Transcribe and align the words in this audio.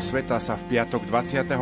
sveta 0.00 0.40
sa 0.40 0.56
v 0.56 0.74
piatok 0.74 1.04
25. 1.04 1.52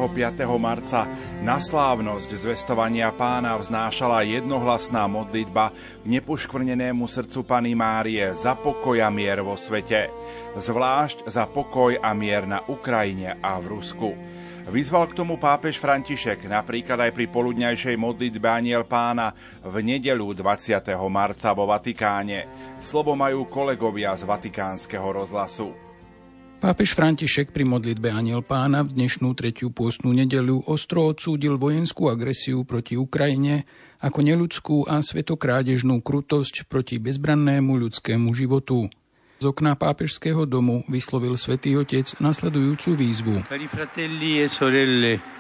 marca 0.63 1.11
na 1.43 1.59
slávnosť 1.59 2.31
zvestovania 2.39 3.11
pána 3.11 3.59
vznášala 3.59 4.23
jednohlasná 4.23 5.11
modlitba 5.11 5.75
k 5.75 6.07
nepoškvrnenému 6.07 7.03
srdcu 7.11 7.43
Pany 7.43 7.75
Márie 7.75 8.31
za 8.39 8.55
pokoj 8.55 8.95
a 9.03 9.11
mier 9.11 9.43
vo 9.43 9.59
svete, 9.59 10.15
zvlášť 10.55 11.27
za 11.27 11.51
pokoj 11.51 11.99
a 11.99 12.15
mier 12.15 12.47
na 12.47 12.63
Ukrajine 12.71 13.43
a 13.43 13.59
v 13.59 13.75
Rusku. 13.75 14.15
Vyzval 14.71 15.11
k 15.11 15.19
tomu 15.19 15.41
pápež 15.41 15.81
František 15.83 16.47
napríklad 16.47 17.11
aj 17.11 17.17
pri 17.19 17.27
poludňajšej 17.27 17.97
modlitbe 17.99 18.47
Aniel 18.47 18.87
pána 18.87 19.35
v 19.67 19.83
nedelu 19.83 20.31
20. 20.31 20.79
marca 21.11 21.51
vo 21.57 21.67
Vatikáne. 21.67 22.47
Slovo 22.79 23.19
majú 23.19 23.51
kolegovia 23.51 24.15
z 24.15 24.29
Vatikánskeho 24.29 25.09
rozhlasu. 25.11 25.88
Pápež 26.59 26.99
František 26.99 27.55
pri 27.55 27.63
modlitbe 27.63 28.11
Aniel 28.11 28.43
pána 28.43 28.83
v 28.83 28.91
dnešnú 28.91 29.31
tretiu 29.39 29.71
pôstnu 29.71 30.11
nedelu 30.11 30.59
ostro 30.67 31.07
odsúdil 31.07 31.55
vojenskú 31.55 32.11
agresiu 32.11 32.67
proti 32.67 32.99
Ukrajine 32.99 33.63
ako 34.03 34.19
neludskú 34.27 34.77
a 34.83 34.99
svetokrádežnú 34.99 36.03
krutosť 36.03 36.67
proti 36.67 36.99
bezbrannému 36.99 37.79
ľudskému 37.79 38.35
životu. 38.35 38.91
Z 39.39 39.45
okna 39.47 39.79
pápežského 39.79 40.51
domu 40.51 40.83
vyslovil 40.91 41.39
svätý 41.39 41.79
Otec 41.79 42.19
nasledujúcu 42.19 42.91
výzvu. 42.91 43.35
Cari 43.47 43.71
fratelli 43.71 44.43
e 44.43 44.51
sorelle, 44.51 45.39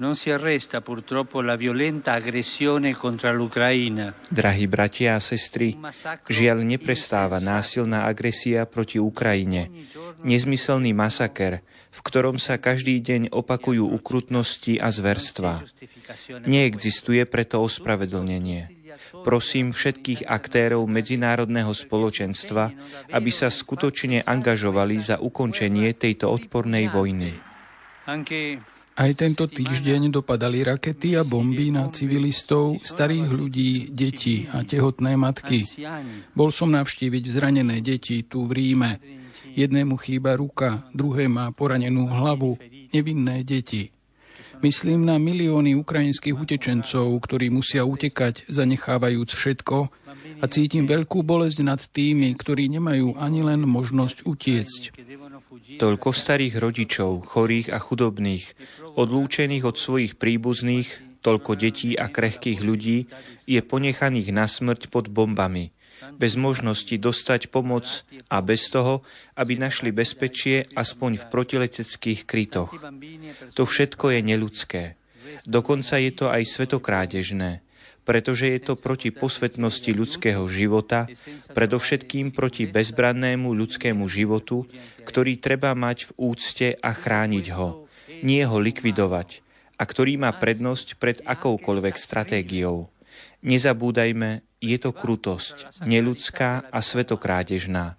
Non 0.00 0.16
si 0.16 0.30
arresta 0.32 0.80
purtroppo 0.80 1.42
la 1.42 1.56
violenta 1.56 2.16
aggressione 2.16 2.96
contro 2.96 3.28
l'Ucraina. 3.36 4.16
Drahí 4.32 4.64
bratia 4.64 5.12
a 5.12 5.20
sestry, 5.20 5.76
žiaľ 6.24 6.64
neprestáva 6.64 7.36
násilná 7.36 8.08
agresia 8.08 8.64
proti 8.64 8.96
Ukrajine. 8.96 9.68
Nezmyselný 10.20 10.92
masaker, 10.92 11.64
v 11.90 12.00
ktorom 12.04 12.36
sa 12.36 12.60
každý 12.60 13.00
deň 13.00 13.32
opakujú 13.32 13.88
ukrutnosti 13.88 14.78
a 14.78 14.92
zverstva. 14.92 15.64
Neexistuje 16.44 17.24
preto 17.26 17.64
ospravedlnenie. 17.64 18.80
Prosím 19.22 19.72
všetkých 19.72 20.26
aktérov 20.26 20.84
medzinárodného 20.86 21.70
spoločenstva, 21.70 22.74
aby 23.10 23.30
sa 23.30 23.48
skutočne 23.48 24.22
angažovali 24.26 24.98
za 25.00 25.16
ukončenie 25.18 25.94
tejto 25.94 26.30
odpornej 26.30 26.90
vojny. 26.90 27.34
Aj 29.00 29.10
tento 29.16 29.48
týždeň 29.48 30.12
dopadali 30.12 30.60
rakety 30.60 31.16
a 31.16 31.24
bomby 31.24 31.72
na 31.72 31.88
civilistov, 31.88 32.82
starých 32.84 33.28
ľudí, 33.32 33.72
deti 33.88 34.44
a 34.50 34.60
tehotné 34.60 35.16
matky. 35.16 35.64
Bol 36.36 36.52
som 36.52 36.68
navštíviť 36.68 37.24
zranené 37.30 37.80
deti 37.80 38.26
tu 38.28 38.44
v 38.44 38.52
Ríme. 38.60 39.19
Jednému 39.54 39.96
chýba 39.98 40.38
ruka, 40.38 40.86
druhé 40.94 41.26
má 41.26 41.50
poranenú 41.50 42.06
hlavu, 42.06 42.58
nevinné 42.94 43.42
deti. 43.42 43.90
Myslím 44.60 45.08
na 45.08 45.16
milióny 45.16 45.72
ukrajinských 45.80 46.36
utečencov, 46.36 47.16
ktorí 47.24 47.48
musia 47.48 47.88
utekať, 47.88 48.44
zanechávajúc 48.52 49.32
všetko 49.32 49.88
a 50.40 50.44
cítim 50.52 50.84
veľkú 50.84 51.24
bolesť 51.24 51.64
nad 51.64 51.80
tými, 51.80 52.28
ktorí 52.36 52.68
nemajú 52.68 53.16
ani 53.16 53.40
len 53.40 53.64
možnosť 53.64 54.28
utiecť. 54.28 54.82
Toľko 55.80 56.08
starých 56.12 56.60
rodičov, 56.60 57.24
chorých 57.24 57.72
a 57.72 57.80
chudobných, 57.80 58.52
odlúčených 59.00 59.64
od 59.64 59.76
svojich 59.80 60.20
príbuzných, 60.20 61.20
toľko 61.24 61.56
detí 61.56 61.96
a 61.96 62.12
krehkých 62.12 62.60
ľudí 62.60 63.08
je 63.48 63.60
ponechaných 63.64 64.28
na 64.28 64.44
smrť 64.44 64.92
pod 64.92 65.08
bombami, 65.08 65.72
bez 66.20 66.36
možnosti 66.36 66.92
dostať 66.92 67.48
pomoc 67.48 68.04
a 68.28 68.44
bez 68.44 68.68
toho, 68.68 69.00
aby 69.40 69.56
našli 69.56 69.88
bezpečie 69.88 70.68
aspoň 70.76 71.16
v 71.16 71.24
protileteckých 71.32 72.28
krytoch. 72.28 72.76
To 73.56 73.64
všetko 73.64 74.12
je 74.12 74.20
neludské. 74.20 74.82
Dokonca 75.48 75.96
je 75.96 76.12
to 76.12 76.28
aj 76.28 76.42
svetokrádežné, 76.44 77.64
pretože 78.04 78.52
je 78.52 78.60
to 78.60 78.74
proti 78.76 79.08
posvetnosti 79.08 79.88
ľudského 79.96 80.44
života, 80.44 81.08
predovšetkým 81.56 82.36
proti 82.36 82.68
bezbrannému 82.68 83.48
ľudskému 83.56 84.04
životu, 84.04 84.68
ktorý 85.08 85.40
treba 85.40 85.72
mať 85.72 86.12
v 86.12 86.14
úcte 86.20 86.68
a 86.76 86.90
chrániť 86.92 87.46
ho, 87.56 87.88
nie 88.20 88.44
ho 88.44 88.58
likvidovať, 88.60 89.40
a 89.80 89.82
ktorý 89.88 90.20
má 90.20 90.34
prednosť 90.36 91.00
pred 91.00 91.24
akoukoľvek 91.24 91.96
stratégiou. 91.96 92.92
Nezabúdajme, 93.40 94.49
je 94.60 94.76
to 94.76 94.92
krutosť, 94.92 95.84
neludská 95.88 96.68
a 96.68 96.78
svetokrádežná. 96.84 97.96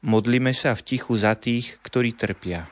Modlíme 0.00 0.56
sa 0.56 0.72
v 0.72 0.96
tichu 0.96 1.12
za 1.12 1.36
tých, 1.36 1.76
ktorí 1.84 2.16
trpia. 2.16 2.64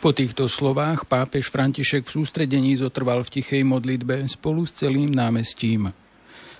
Po 0.00 0.12
týchto 0.12 0.48
slovách 0.48 1.08
pápež 1.08 1.48
František 1.48 2.04
v 2.08 2.14
sústredení 2.20 2.76
zotrval 2.76 3.24
v 3.24 3.40
tichej 3.40 3.64
modlitbe 3.64 4.24
spolu 4.28 4.68
s 4.68 4.80
celým 4.84 5.12
námestím. 5.12 5.92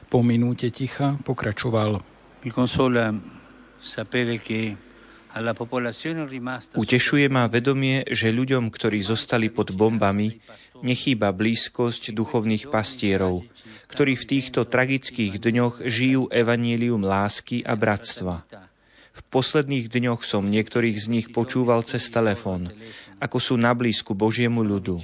Po 0.08 0.20
minúte 0.24 0.68
ticha 0.72 1.20
pokračoval. 1.24 2.00
Utešuje 6.74 7.26
ma 7.26 7.50
vedomie, 7.50 8.06
že 8.06 8.30
ľuďom, 8.30 8.70
ktorí 8.70 9.02
zostali 9.02 9.50
pod 9.50 9.74
bombami, 9.74 10.38
nechýba 10.86 11.34
blízkosť 11.34 12.14
duchovných 12.14 12.70
pastierov, 12.70 13.42
ktorí 13.90 14.14
v 14.14 14.24
týchto 14.30 14.62
tragických 14.62 15.42
dňoch 15.42 15.82
žijú 15.82 16.30
evanílium 16.30 17.02
lásky 17.02 17.66
a 17.66 17.74
bratstva. 17.74 18.46
V 19.14 19.20
posledných 19.30 19.90
dňoch 19.90 20.26
som 20.26 20.46
niektorých 20.46 20.98
z 20.98 21.06
nich 21.10 21.26
počúval 21.30 21.86
cez 21.86 22.06
telefón 22.10 22.74
ako 23.24 23.38
sú 23.40 23.54
na 23.56 23.72
blízku 23.72 24.12
Božiemu 24.12 24.60
ľudu. 24.60 25.00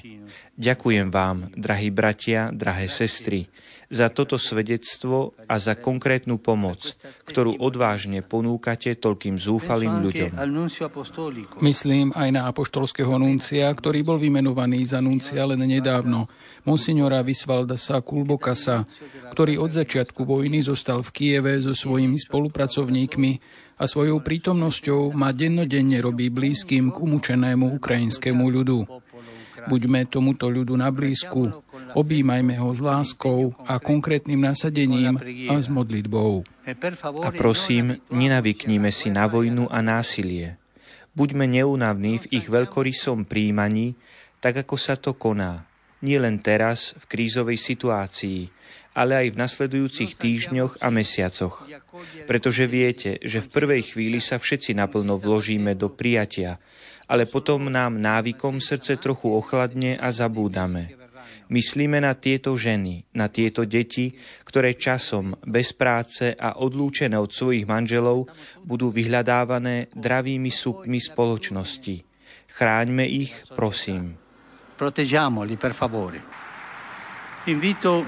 Ďakujem 0.60 1.08
vám, 1.08 1.48
drahí 1.56 1.88
bratia, 1.88 2.52
drahé 2.52 2.84
sestry, 2.90 3.48
za 3.90 4.06
toto 4.06 4.38
svedectvo 4.38 5.34
a 5.50 5.58
za 5.58 5.74
konkrétnu 5.74 6.38
pomoc, 6.38 6.94
ktorú 7.26 7.58
odvážne 7.58 8.22
ponúkate 8.22 8.94
toľkým 8.94 9.34
zúfalým 9.34 10.06
ľuďom. 10.06 10.30
Myslím 11.58 12.14
aj 12.14 12.28
na 12.30 12.46
apoštolského 12.46 13.10
nuncia, 13.18 13.66
ktorý 13.66 14.06
bol 14.06 14.22
vymenovaný 14.22 14.86
za 14.86 15.02
nuncia 15.02 15.42
len 15.42 15.66
nedávno, 15.66 16.30
monsignora 16.62 17.26
Visvaldasa 17.26 17.98
Kulbokasa, 17.98 18.86
ktorý 19.34 19.58
od 19.58 19.74
začiatku 19.74 20.22
vojny 20.22 20.62
zostal 20.62 21.02
v 21.02 21.10
Kieve 21.10 21.58
so 21.58 21.74
svojimi 21.74 22.14
spolupracovníkmi 22.14 23.32
a 23.82 23.90
svojou 23.90 24.22
prítomnosťou 24.22 25.10
ma 25.18 25.34
dennodenne 25.34 25.98
robí 25.98 26.30
blízkym 26.30 26.94
k 26.94 26.96
umúčenému 27.00 27.74
ukrajinskému 27.74 28.44
ľudu. 28.46 28.86
Buďme 29.68 30.08
tomuto 30.08 30.48
ľudu 30.48 30.72
na 30.72 30.88
blízku, 30.88 31.52
objímajme 31.94 32.54
ho 32.60 32.70
s 32.74 32.80
láskou 32.80 33.54
a 33.66 33.78
konkrétnym 33.78 34.40
nasadením 34.40 35.18
a 35.50 35.54
s 35.58 35.66
modlitbou. 35.66 36.44
A 37.24 37.28
prosím, 37.34 37.98
nenavykníme 38.12 38.92
si 38.94 39.10
na 39.10 39.26
vojnu 39.26 39.66
a 39.68 39.78
násilie. 39.82 40.60
Buďme 41.10 41.46
neunavní 41.50 42.22
v 42.22 42.26
ich 42.38 42.46
veľkorysom 42.46 43.26
príjmaní, 43.26 43.98
tak 44.38 44.62
ako 44.62 44.76
sa 44.78 44.94
to 44.94 45.18
koná. 45.18 45.66
Nie 46.00 46.22
len 46.22 46.40
teraz, 46.40 46.96
v 46.96 47.04
krízovej 47.12 47.60
situácii, 47.60 48.48
ale 48.96 49.26
aj 49.26 49.26
v 49.34 49.40
nasledujúcich 49.40 50.16
týždňoch 50.16 50.80
a 50.80 50.88
mesiacoch. 50.88 51.68
Pretože 52.24 52.64
viete, 52.64 53.20
že 53.20 53.44
v 53.44 53.52
prvej 53.52 53.82
chvíli 53.94 54.18
sa 54.18 54.40
všetci 54.40 54.72
naplno 54.74 55.20
vložíme 55.20 55.76
do 55.76 55.92
prijatia, 55.92 56.56
ale 57.10 57.26
potom 57.26 57.66
nám 57.66 57.98
návykom 57.98 58.62
srdce 58.62 58.96
trochu 59.02 59.34
ochladne 59.34 59.98
a 59.98 60.14
zabúdame. 60.14 60.99
Myslíme 61.50 61.98
na 61.98 62.14
tieto 62.14 62.54
ženy, 62.54 63.10
na 63.18 63.26
tieto 63.26 63.66
deti, 63.66 64.14
ktoré 64.46 64.78
časom, 64.78 65.34
bez 65.42 65.74
práce 65.74 66.30
a 66.30 66.62
odlúčené 66.62 67.18
od 67.18 67.34
svojich 67.34 67.66
manželov, 67.66 68.30
budú 68.62 68.94
vyhľadávané 68.94 69.90
dravými 69.90 70.46
súpmi 70.46 71.02
spoločnosti. 71.02 72.06
Chráňme 72.54 73.02
ich, 73.02 73.34
prosím. 73.58 74.14
Proteggiamoli, 74.78 75.58
per 75.58 75.74
favore. 75.74 76.22
Invito 77.50 78.06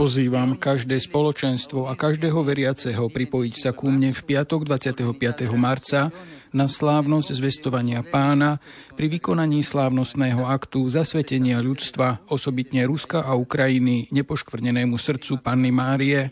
Pozývam 0.00 0.54
každé 0.54 0.96
spoločenstvo 1.02 1.90
a 1.90 1.98
každého 1.98 2.40
veriaceho 2.46 3.10
pripojiť 3.10 3.54
sa 3.58 3.70
ku 3.74 3.90
mne 3.90 4.14
v 4.14 4.20
piatok 4.22 4.62
25. 4.62 5.10
marca 5.58 6.08
na 6.50 6.66
slávnosť 6.66 7.34
zvestovania 7.36 8.02
pána 8.02 8.58
pri 8.98 9.06
vykonaní 9.06 9.62
slávnostného 9.62 10.42
aktu 10.42 10.86
zasvetenia 10.90 11.62
ľudstva, 11.62 12.26
osobitne 12.30 12.84
Ruska 12.86 13.22
a 13.22 13.38
Ukrajiny, 13.38 14.10
nepoškvrnenému 14.10 14.98
srdcu 14.98 15.38
Panny 15.40 15.70
Márie, 15.70 16.30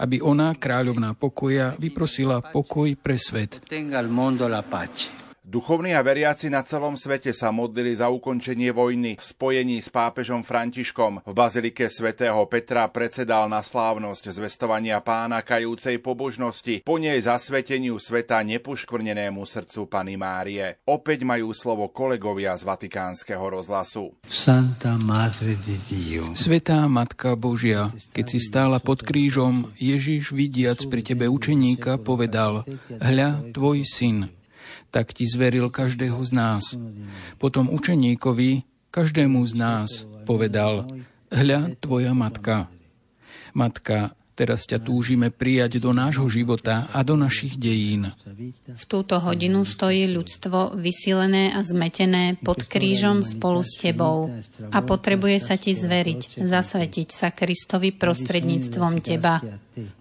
aby 0.00 0.18
ona, 0.24 0.56
kráľovná 0.56 1.12
pokoja, 1.14 1.76
vyprosila 1.76 2.40
pokoj 2.40 2.88
pre 2.96 3.20
svet. 3.20 3.60
Duchovní 5.40 5.96
a 5.96 6.04
veriaci 6.04 6.52
na 6.52 6.60
celom 6.60 7.00
svete 7.00 7.32
sa 7.32 7.48
modlili 7.48 7.96
za 7.96 8.12
ukončenie 8.12 8.76
vojny 8.76 9.16
v 9.16 9.24
spojení 9.24 9.80
s 9.80 9.88
pápežom 9.88 10.44
Františkom. 10.44 11.24
V 11.24 11.32
bazilike 11.32 11.88
svätého 11.88 12.44
Petra 12.44 12.84
predsedal 12.92 13.48
na 13.48 13.64
slávnosť 13.64 14.36
zvestovania 14.36 15.00
pána 15.00 15.40
kajúcej 15.40 15.96
pobožnosti, 16.04 16.84
po 16.84 17.00
nej 17.00 17.16
zasveteniu 17.24 17.96
sveta 17.96 18.44
nepoškvrnenému 18.44 19.40
srdcu 19.48 19.88
Pany 19.88 20.20
Márie. 20.20 20.84
Opäť 20.84 21.24
majú 21.24 21.56
slovo 21.56 21.88
kolegovia 21.88 22.52
z 22.60 22.68
Vatikánskeho 22.68 23.40
rozhlasu. 23.40 24.12
Santa 24.28 25.00
Madre 25.00 25.56
de 25.56 25.80
Dio. 25.88 26.36
Svetá 26.36 26.84
Matka 26.84 27.32
Božia, 27.32 27.88
keď 28.12 28.26
si 28.28 28.44
stála 28.44 28.76
pod 28.76 29.00
krížom, 29.00 29.72
Ježiš 29.80 30.36
vidiac 30.36 30.84
pri 30.84 31.00
tebe 31.00 31.32
učeníka 31.32 31.96
povedal, 31.96 32.68
hľa, 33.00 33.56
tvoj 33.56 33.88
syn 33.88 34.28
tak 34.90 35.14
ti 35.14 35.26
zveril 35.26 35.70
každého 35.70 36.18
z 36.26 36.30
nás. 36.34 36.62
Potom 37.38 37.70
učeníkovi, 37.70 38.66
každému 38.90 39.40
z 39.46 39.54
nás, 39.54 39.88
povedal, 40.26 40.86
hľa 41.30 41.78
tvoja 41.78 42.12
matka. 42.12 42.66
Matka, 43.54 44.14
Teraz 44.40 44.64
ťa 44.64 44.80
túžime 44.80 45.28
prijať 45.28 45.84
do 45.84 45.92
nášho 45.92 46.24
života 46.32 46.88
a 46.96 47.04
do 47.04 47.12
našich 47.12 47.60
dejín. 47.60 48.08
V 48.72 48.84
túto 48.88 49.20
hodinu 49.20 49.68
stojí 49.68 50.08
ľudstvo 50.16 50.80
vysilené 50.80 51.52
a 51.52 51.60
zmetené 51.60 52.40
pod 52.40 52.64
krížom 52.64 53.20
spolu 53.20 53.60
s 53.60 53.76
tebou 53.76 54.32
a 54.72 54.80
potrebuje 54.80 55.44
sa 55.44 55.60
ti 55.60 55.76
zveriť, 55.76 56.40
zasvetiť 56.40 57.08
sa 57.12 57.36
Kristovi 57.36 57.92
prostredníctvom 57.92 59.04
teba. 59.04 59.44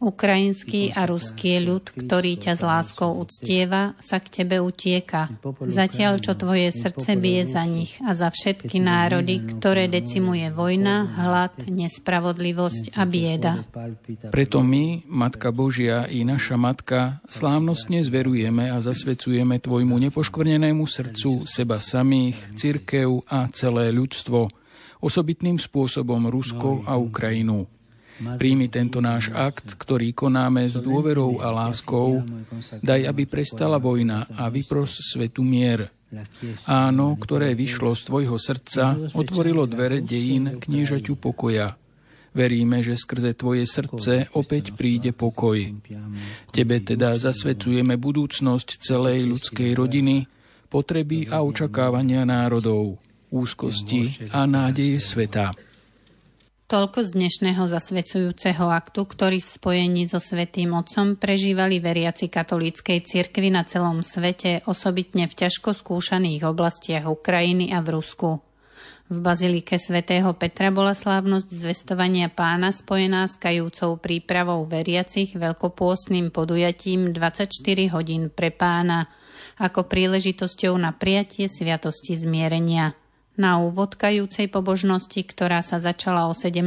Ukrajinský 0.02 0.92
a 0.98 1.06
ruský 1.06 1.62
ľud, 1.62 1.94
ktorý 1.94 2.42
ťa 2.42 2.54
s 2.58 2.62
láskou 2.66 3.22
uctieva, 3.22 3.94
sa 4.02 4.18
k 4.18 4.42
tebe 4.42 4.58
utieka. 4.58 5.30
Zatiaľ, 5.64 6.20
čo 6.20 6.34
tvoje 6.34 6.74
srdce 6.74 7.16
bije 7.16 7.46
za 7.46 7.64
nich 7.64 7.98
a 8.02 8.18
za 8.18 8.34
všetky 8.34 8.82
národy, 8.82 9.46
ktoré 9.58 9.86
decimuje 9.88 10.50
vojna, 10.50 11.06
hlad, 11.06 11.54
nespravodlivosť 11.70 12.98
a 12.98 13.04
bieda. 13.06 13.54
Preto 14.34 14.60
my, 14.66 15.06
Matka 15.08 15.54
Božia 15.54 16.10
i 16.10 16.26
naša 16.26 16.58
Matka, 16.58 17.24
slávnostne 17.30 18.02
zverujeme 18.04 18.74
a 18.74 18.82
zasvecujeme 18.82 19.62
Tvojmu 19.62 19.96
nepoškvrnenému 20.10 20.84
srdcu 20.84 21.46
seba 21.46 21.78
samých, 21.80 22.58
cirkev 22.58 23.24
a 23.30 23.48
celé 23.54 23.94
ľudstvo, 23.94 24.50
osobitným 25.00 25.56
spôsobom 25.56 26.28
Rusko 26.28 26.84
a 26.84 27.00
Ukrajinu. 27.00 27.79
Príjmi 28.20 28.68
tento 28.68 29.00
náš 29.00 29.32
akt, 29.32 29.80
ktorý 29.80 30.12
konáme 30.12 30.68
s 30.68 30.76
dôverou 30.76 31.40
a 31.40 31.56
láskou. 31.56 32.20
Daj, 32.84 33.08
aby 33.08 33.24
prestala 33.24 33.80
vojna 33.80 34.28
a 34.36 34.52
vypros 34.52 35.00
svetu 35.00 35.42
mier. 35.42 35.88
Áno, 36.66 37.16
ktoré 37.16 37.54
vyšlo 37.54 37.94
z 37.94 38.02
tvojho 38.10 38.38
srdca, 38.42 38.98
otvorilo 39.14 39.70
dvere 39.70 40.02
dejín 40.02 40.58
kniežaťu 40.58 41.16
pokoja. 41.16 41.78
Veríme, 42.30 42.86
že 42.86 42.94
skrze 42.94 43.34
Tvoje 43.34 43.66
srdce 43.66 44.30
opäť 44.38 44.78
príde 44.78 45.18
pokoj. 45.18 45.58
Tebe 46.54 46.78
teda 46.78 47.18
zasvedcujeme 47.18 47.98
budúcnosť 47.98 48.78
celej 48.78 49.26
ľudskej 49.26 49.74
rodiny, 49.74 50.30
potreby 50.70 51.26
a 51.34 51.42
očakávania 51.42 52.30
národov, 52.30 53.02
úzkosti 53.34 54.30
a 54.30 54.46
nádeje 54.46 55.02
sveta. 55.02 55.58
Toľko 56.70 57.02
z 57.02 57.18
dnešného 57.18 57.66
zasvedcujúceho 57.66 58.70
aktu, 58.70 59.02
ktorý 59.02 59.42
v 59.42 59.54
spojení 59.58 60.06
so 60.06 60.22
Svetým 60.22 60.78
Otcom 60.78 61.18
prežívali 61.18 61.82
veriaci 61.82 62.30
katolíckej 62.30 63.10
cirkvi 63.10 63.50
na 63.50 63.66
celom 63.66 64.06
svete, 64.06 64.62
osobitne 64.70 65.26
v 65.26 65.34
ťažko 65.34 65.74
skúšaných 65.74 66.46
oblastiach 66.46 67.10
Ukrajiny 67.10 67.74
a 67.74 67.82
v 67.82 67.98
Rusku. 67.98 68.38
V 69.10 69.18
bazilike 69.18 69.82
svätého 69.82 70.30
Petra 70.38 70.70
bola 70.70 70.94
slávnosť 70.94 71.50
zvestovania 71.50 72.30
pána 72.30 72.70
spojená 72.70 73.26
s 73.26 73.42
kajúcou 73.42 73.98
prípravou 73.98 74.62
veriacich 74.70 75.34
veľkopôstnym 75.34 76.30
podujatím 76.30 77.18
24 77.18 77.50
hodín 77.98 78.30
pre 78.30 78.54
pána, 78.54 79.10
ako 79.58 79.90
príležitosťou 79.90 80.78
na 80.78 80.94
prijatie 80.94 81.50
sviatosti 81.50 82.14
zmierenia. 82.14 82.94
Na 83.40 83.56
úvod 83.64 83.96
kajúcej 83.96 84.52
pobožnosti, 84.52 85.24
ktorá 85.24 85.64
sa 85.64 85.80
začala 85.80 86.28
o 86.28 86.36
17. 86.36 86.60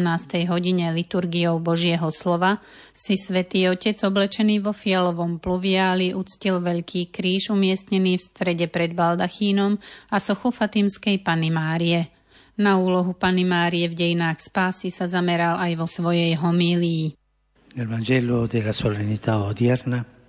hodine 0.48 0.88
liturgiou 0.96 1.60
Božieho 1.60 2.08
slova, 2.08 2.64
si 2.96 3.20
svätý 3.20 3.68
Otec 3.68 4.00
oblečený 4.00 4.64
vo 4.64 4.72
fialovom 4.72 5.36
pluviáli 5.36 6.16
uctil 6.16 6.64
veľký 6.64 7.12
kríž 7.12 7.52
umiestnený 7.52 8.16
v 8.16 8.24
strede 8.24 8.72
pred 8.72 8.96
baldachínom 8.96 9.76
a 10.08 10.16
sochu 10.16 10.48
Fatimskej 10.48 11.20
Pany 11.20 11.52
Márie. 11.52 12.08
Na 12.56 12.80
úlohu 12.80 13.12
Pany 13.12 13.44
Márie 13.44 13.92
v 13.92 14.08
dejinách 14.08 14.40
spásy 14.40 14.88
sa 14.88 15.04
zameral 15.04 15.60
aj 15.60 15.76
vo 15.76 15.84
svojej 15.84 16.32
homílii. 16.40 17.12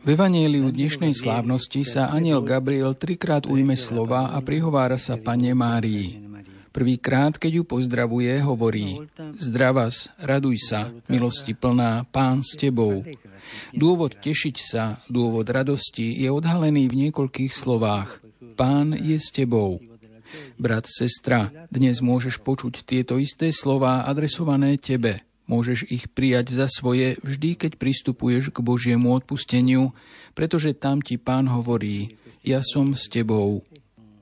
V 0.04 0.20
Evangeliu 0.20 0.68
dnešnej 0.68 1.16
slávnosti 1.16 1.88
sa 1.88 2.12
aniel 2.12 2.44
Gabriel 2.44 2.92
trikrát 2.92 3.48
ujme 3.48 3.80
slova 3.80 4.36
a 4.36 4.44
prihovára 4.44 5.00
sa 5.00 5.16
Pane 5.16 5.56
Márii. 5.56 6.20
Prvýkrát, 6.76 7.40
keď 7.40 7.52
ju 7.58 7.64
pozdravuje, 7.64 8.36
hovorí 8.44 9.00
Zdravas, 9.40 10.12
raduj 10.20 10.60
sa, 10.60 10.92
milosti 11.08 11.56
plná, 11.56 12.04
pán 12.12 12.44
s 12.44 12.60
tebou. 12.60 13.00
Dôvod 13.72 14.20
tešiť 14.20 14.56
sa, 14.60 15.00
dôvod 15.08 15.48
radosti 15.48 16.20
je 16.20 16.28
odhalený 16.28 16.92
v 16.92 17.08
niekoľkých 17.08 17.56
slovách. 17.56 18.20
Pán 18.60 18.92
je 18.92 19.16
s 19.16 19.32
tebou. 19.32 19.80
Brat, 20.60 20.84
sestra, 20.92 21.48
dnes 21.72 22.04
môžeš 22.04 22.44
počuť 22.44 22.84
tieto 22.84 23.16
isté 23.24 23.56
slová 23.56 24.04
adresované 24.04 24.76
tebe. 24.76 25.24
Môžeš 25.54 25.86
ich 25.94 26.10
prijať 26.10 26.58
za 26.58 26.66
svoje 26.66 27.22
vždy, 27.22 27.54
keď 27.54 27.78
pristupuješ 27.78 28.50
k 28.50 28.66
Božiemu 28.66 29.14
odpusteniu, 29.14 29.94
pretože 30.34 30.74
tam 30.74 30.98
ti 30.98 31.22
Pán 31.22 31.46
hovorí, 31.46 32.18
ja 32.42 32.66
som 32.66 32.98
s 32.98 33.06
tebou, 33.06 33.62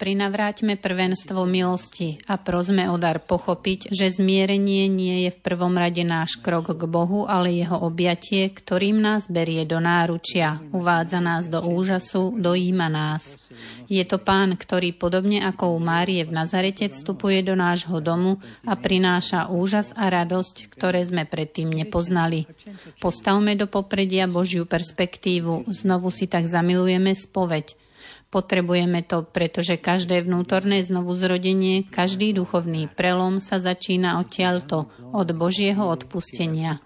prinavráťme 0.01 0.81
prvenstvo 0.81 1.45
milosti 1.45 2.17
a 2.25 2.41
prosme 2.41 2.89
o 2.89 2.97
dar 2.97 3.21
pochopiť, 3.21 3.93
že 3.93 4.09
zmierenie 4.09 4.89
nie 4.89 5.29
je 5.29 5.31
v 5.37 5.39
prvom 5.45 5.77
rade 5.77 6.01
náš 6.01 6.41
krok 6.41 6.73
k 6.73 6.89
Bohu, 6.89 7.29
ale 7.29 7.53
jeho 7.53 7.77
objatie, 7.85 8.49
ktorým 8.49 8.97
nás 8.97 9.29
berie 9.29 9.61
do 9.69 9.77
náručia, 9.77 10.57
uvádza 10.73 11.21
nás 11.21 11.45
do 11.45 11.61
úžasu, 11.61 12.33
dojíma 12.33 12.89
nás. 12.89 13.37
Je 13.85 14.01
to 14.01 14.17
pán, 14.17 14.57
ktorý 14.57 14.97
podobne 14.97 15.45
ako 15.45 15.77
u 15.77 15.79
Márie 15.83 16.25
v 16.25 16.33
Nazarete 16.33 16.89
vstupuje 16.89 17.45
do 17.45 17.53
nášho 17.53 18.01
domu 18.01 18.41
a 18.65 18.73
prináša 18.73 19.53
úžas 19.53 19.93
a 19.93 20.09
radosť, 20.09 20.73
ktoré 20.73 21.05
sme 21.05 21.29
predtým 21.29 21.69
nepoznali. 21.69 22.49
Postavme 22.97 23.53
do 23.53 23.69
popredia 23.69 24.25
Božiu 24.25 24.65
perspektívu, 24.65 25.69
znovu 25.69 26.09
si 26.09 26.25
tak 26.25 26.49
zamilujeme 26.49 27.13
spoveď, 27.13 27.90
Potrebujeme 28.31 29.03
to, 29.03 29.27
pretože 29.27 29.75
každé 29.75 30.23
vnútorné 30.23 30.79
znovuzrodenie, 30.87 31.83
každý 31.91 32.31
duchovný 32.31 32.87
prelom 32.87 33.43
sa 33.43 33.59
začína 33.59 34.23
odtiaľto, 34.23 34.87
od 35.11 35.27
Božieho 35.35 35.83
odpustenia. 35.83 36.79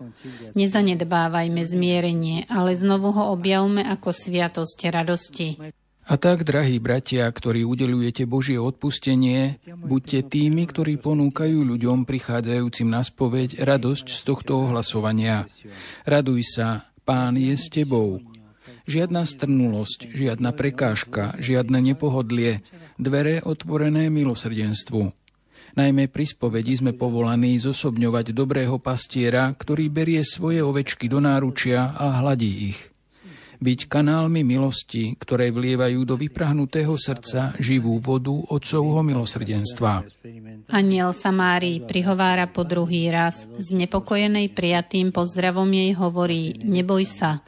Nezanedbávajme 0.58 1.62
zmierenie, 1.62 2.50
ale 2.50 2.74
znovu 2.74 3.14
ho 3.14 3.30
objavme 3.30 3.86
ako 3.86 4.10
sviatosť 4.10 4.80
radosti. 4.90 5.50
A 6.06 6.22
tak, 6.22 6.46
drahí 6.46 6.82
bratia, 6.82 7.30
ktorí 7.30 7.62
udelujete 7.66 8.26
Božie 8.26 8.58
odpustenie, 8.58 9.62
buďte 9.66 10.26
tými, 10.30 10.66
ktorí 10.66 10.98
ponúkajú 10.98 11.62
ľuďom 11.62 12.10
prichádzajúcim 12.10 12.90
na 12.90 13.06
spoveď 13.06 13.62
radosť 13.62 14.06
z 14.10 14.22
tohto 14.26 14.66
ohlasovania. 14.66 15.46
Raduj 16.10 16.42
sa, 16.46 16.90
Pán 17.06 17.38
je 17.38 17.54
s 17.54 17.70
tebou. 17.70 18.18
Žiadna 18.86 19.26
strnulosť, 19.26 20.14
žiadna 20.14 20.54
prekážka, 20.54 21.34
žiadne 21.42 21.82
nepohodlie, 21.82 22.62
dvere 23.02 23.42
otvorené 23.42 24.14
milosrdenstvu. 24.14 25.10
Najmä 25.76 26.08
pri 26.08 26.26
spovedi 26.30 26.80
sme 26.80 26.96
povolaní 26.96 27.60
zosobňovať 27.60 28.32
dobrého 28.32 28.80
pastiera, 28.80 29.52
ktorý 29.52 29.92
berie 29.92 30.24
svoje 30.24 30.64
ovečky 30.64 31.12
do 31.12 31.20
náručia 31.20 31.92
a 32.00 32.24
hladí 32.24 32.72
ich 32.72 32.95
byť 33.60 33.80
kanálmi 33.90 34.42
milosti, 34.44 35.16
ktoré 35.18 35.52
vlievajú 35.52 36.04
do 36.06 36.16
vyprahnutého 36.20 36.94
srdca 36.96 37.56
živú 37.60 37.98
vodu 38.00 38.32
Otcovho 38.32 39.02
milosrdenstva. 39.02 40.06
Aniel 40.72 41.14
sa 41.14 41.30
Márii 41.30 41.84
prihovára 41.84 42.50
po 42.50 42.66
druhý 42.66 43.10
raz. 43.12 43.46
Z 43.60 43.76
nepokojenej 43.76 44.52
prijatým 44.54 45.14
pozdravom 45.14 45.68
jej 45.70 45.92
hovorí, 45.98 46.58
neboj 46.62 47.04
sa. 47.06 47.42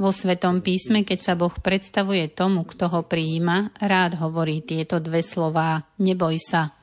Vo 0.00 0.10
Svetom 0.12 0.64
písme, 0.64 1.04
keď 1.04 1.18
sa 1.20 1.34
Boh 1.34 1.52
predstavuje 1.52 2.30
tomu, 2.32 2.64
kto 2.68 2.88
ho 2.92 3.00
prijíma, 3.04 3.76
rád 3.80 4.20
hovorí 4.20 4.64
tieto 4.64 5.00
dve 5.00 5.24
slová, 5.24 5.84
neboj 6.00 6.36
sa. 6.40 6.74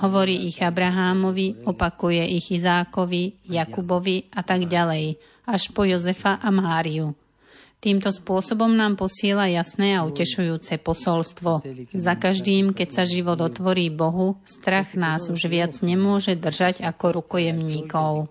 Hovorí 0.00 0.46
ich 0.46 0.62
Abrahámovi, 0.62 1.66
opakuje 1.66 2.22
ich 2.22 2.48
Izákovi, 2.54 3.42
Jakubovi 3.50 4.30
a 4.32 4.40
tak 4.46 4.70
ďalej, 4.70 5.18
až 5.50 5.74
po 5.74 5.82
Jozefa 5.82 6.38
a 6.38 6.48
Máriu. 6.54 7.19
Týmto 7.80 8.12
spôsobom 8.12 8.68
nám 8.68 9.00
posiela 9.00 9.48
jasné 9.48 9.96
a 9.96 10.04
utešujúce 10.04 10.76
posolstvo. 10.84 11.64
Za 11.96 12.12
každým, 12.20 12.76
keď 12.76 12.88
sa 12.92 13.04
život 13.08 13.40
otvorí 13.40 13.88
Bohu, 13.88 14.36
strach 14.44 14.92
nás 14.92 15.32
už 15.32 15.48
viac 15.48 15.72
nemôže 15.80 16.36
držať 16.36 16.84
ako 16.84 17.24
rukojemníkov. 17.24 18.28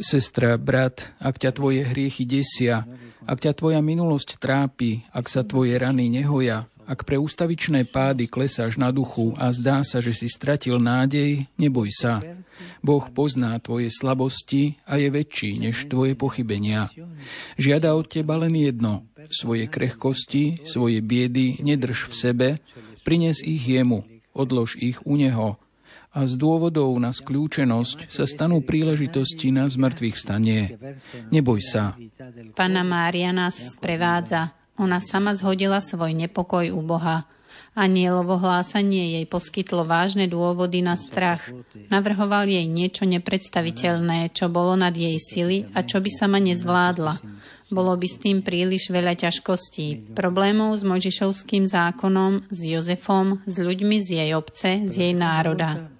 Sestra, 0.00 0.56
brat, 0.56 1.12
ak 1.20 1.36
ťa 1.36 1.50
tvoje 1.52 1.84
hriechy 1.84 2.24
desia, 2.24 2.88
ak 3.28 3.44
ťa 3.44 3.52
tvoja 3.52 3.84
minulosť 3.84 4.40
trápi, 4.40 5.04
ak 5.12 5.28
sa 5.28 5.44
tvoje 5.44 5.76
rany 5.76 6.08
nehoja, 6.08 6.64
ak 6.90 7.06
pre 7.06 7.14
ústavičné 7.22 7.86
pády 7.86 8.26
klesáš 8.26 8.74
na 8.74 8.90
duchu 8.90 9.30
a 9.38 9.54
zdá 9.54 9.86
sa, 9.86 10.02
že 10.02 10.10
si 10.10 10.26
stratil 10.26 10.82
nádej, 10.82 11.46
neboj 11.54 11.86
sa. 11.94 12.18
Boh 12.82 13.06
pozná 13.14 13.54
tvoje 13.62 13.94
slabosti 13.94 14.82
a 14.82 14.98
je 14.98 15.06
väčší 15.06 15.62
než 15.62 15.86
tvoje 15.86 16.18
pochybenia. 16.18 16.90
Žiada 17.54 17.94
od 17.94 18.10
teba 18.10 18.34
len 18.42 18.58
jedno. 18.58 19.06
Svoje 19.30 19.70
krehkosti, 19.70 20.66
svoje 20.66 20.98
biedy 20.98 21.62
nedrž 21.62 22.10
v 22.10 22.14
sebe, 22.18 22.48
prines 23.06 23.38
ich 23.46 23.62
jemu, 23.62 24.02
odlož 24.34 24.74
ich 24.82 24.98
u 25.06 25.14
neho 25.14 25.62
a 26.10 26.26
z 26.26 26.34
dôvodov 26.34 26.90
na 26.98 27.14
skľúčenosť 27.14 28.10
sa 28.10 28.26
stanú 28.26 28.66
príležitosti 28.66 29.54
na 29.54 29.70
zmrtvých 29.70 30.16
stanie. 30.18 30.74
Neboj 31.30 31.62
sa. 31.62 31.94
Pana 32.58 32.82
Mária 32.82 33.30
nás 33.30 33.78
sprevádza. 33.78 34.59
Ona 34.80 35.04
sama 35.04 35.36
zhodila 35.36 35.84
svoj 35.84 36.16
nepokoj 36.16 36.72
u 36.72 36.80
Boha. 36.80 37.28
Anielovo 37.76 38.40
hlásanie 38.40 39.20
jej 39.20 39.26
poskytlo 39.28 39.84
vážne 39.84 40.26
dôvody 40.26 40.80
na 40.80 40.96
strach. 40.96 41.52
Navrhoval 41.92 42.48
jej 42.48 42.64
niečo 42.64 43.04
nepredstaviteľné, 43.04 44.32
čo 44.32 44.48
bolo 44.48 44.74
nad 44.74 44.96
jej 44.96 45.20
sily 45.20 45.70
a 45.76 45.84
čo 45.84 46.00
by 46.00 46.10
sama 46.10 46.40
nezvládla. 46.40 47.20
Bolo 47.70 47.94
by 47.94 48.08
s 48.08 48.18
tým 48.18 48.42
príliš 48.42 48.90
veľa 48.90 49.14
ťažkostí. 49.14 50.16
Problémov 50.18 50.74
s 50.74 50.82
Možišovským 50.82 51.70
zákonom, 51.70 52.50
s 52.50 52.60
Jozefom, 52.64 53.44
s 53.46 53.62
ľuďmi 53.62 54.02
z 54.02 54.08
jej 54.18 54.30
obce, 54.34 54.82
z 54.88 54.94
jej 54.96 55.14
národa. 55.14 55.92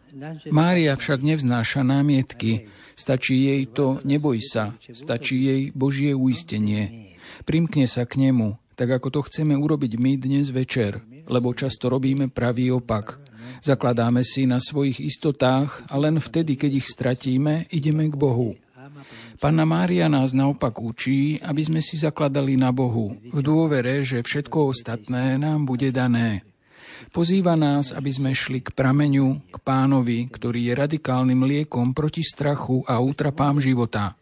Mária 0.50 0.98
však 0.98 1.22
nevznáša 1.22 1.86
námietky. 1.86 2.66
Stačí 2.98 3.46
jej 3.46 3.70
to 3.70 4.02
neboj 4.02 4.42
sa. 4.42 4.74
Stačí 4.82 5.46
jej 5.46 5.62
Božie 5.70 6.18
uistenie. 6.18 7.14
Primkne 7.46 7.86
sa 7.86 8.04
k 8.04 8.26
nemu, 8.26 8.58
tak 8.80 8.96
ako 8.96 9.12
to 9.12 9.20
chceme 9.28 9.52
urobiť 9.52 10.00
my 10.00 10.16
dnes 10.16 10.48
večer, 10.48 11.04
lebo 11.28 11.52
často 11.52 11.92
robíme 11.92 12.32
pravý 12.32 12.72
opak. 12.72 13.20
Zakladáme 13.60 14.24
si 14.24 14.48
na 14.48 14.56
svojich 14.56 15.04
istotách 15.04 15.84
a 15.84 16.00
len 16.00 16.16
vtedy, 16.16 16.56
keď 16.56 16.80
ich 16.80 16.88
stratíme, 16.88 17.68
ideme 17.68 18.08
k 18.08 18.16
Bohu. 18.16 18.56
Panna 19.36 19.68
Mária 19.68 20.08
nás 20.08 20.32
naopak 20.32 20.80
učí, 20.80 21.36
aby 21.44 21.60
sme 21.60 21.84
si 21.84 22.00
zakladali 22.00 22.56
na 22.56 22.72
Bohu, 22.72 23.20
v 23.20 23.40
dôvere, 23.44 24.00
že 24.00 24.24
všetko 24.24 24.72
ostatné 24.72 25.36
nám 25.36 25.68
bude 25.68 25.92
dané. 25.92 26.40
Pozýva 27.12 27.60
nás, 27.60 27.92
aby 27.92 28.08
sme 28.08 28.32
šli 28.32 28.64
k 28.64 28.72
prameňu, 28.72 29.44
k 29.52 29.56
pánovi, 29.60 30.24
ktorý 30.32 30.72
je 30.72 30.72
radikálnym 30.72 31.44
liekom 31.44 31.92
proti 31.92 32.24
strachu 32.24 32.80
a 32.88 32.96
útrapám 32.96 33.60
života. 33.60 34.19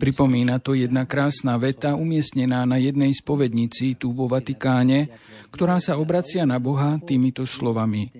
Pripomína 0.00 0.58
to 0.58 0.72
jedna 0.74 1.04
krásna 1.04 1.56
veta 1.60 1.94
umiestnená 1.94 2.64
na 2.64 2.80
jednej 2.80 3.12
spovednici 3.12 3.94
tu 3.94 4.10
vo 4.10 4.24
Vatikáne, 4.26 5.12
ktorá 5.52 5.78
sa 5.78 6.00
obracia 6.00 6.42
na 6.48 6.58
Boha 6.58 6.98
týmito 7.04 7.46
slovami. 7.46 8.10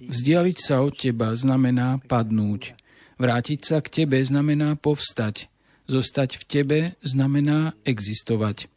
Vzdialiť 0.00 0.58
sa 0.58 0.80
od 0.80 0.96
teba 0.96 1.34
znamená 1.36 2.00
padnúť. 2.02 2.74
Vrátiť 3.20 3.60
sa 3.60 3.76
k 3.84 4.02
tebe 4.02 4.16
znamená 4.24 4.78
povstať. 4.80 5.52
Zostať 5.90 6.40
v 6.40 6.44
tebe 6.46 6.78
znamená 7.02 7.76
existovať 7.84 8.70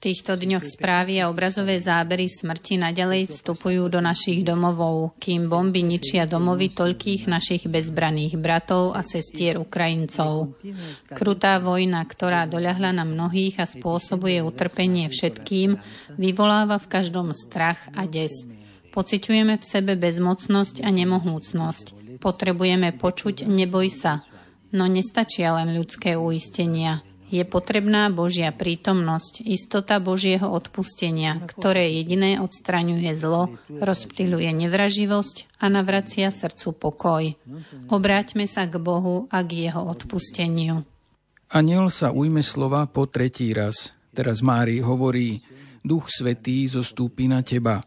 týchto 0.00 0.32
dňoch 0.32 0.64
správy 0.64 1.20
a 1.20 1.28
obrazové 1.28 1.76
zábery 1.76 2.24
smrti 2.24 2.80
nadalej 2.80 3.28
vstupujú 3.28 3.92
do 3.92 4.00
našich 4.00 4.40
domovov, 4.40 5.20
kým 5.20 5.52
bomby 5.52 5.84
ničia 5.84 6.24
domovy 6.24 6.72
toľkých 6.72 7.28
našich 7.28 7.68
bezbraných 7.68 8.40
bratov 8.40 8.96
a 8.96 9.04
sestier 9.04 9.60
Ukrajincov. 9.60 10.56
Krutá 11.12 11.60
vojna, 11.60 12.00
ktorá 12.08 12.48
doľahla 12.48 12.96
na 12.96 13.04
mnohých 13.04 13.60
a 13.60 13.68
spôsobuje 13.68 14.40
utrpenie 14.40 15.12
všetkým, 15.12 15.76
vyvoláva 16.16 16.80
v 16.80 16.90
každom 16.90 17.36
strach 17.36 17.78
a 17.92 18.08
des. 18.08 18.32
Pociťujeme 18.96 19.60
v 19.60 19.64
sebe 19.68 20.00
bezmocnosť 20.00 20.80
a 20.80 20.88
nemohúcnosť. 20.88 22.16
Potrebujeme 22.24 22.96
počuť 22.96 23.44
neboj 23.44 23.92
sa, 23.92 24.24
no 24.72 24.88
nestačia 24.88 25.60
len 25.60 25.76
ľudské 25.76 26.16
uistenia 26.16 27.04
je 27.30 27.46
potrebná 27.46 28.10
Božia 28.10 28.50
prítomnosť, 28.50 29.46
istota 29.46 30.02
Božieho 30.02 30.50
odpustenia, 30.50 31.38
ktoré 31.38 31.86
jediné 31.94 32.42
odstraňuje 32.42 33.14
zlo, 33.14 33.54
rozptýľuje 33.70 34.50
nevraživosť 34.66 35.62
a 35.62 35.70
navracia 35.70 36.34
srdcu 36.34 36.68
pokoj. 36.74 37.24
Obráťme 37.86 38.50
sa 38.50 38.66
k 38.66 38.82
Bohu 38.82 39.30
a 39.30 39.46
k 39.46 39.70
jeho 39.70 39.86
odpusteniu. 39.86 40.82
Aniel 41.50 41.86
sa 41.90 42.10
ujme 42.10 42.42
slova 42.42 42.90
po 42.90 43.06
tretí 43.06 43.54
raz. 43.54 43.94
Teraz 44.10 44.42
Mári 44.42 44.82
hovorí, 44.82 45.38
Duch 45.86 46.10
Svetý 46.10 46.66
zostúpi 46.66 47.30
na 47.30 47.46
teba. 47.46 47.80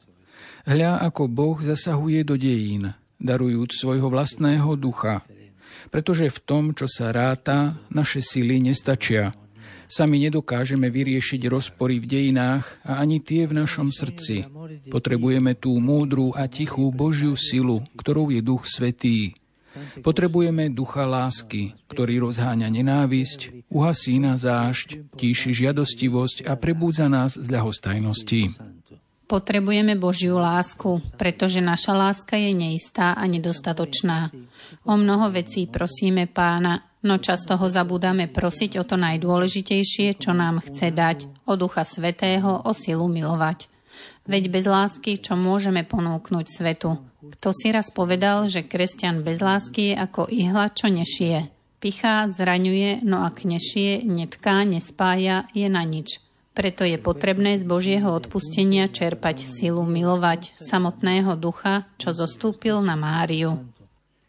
Hľa, 0.64 1.04
ako 1.04 1.28
Boh 1.28 1.60
zasahuje 1.60 2.24
do 2.24 2.40
dejín, 2.40 2.96
darujúc 3.20 3.76
svojho 3.76 4.08
vlastného 4.08 4.80
ducha– 4.80 5.20
pretože 5.94 6.26
v 6.26 6.40
tom, 6.42 6.64
čo 6.74 6.90
sa 6.90 7.14
ráta, 7.14 7.78
naše 7.94 8.26
sily 8.26 8.58
nestačia. 8.58 9.38
Sami 9.86 10.18
nedokážeme 10.26 10.90
vyriešiť 10.90 11.46
rozpory 11.46 12.02
v 12.02 12.10
dejinách 12.10 12.66
a 12.82 12.98
ani 12.98 13.22
tie 13.22 13.46
v 13.46 13.62
našom 13.62 13.94
srdci. 13.94 14.50
Potrebujeme 14.90 15.54
tú 15.54 15.78
múdru 15.78 16.34
a 16.34 16.50
tichú 16.50 16.90
Božiu 16.90 17.38
silu, 17.38 17.86
ktorou 17.94 18.34
je 18.34 18.42
Duch 18.42 18.66
Svetý. 18.66 19.38
Potrebujeme 20.02 20.70
ducha 20.70 21.06
lásky, 21.06 21.78
ktorý 21.90 22.30
rozháňa 22.30 22.70
nenávisť, 22.70 23.70
uhasí 23.74 24.22
na 24.22 24.38
zášť, 24.38 25.14
tíši 25.18 25.54
žiadostivosť 25.54 26.46
a 26.46 26.54
prebúdza 26.58 27.10
nás 27.10 27.38
z 27.38 27.48
ľahostajnosti. 27.50 28.73
Potrebujeme 29.34 29.98
Božiu 29.98 30.38
lásku, 30.38 31.02
pretože 31.18 31.58
naša 31.58 31.98
láska 31.98 32.38
je 32.38 32.54
neistá 32.54 33.18
a 33.18 33.26
nedostatočná. 33.26 34.30
O 34.86 34.94
mnoho 34.94 35.34
vecí 35.34 35.66
prosíme 35.66 36.30
pána, 36.30 36.86
no 37.02 37.18
často 37.18 37.58
ho 37.58 37.66
zabúdame 37.66 38.30
prosiť 38.30 38.78
o 38.78 38.86
to 38.86 38.94
najdôležitejšie, 38.94 40.22
čo 40.22 40.38
nám 40.38 40.62
chce 40.62 40.94
dať, 40.94 41.50
o 41.50 41.58
Ducha 41.58 41.82
Svetého, 41.82 42.62
o 42.62 42.78
silu 42.78 43.10
milovať. 43.10 43.74
Veď 44.30 44.54
bez 44.54 44.70
lásky, 44.70 45.18
čo 45.18 45.34
môžeme 45.34 45.82
ponúknuť 45.82 46.46
svetu? 46.54 47.02
Kto 47.34 47.50
si 47.58 47.74
raz 47.74 47.90
povedal, 47.90 48.46
že 48.54 48.62
kresťan 48.62 49.26
bez 49.26 49.42
lásky 49.42 49.92
je 49.92 49.96
ako 49.98 50.30
ihla, 50.30 50.70
čo 50.78 50.94
nešie. 50.94 51.50
Pichá, 51.82 52.30
zraňuje, 52.30 53.02
no 53.02 53.26
ak 53.26 53.50
nešie, 53.50 54.06
netká, 54.06 54.62
nespája, 54.62 55.50
je 55.58 55.66
na 55.74 55.82
nič. 55.82 56.22
Preto 56.54 56.86
je 56.86 57.02
potrebné 57.02 57.58
z 57.58 57.66
Božieho 57.66 58.14
odpustenia 58.14 58.86
čerpať 58.86 59.42
silu 59.42 59.82
milovať 59.90 60.54
samotného 60.62 61.34
ducha, 61.34 61.90
čo 61.98 62.14
zostúpil 62.14 62.78
na 62.86 62.94
Máriu. 62.94 63.58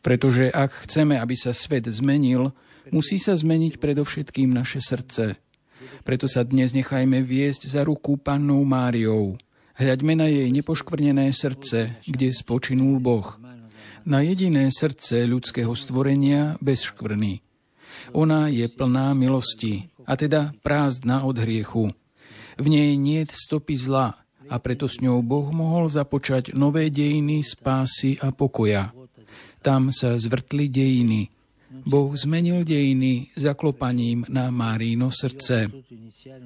Pretože 0.00 0.48
ak 0.48 0.88
chceme, 0.88 1.20
aby 1.20 1.36
sa 1.36 1.52
svet 1.52 1.84
zmenil, 1.88 2.52
musí 2.88 3.20
sa 3.20 3.36
zmeniť 3.36 3.76
predovšetkým 3.76 4.52
naše 4.52 4.80
srdce. 4.80 5.36
Preto 6.04 6.24
sa 6.24 6.44
dnes 6.44 6.72
nechajme 6.72 7.20
viesť 7.20 7.68
za 7.68 7.84
ruku 7.84 8.16
pannou 8.16 8.64
Máriou. 8.64 9.36
Hľaďme 9.76 10.14
na 10.16 10.28
jej 10.28 10.48
nepoškvrnené 10.48 11.28
srdce, 11.28 12.00
kde 12.08 12.32
spočinul 12.32 13.04
Boh. 13.04 13.36
Na 14.04 14.20
jediné 14.20 14.68
srdce 14.72 15.24
ľudského 15.28 15.72
stvorenia 15.76 16.60
bez 16.60 16.88
škvrny. 16.88 17.40
Ona 18.16 18.52
je 18.52 18.68
plná 18.68 19.16
milosti, 19.16 19.88
a 20.04 20.16
teda 20.16 20.52
prázdna 20.60 21.24
od 21.24 21.40
hriechu. 21.40 21.92
V 22.54 22.66
nej 22.70 22.94
nie 22.94 23.26
stopy 23.26 23.74
zla 23.74 24.14
a 24.48 24.56
preto 24.60 24.86
s 24.86 25.00
ňou 25.00 25.24
Boh 25.24 25.48
mohol 25.50 25.88
započať 25.88 26.52
nové 26.52 26.92
dejiny 26.92 27.40
spásy 27.42 28.20
a 28.20 28.30
pokoja. 28.30 28.92
Tam 29.64 29.88
sa 29.88 30.14
zvrtli 30.20 30.68
dejiny. 30.68 31.32
Boh 31.84 32.14
zmenil 32.14 32.62
dejiny 32.62 33.34
zaklopaním 33.34 34.28
na 34.30 34.52
Máríno 34.52 35.10
srdce. 35.10 35.72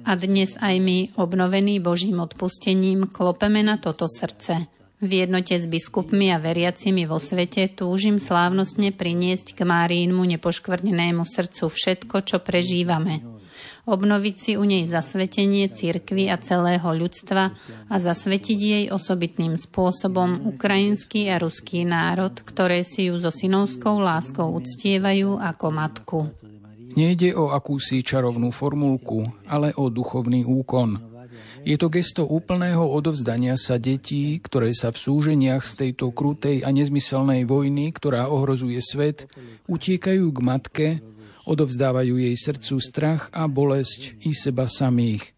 A 0.07 0.11
dnes 0.17 0.57
aj 0.57 0.75
my, 0.81 0.99
obnovení 1.19 1.77
Božím 1.77 2.23
odpustením, 2.23 3.11
klopeme 3.11 3.61
na 3.61 3.77
toto 3.77 4.09
srdce. 4.09 4.65
V 4.99 5.23
jednote 5.23 5.55
s 5.55 5.63
biskupmi 5.63 6.27
a 6.35 6.41
veriacimi 6.43 7.07
vo 7.07 7.23
svete 7.23 7.71
túžim 7.71 8.19
slávnostne 8.19 8.91
priniesť 8.91 9.55
k 9.55 9.59
Márínmu 9.63 10.27
nepoškvrnenému 10.35 11.23
srdcu 11.23 11.71
všetko, 11.71 12.15
čo 12.25 12.43
prežívame 12.43 13.39
obnoviť 13.87 14.35
si 14.35 14.51
u 14.59 14.63
nej 14.65 14.85
zasvetenie 14.85 15.69
cirkvy 15.71 16.29
a 16.29 16.37
celého 16.37 16.85
ľudstva 16.85 17.43
a 17.89 17.95
zasvetiť 17.95 18.59
jej 18.59 18.85
osobitným 18.89 19.57
spôsobom 19.57 20.49
ukrajinský 20.55 21.31
a 21.31 21.41
ruský 21.41 21.83
národ, 21.87 22.33
ktoré 22.45 22.85
si 22.85 23.09
ju 23.09 23.17
so 23.17 23.31
synovskou 23.33 24.01
láskou 24.01 24.51
uctievajú 24.55 25.39
ako 25.39 25.65
matku. 25.69 26.19
Nejde 26.97 27.37
o 27.37 27.53
akúsi 27.53 28.01
čarovnú 28.01 28.49
formulku, 28.49 29.29
ale 29.45 29.71
o 29.77 29.93
duchovný 29.93 30.41
úkon. 30.41 31.09
Je 31.67 31.75
to 31.75 31.91
gesto 31.91 32.23
úplného 32.23 32.81
odovzdania 32.81 33.59
sa 33.59 33.75
detí, 33.75 34.39
ktoré 34.39 34.71
sa 34.71 34.95
v 34.95 34.97
súženiach 34.97 35.67
z 35.67 35.73
tejto 35.85 36.15
krutej 36.15 36.63
a 36.63 36.71
nezmyselnej 36.71 37.43
vojny, 37.43 37.91
ktorá 37.91 38.31
ohrozuje 38.31 38.79
svet, 38.79 39.27
utiekajú 39.67 40.25
k 40.31 40.39
matke, 40.39 40.87
odovzdávajú 41.49 42.21
jej 42.21 42.35
srdcu 42.37 42.75
strach 42.77 43.33
a 43.33 43.49
bolesť 43.49 44.21
i 44.21 44.37
seba 44.37 44.69
samých. 44.69 45.33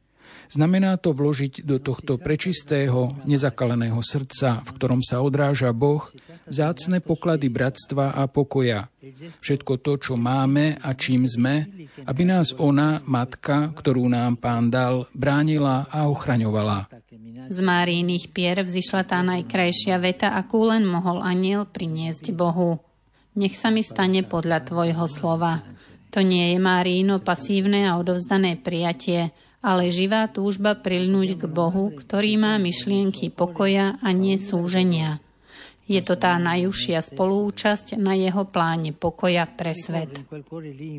Znamená 0.51 0.99
to 0.99 1.15
vložiť 1.15 1.63
do 1.63 1.79
tohto 1.79 2.19
prečistého, 2.19 3.15
nezakaleného 3.23 4.03
srdca, 4.03 4.59
v 4.67 4.69
ktorom 4.75 4.99
sa 4.99 5.23
odráža 5.23 5.71
Boh, 5.71 6.03
vzácne 6.43 6.99
poklady 6.99 7.47
bratstva 7.47 8.11
a 8.11 8.27
pokoja. 8.27 8.91
Všetko 9.39 9.79
to, 9.79 9.95
čo 9.95 10.13
máme 10.19 10.75
a 10.75 10.91
čím 10.91 11.23
sme, 11.23 11.87
aby 12.03 12.27
nás 12.27 12.51
ona, 12.59 12.99
matka, 13.07 13.71
ktorú 13.71 14.11
nám 14.11 14.43
pán 14.43 14.67
dal, 14.67 15.07
bránila 15.15 15.87
a 15.87 16.11
ochraňovala. 16.11 16.91
Z 17.47 17.59
Máríných 17.63 18.35
pier 18.35 18.59
vzýšla 18.59 19.07
tá 19.07 19.23
najkrajšia 19.23 19.95
veta, 20.03 20.35
akú 20.35 20.67
len 20.67 20.83
mohol 20.83 21.23
aniel 21.23 21.63
priniesť 21.63 22.35
Bohu. 22.35 22.83
Nech 23.39 23.55
sa 23.55 23.71
mi 23.71 23.87
stane 23.87 24.27
podľa 24.27 24.67
tvojho 24.67 25.07
slova. 25.07 25.63
To 26.11 26.19
nie 26.19 26.51
je 26.51 26.59
Máríno 26.59 27.23
pasívne 27.23 27.87
a 27.87 27.95
odovzdané 27.95 28.59
prijatie, 28.59 29.31
ale 29.63 29.93
živá 29.93 30.27
túžba 30.27 30.75
prilnúť 30.75 31.39
k 31.39 31.43
Bohu, 31.47 31.93
ktorý 31.95 32.35
má 32.35 32.59
myšlienky 32.59 33.31
pokoja 33.31 33.95
a 34.03 34.09
nesúženia. 34.11 35.23
Je 35.91 35.99
to 35.99 36.15
tá 36.15 36.39
najúžšia 36.39 37.03
spolúčasť 37.03 37.99
na 37.99 38.15
jeho 38.15 38.47
pláne 38.47 38.95
pokoja 38.95 39.43
pre 39.43 39.75
svet. 39.75 40.23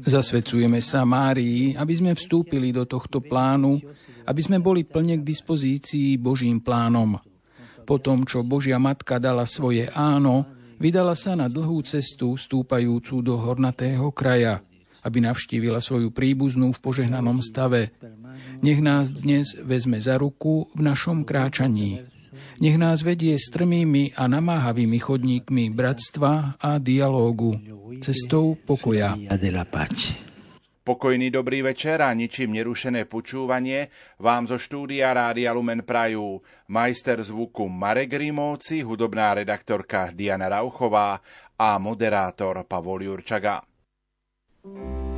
Zasvedcujeme 0.05 0.85
sa 0.85 1.05
Márii, 1.09 1.73
aby 1.73 1.95
sme 1.97 2.13
vstúpili 2.13 2.77
do 2.77 2.85
tohto 2.85 3.25
plánu, 3.25 3.81
aby 4.29 4.41
sme 4.45 4.61
boli 4.61 4.85
plne 4.85 5.21
k 5.21 5.25
dispozícii 5.25 6.21
Božím 6.21 6.61
plánom. 6.61 7.17
Po 7.83 7.97
tom, 7.99 8.29
čo 8.29 8.45
Božia 8.45 8.77
Matka 8.77 9.17
dala 9.17 9.49
svoje 9.49 9.89
áno, 9.91 10.45
vydala 10.77 11.17
sa 11.17 11.35
na 11.35 11.49
dlhú 11.49 11.81
cestu 11.83 12.37
stúpajúcu 12.37 13.25
do 13.25 13.35
hornatého 13.41 14.13
kraja, 14.13 14.61
aby 15.03 15.19
navštívila 15.23 15.83
svoju 15.83 16.15
príbuznú 16.15 16.71
v 16.71 16.83
požehnanom 16.83 17.43
stave. 17.43 17.91
Nech 18.63 18.79
nás 18.79 19.11
dnes 19.11 19.59
vezme 19.59 19.99
za 19.99 20.17
ruku 20.17 20.71
v 20.73 20.81
našom 20.87 21.27
kráčaní. 21.27 22.07
Nech 22.63 22.79
nás 22.79 23.03
vedie 23.03 23.35
strmými 23.35 24.15
a 24.15 24.31
namáhavými 24.31 24.99
chodníkmi 25.03 25.75
bratstva 25.75 26.57
a 26.63 26.79
dialógu, 26.79 27.59
cestou 28.01 28.55
pokoja. 28.55 29.19
Pokojný 30.83 31.31
dobrý 31.31 31.63
večer 31.63 32.03
a 32.03 32.11
ničím 32.11 32.59
nerušené 32.59 33.07
počúvanie 33.07 33.87
vám 34.19 34.51
zo 34.51 34.59
štúdia 34.59 35.15
Rádia 35.15 35.55
Lumen 35.55 35.87
Prajú 35.87 36.43
majster 36.75 37.23
zvuku 37.23 37.71
Marek 37.71 38.19
Rímovci, 38.19 38.83
hudobná 38.83 39.31
redaktorka 39.39 40.11
Diana 40.11 40.51
Rauchová 40.51 41.23
a 41.55 41.79
moderátor 41.79 42.67
Pavol 42.67 43.07
Jurčaga. 43.07 43.72
thank 44.65 44.77
you 44.77 45.12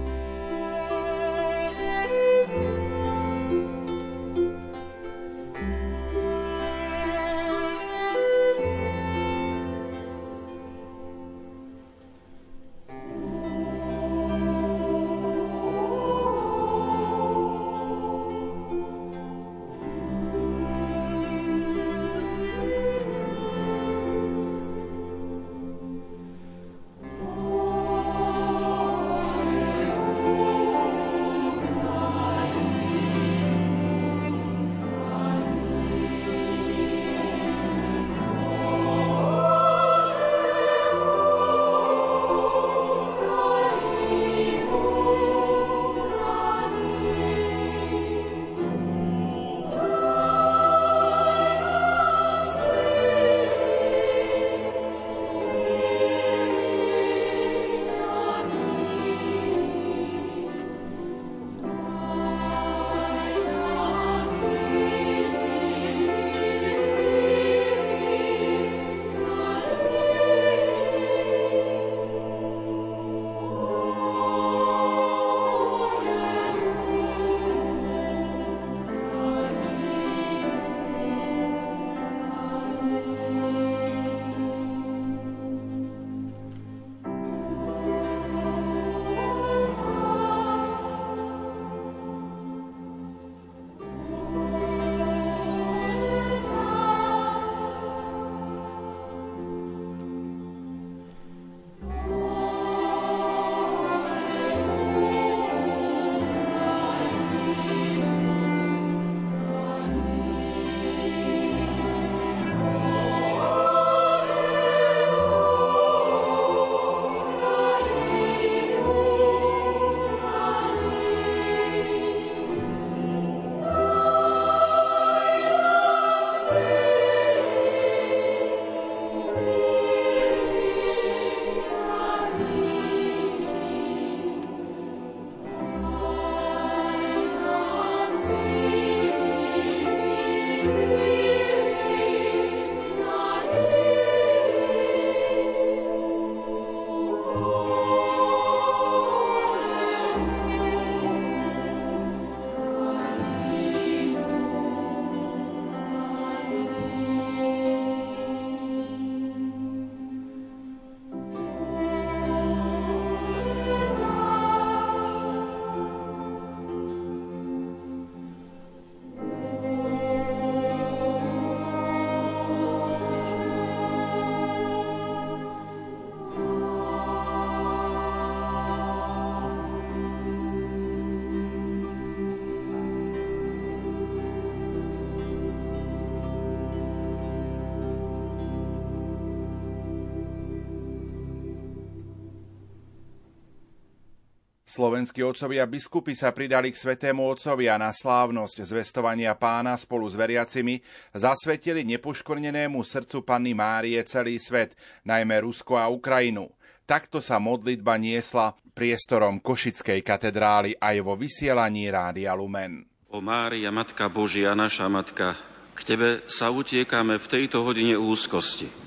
Slovenskí 194.74 195.22
otcovia 195.22 195.70
biskupy 195.70 196.18
sa 196.18 196.34
pridali 196.34 196.74
k 196.74 196.80
svetému 196.82 197.22
otcovi 197.22 197.70
a 197.70 197.78
na 197.78 197.94
slávnosť 197.94 198.66
zvestovania 198.66 199.30
pána 199.38 199.78
spolu 199.78 200.10
s 200.10 200.18
veriacimi 200.18 200.82
zasvetili 201.14 201.86
nepoškornenému 201.94 202.82
srdcu 202.82 203.22
Panny 203.22 203.54
Márie 203.54 204.02
celý 204.02 204.42
svet, 204.42 204.74
najmä 205.06 205.46
Rusko 205.46 205.78
a 205.78 205.86
Ukrajinu. 205.86 206.50
Takto 206.90 207.22
sa 207.22 207.38
modlitba 207.38 207.94
niesla 208.02 208.58
priestorom 208.74 209.38
Košickej 209.38 210.02
katedrály 210.02 210.74
aj 210.74 211.06
vo 211.06 211.14
vysielaní 211.14 211.86
Rádia 211.86 212.34
Lumen. 212.34 212.82
O 213.14 213.22
Mária, 213.22 213.70
Matka 213.70 214.10
Božia, 214.10 214.58
naša 214.58 214.90
Matka, 214.90 215.38
k 215.78 215.80
Tebe 215.86 216.26
sa 216.26 216.50
utiekame 216.50 217.22
v 217.22 217.26
tejto 217.30 217.62
hodine 217.62 217.94
úzkosti. 217.94 218.83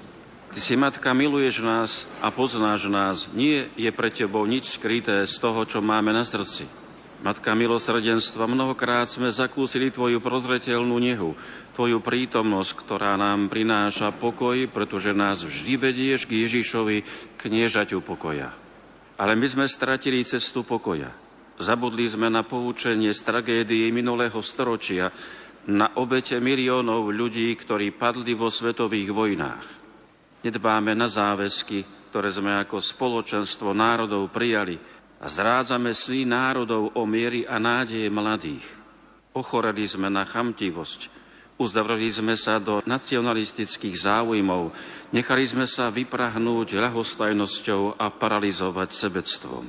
Ty 0.57 0.65
si, 0.65 0.73
Matka, 0.73 1.13
miluješ 1.13 1.61
nás 1.61 2.09
a 2.17 2.33
poznáš 2.33 2.89
nás. 2.89 3.29
Nie 3.29 3.69
je 3.77 3.93
pre 3.93 4.09
Tebou 4.09 4.41
nič 4.49 4.73
skryté 4.73 5.21
z 5.29 5.37
toho, 5.37 5.61
čo 5.69 5.85
máme 5.85 6.09
na 6.09 6.25
srdci. 6.25 6.65
Matka 7.21 7.53
milosrdenstva, 7.53 8.49
mnohokrát 8.49 9.05
sme 9.05 9.29
zakúsili 9.29 9.93
Tvoju 9.93 10.17
prozretelnú 10.17 10.97
nehu, 10.97 11.37
Tvoju 11.77 12.01
prítomnosť, 12.01 12.73
ktorá 12.73 13.13
nám 13.21 13.53
prináša 13.53 14.09
pokoj, 14.09 14.65
pretože 14.73 15.13
nás 15.13 15.45
vždy 15.45 15.77
vedieš 15.77 16.25
k 16.25 16.49
Ježišovi, 16.49 17.05
kniežaťu 17.37 18.01
pokoja. 18.01 18.49
Ale 19.21 19.37
my 19.37 19.45
sme 19.45 19.69
stratili 19.69 20.25
cestu 20.25 20.65
pokoja. 20.65 21.13
Zabudli 21.61 22.09
sme 22.09 22.33
na 22.33 22.41
poučenie 22.41 23.13
z 23.13 23.21
tragédie 23.21 23.93
minulého 23.93 24.41
storočia, 24.41 25.13
na 25.69 25.93
obete 26.01 26.41
miliónov 26.41 27.13
ľudí, 27.13 27.53
ktorí 27.53 27.93
padli 27.93 28.33
vo 28.33 28.49
svetových 28.49 29.13
vojnách 29.13 29.76
nedbáme 30.45 30.93
na 30.93 31.09
záväzky, 31.09 31.85
ktoré 32.09 32.33
sme 32.33 32.57
ako 32.61 32.81
spoločenstvo 32.81 33.73
národov 33.77 34.29
prijali 34.33 34.77
a 35.17 35.25
zrádzame 35.29 35.93
sny 35.93 36.29
národov 36.29 36.93
o 36.93 37.03
miery 37.05 37.45
a 37.45 37.57
nádeje 37.57 38.09
mladých. 38.09 38.65
Ochoreli 39.37 39.85
sme 39.85 40.09
na 40.09 40.25
chamtivosť, 40.25 41.13
uzdavreli 41.61 42.09
sme 42.09 42.33
sa 42.33 42.57
do 42.57 42.81
nacionalistických 42.85 43.93
záujmov, 43.97 44.73
nechali 45.13 45.45
sme 45.45 45.69
sa 45.69 45.93
vyprahnúť 45.93 46.77
ľahostajnosťou 46.77 48.01
a 48.01 48.09
paralizovať 48.09 48.89
sebectvom. 48.93 49.65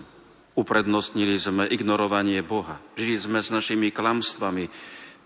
Uprednostnili 0.57 1.37
sme 1.39 1.69
ignorovanie 1.69 2.41
Boha, 2.43 2.81
žili 2.97 3.17
sme 3.21 3.39
s 3.45 3.53
našimi 3.53 3.93
klamstvami, 3.93 4.67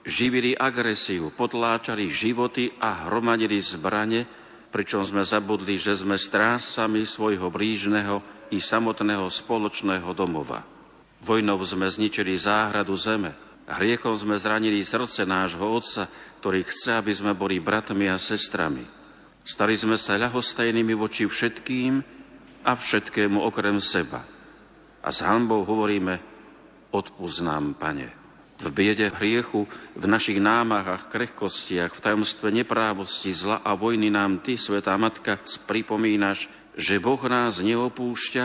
živili 0.02 0.52
agresiu, 0.58 1.30
potláčali 1.30 2.10
životy 2.10 2.74
a 2.82 3.06
hromadili 3.06 3.62
zbrane, 3.62 4.41
pričom 4.72 5.04
sme 5.04 5.20
zabudli, 5.20 5.76
že 5.76 5.92
sme 5.92 6.16
strásami 6.16 7.04
svojho 7.04 7.52
blížneho 7.52 8.24
i 8.48 8.58
samotného 8.58 9.28
spoločného 9.28 10.08
domova. 10.16 10.64
Vojnou 11.20 11.60
sme 11.62 11.86
zničili 11.86 12.32
záhradu 12.34 12.96
zeme, 12.96 13.36
hriechom 13.68 14.16
sme 14.16 14.40
zranili 14.40 14.80
srdce 14.80 15.28
nášho 15.28 15.62
Otca, 15.62 16.08
ktorý 16.40 16.64
chce, 16.64 16.96
aby 16.96 17.12
sme 17.12 17.36
boli 17.36 17.60
bratmi 17.60 18.08
a 18.08 18.16
sestrami. 18.16 18.82
Stali 19.44 19.76
sme 19.76 20.00
sa 20.00 20.16
ľahostajnými 20.16 20.96
voči 20.96 21.28
všetkým 21.28 21.92
a 22.64 22.72
všetkému 22.72 23.38
okrem 23.44 23.76
seba. 23.78 24.24
A 25.04 25.08
s 25.12 25.20
hanbou 25.20 25.68
hovoríme, 25.68 26.18
odpúsť 26.94 27.38
Pane 27.76 28.21
v 28.62 28.70
biede 28.70 29.10
hriechu, 29.10 29.66
v 29.98 30.04
našich 30.06 30.38
námahách, 30.38 31.10
krehkostiach, 31.10 31.90
v 31.90 32.02
tajomstve 32.02 32.48
neprávosti, 32.54 33.34
zla 33.34 33.58
a 33.58 33.74
vojny 33.74 34.08
nám 34.08 34.38
Ty, 34.38 34.54
Svetá 34.54 34.94
Matka, 34.94 35.42
pripomínaš, 35.66 36.46
že 36.78 37.02
Boh 37.02 37.20
nás 37.26 37.58
neopúšťa, 37.58 38.44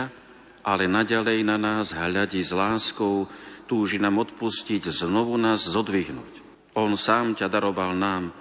ale 0.66 0.90
naďalej 0.90 1.46
na 1.46 1.56
nás 1.56 1.94
hľadí 1.94 2.42
s 2.42 2.50
láskou, 2.50 3.30
túži 3.70 4.02
nám 4.02 4.18
odpustiť, 4.20 4.90
znovu 4.90 5.38
nás 5.38 5.64
zodvihnúť. 5.64 6.44
On 6.74 6.92
sám 6.98 7.38
ťa 7.38 7.46
daroval 7.48 7.94
nám 7.94 8.34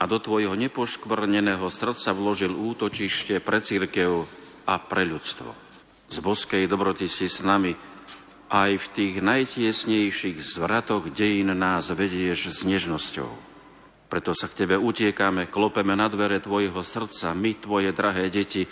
a 0.00 0.04
do 0.08 0.18
tvojho 0.18 0.58
nepoškvrneného 0.58 1.62
srdca 1.70 2.10
vložil 2.10 2.50
útočište 2.50 3.38
pre 3.38 3.62
církev 3.62 4.26
a 4.66 4.74
pre 4.82 5.06
ľudstvo. 5.06 5.54
Z 6.10 6.18
boskej 6.20 6.66
dobroty 6.66 7.06
si 7.06 7.30
s 7.30 7.40
nami, 7.40 7.72
aj 8.52 8.76
v 8.76 8.86
tých 8.92 9.14
najtiesnejších 9.24 10.36
zvratoch 10.44 11.08
dejín 11.08 11.56
nás 11.56 11.88
vedieš 11.88 12.52
s 12.52 12.68
nežnosťou. 12.68 13.32
Preto 14.12 14.36
sa 14.36 14.44
k 14.52 14.64
Tebe 14.64 14.76
utiekame, 14.76 15.48
klopeme 15.48 15.96
na 15.96 16.12
dvere 16.12 16.36
Tvojho 16.36 16.84
srdca, 16.84 17.32
my, 17.32 17.56
Tvoje 17.56 17.96
drahé 17.96 18.28
deti, 18.28 18.68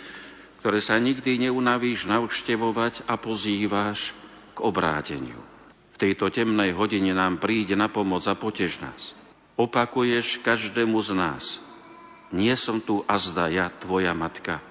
ktoré 0.61 0.77
sa 0.77 1.01
nikdy 1.01 1.49
neunavíš 1.49 2.05
navštevovať 2.05 3.09
a 3.09 3.17
pozýváš 3.17 4.13
k 4.53 4.61
obráteniu. 4.61 5.41
V 5.93 5.97
tejto 5.97 6.29
temnej 6.29 6.77
hodine 6.77 7.17
nám 7.17 7.41
príde 7.41 7.73
na 7.73 7.89
pomoc 7.89 8.21
a 8.29 8.37
potež 8.37 8.85
nás. 8.85 9.17
Opakuješ 9.57 10.45
každému 10.45 11.01
z 11.01 11.11
nás. 11.17 11.43
Nie 12.29 12.53
som 12.53 12.77
tu 12.77 13.01
azda 13.09 13.49
ja, 13.49 13.73
Tvoja 13.73 14.13
matka, 14.13 14.61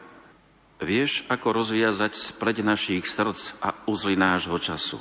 Vieš, 0.80 1.28
ako 1.28 1.60
rozviazať 1.60 2.16
spreď 2.16 2.64
našich 2.64 3.04
srdc 3.04 3.60
a 3.60 3.76
uzly 3.84 4.16
nášho 4.16 4.56
času. 4.56 4.96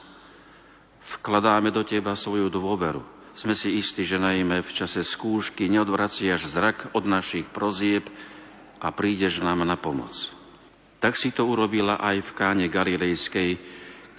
Vkladáme 0.99 1.71
do 1.71 1.87
Teba 1.87 2.19
svoju 2.19 2.51
dôveru. 2.51 2.99
Sme 3.31 3.55
si 3.55 3.79
istí, 3.79 4.03
že 4.03 4.19
najmä 4.19 4.59
v 4.59 4.71
čase 4.75 4.99
skúšky 4.99 5.71
neodvraciaš 5.71 6.51
zrak 6.51 6.91
od 6.91 7.07
našich 7.07 7.47
prozieb 7.47 8.11
a 8.83 8.91
prídeš 8.91 9.39
nám 9.39 9.63
na 9.63 9.79
pomoc. 9.79 10.35
Tak 10.99 11.15
si 11.15 11.31
to 11.31 11.47
urobila 11.47 11.95
aj 11.95 12.27
v 12.27 12.35
káne 12.35 12.67
Galilejskej, 12.67 13.51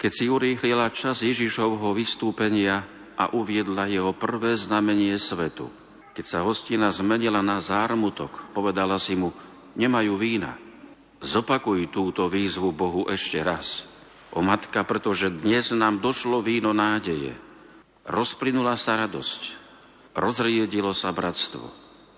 keď 0.01 0.11
si 0.11 0.25
urýchlila 0.25 0.89
čas 0.89 1.21
Ježišovho 1.21 1.93
vystúpenia 1.93 2.81
a 3.13 3.29
uviedla 3.37 3.85
jeho 3.85 4.17
prvé 4.17 4.57
znamenie 4.57 5.13
svetu. 5.21 5.69
Keď 6.17 6.25
sa 6.25 6.41
hostina 6.41 6.89
zmenila 6.89 7.45
na 7.45 7.61
zármutok, 7.61 8.49
povedala 8.49 8.97
si 8.97 9.13
mu, 9.13 9.29
nemajú 9.77 10.17
vína. 10.17 10.57
Zopakuj 11.21 11.93
túto 11.93 12.25
výzvu 12.25 12.73
Bohu 12.73 13.05
ešte 13.05 13.45
raz. 13.45 13.85
O 14.33 14.41
matka, 14.41 14.81
pretože 14.81 15.29
dnes 15.29 15.69
nám 15.69 16.01
došlo 16.01 16.41
víno 16.41 16.73
nádeje. 16.73 17.37
Rozplynula 18.09 18.73
sa 18.73 18.97
radosť. 19.05 19.41
Rozriedilo 20.17 20.89
sa 20.97 21.13
bratstvo. 21.13 21.69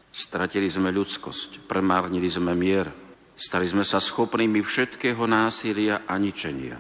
Stratili 0.07 0.71
sme 0.71 0.95
ľudskosť, 0.95 1.67
premárnili 1.67 2.31
sme 2.31 2.55
mier. 2.55 2.95
Stali 3.35 3.67
sme 3.67 3.83
sa 3.83 3.99
schopnými 3.99 4.63
všetkého 4.63 5.27
násilia 5.27 6.07
a 6.07 6.15
ničenia. 6.15 6.79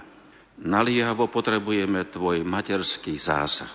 Naliehavo 0.63 1.27
potrebujeme 1.27 2.07
tvoj 2.07 2.47
materský 2.47 3.19
zásah. 3.19 3.73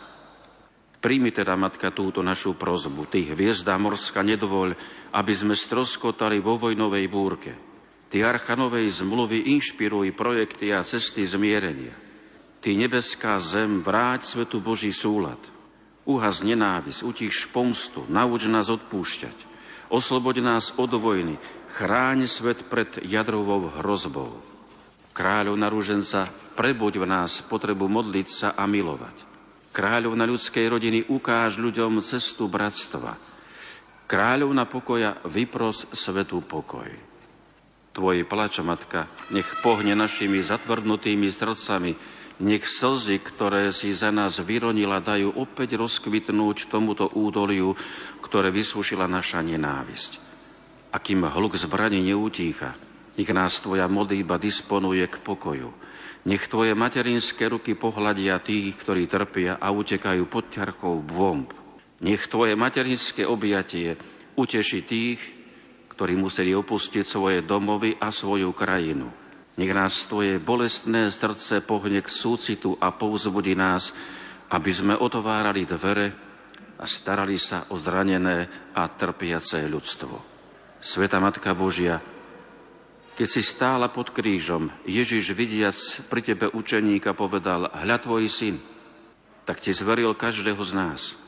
Príjmi 1.04 1.36
teda, 1.36 1.52
Matka, 1.52 1.92
túto 1.92 2.24
našu 2.24 2.56
prozbu. 2.56 3.12
Ty, 3.12 3.36
hviezda 3.36 3.76
morská, 3.76 4.24
nedovoľ, 4.24 4.72
aby 5.12 5.32
sme 5.36 5.52
stroskotali 5.52 6.40
vo 6.40 6.56
vojnovej 6.56 7.06
búrke– 7.12 7.52
Ty 8.08 8.24
archanovej 8.24 8.88
zmluvy 9.04 9.52
inšpiruj 9.52 10.16
projekty 10.16 10.72
a 10.72 10.80
cesty 10.80 11.28
zmierenia. 11.28 11.92
Ty 12.64 12.72
nebeská 12.74 13.36
zem, 13.36 13.84
vráť 13.84 14.24
svetu 14.24 14.64
Boží 14.64 14.90
súlad. 14.96 15.38
Uhaz 16.08 16.40
nenávis, 16.40 17.04
utiš 17.04 17.52
pomstu, 17.52 18.08
nauč 18.08 18.48
nás 18.48 18.72
odpúšťať. 18.72 19.36
Osloboď 19.92 20.40
nás 20.40 20.72
od 20.80 20.88
vojny, 20.88 21.36
chráň 21.76 22.24
svet 22.24 22.64
pred 22.72 22.88
jadrovou 23.04 23.68
hrozbou. 23.80 24.40
Kráľov 25.12 25.60
rúženca, 25.68 26.32
prebuď 26.56 27.04
v 27.04 27.06
nás 27.08 27.44
potrebu 27.44 27.92
modliť 27.92 28.26
sa 28.28 28.48
a 28.56 28.64
milovať. 28.64 29.28
Kráľov 29.72 30.16
na 30.16 30.24
ľudskej 30.24 30.64
rodiny, 30.64 31.12
ukáž 31.12 31.60
ľuďom 31.60 32.00
cestu 32.00 32.48
bratstva. 32.48 33.20
Kráľov 34.08 34.50
na 34.56 34.64
pokoja, 34.64 35.20
vypros 35.28 35.92
svetu 35.92 36.40
pokoj. 36.40 37.07
Tvoj 37.98 38.22
plač, 38.30 38.62
Matka, 38.62 39.10
nech 39.34 39.58
pohne 39.58 39.98
našimi 39.98 40.38
zatvrdnutými 40.38 41.34
srdcami, 41.34 41.98
nech 42.38 42.62
slzy, 42.62 43.18
ktoré 43.18 43.74
si 43.74 43.90
za 43.90 44.14
nás 44.14 44.38
vyronila, 44.38 45.02
dajú 45.02 45.34
opäť 45.34 45.74
rozkvitnúť 45.74 46.70
tomuto 46.70 47.10
údoliu, 47.10 47.74
ktoré 48.22 48.54
vysúšila 48.54 49.10
naša 49.10 49.42
nenávisť. 49.42 50.22
A 50.94 51.02
kým 51.02 51.26
hluk 51.26 51.58
zbraní 51.58 51.98
neutícha, 52.06 52.78
nech 53.18 53.34
nás 53.34 53.58
Tvoja 53.58 53.90
modlíba 53.90 54.38
disponuje 54.38 55.02
k 55.10 55.18
pokoju. 55.18 55.74
Nech 56.30 56.46
Tvoje 56.46 56.78
materinské 56.78 57.50
ruky 57.50 57.74
pohľadia 57.74 58.38
tých, 58.38 58.78
ktorí 58.78 59.10
trpia 59.10 59.58
a 59.58 59.74
utekajú 59.74 60.22
pod 60.30 60.54
ťarkou 60.54 61.02
bomb. 61.02 61.50
Nech 61.98 62.30
Tvoje 62.30 62.54
materinské 62.54 63.26
objatie 63.26 63.98
uteší 64.38 64.86
tých, 64.86 65.37
ktorí 65.98 66.14
museli 66.14 66.54
opustiť 66.54 67.02
svoje 67.02 67.42
domovy 67.42 67.98
a 67.98 68.14
svoju 68.14 68.54
krajinu. 68.54 69.10
Nech 69.58 69.74
nás 69.74 70.06
tvoje 70.06 70.38
bolestné 70.38 71.10
srdce 71.10 71.58
pohne 71.58 71.98
k 71.98 72.06
súcitu 72.06 72.78
a 72.78 72.94
povzbudí 72.94 73.58
nás, 73.58 73.90
aby 74.54 74.70
sme 74.70 74.94
otvárali 74.94 75.66
dvere 75.66 76.14
a 76.78 76.86
starali 76.86 77.34
sa 77.34 77.66
o 77.74 77.74
zranené 77.74 78.46
a 78.78 78.86
trpiace 78.86 79.66
ľudstvo. 79.66 80.14
Sveta 80.78 81.18
Matka 81.18 81.50
Božia, 81.58 81.98
Keď 83.18 83.26
si 83.26 83.42
stála 83.42 83.90
pod 83.90 84.14
krížom, 84.14 84.70
Ježiš 84.86 85.34
vidiac 85.34 85.74
pri 86.06 86.22
tebe 86.22 86.46
učeníka 86.54 87.10
povedal, 87.18 87.74
hľa 87.74 87.98
tvoj 87.98 88.30
syn, 88.30 88.62
tak 89.42 89.58
ti 89.58 89.74
zveril 89.74 90.14
každého 90.14 90.62
z 90.62 90.72
nás. 90.78 91.18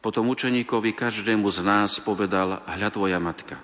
Potom 0.00 0.32
učeníkovi 0.32 0.96
každému 0.96 1.52
z 1.52 1.60
nás 1.60 2.00
povedal, 2.00 2.64
hľa 2.64 2.88
tvoja 2.88 3.20
matka. 3.20 3.60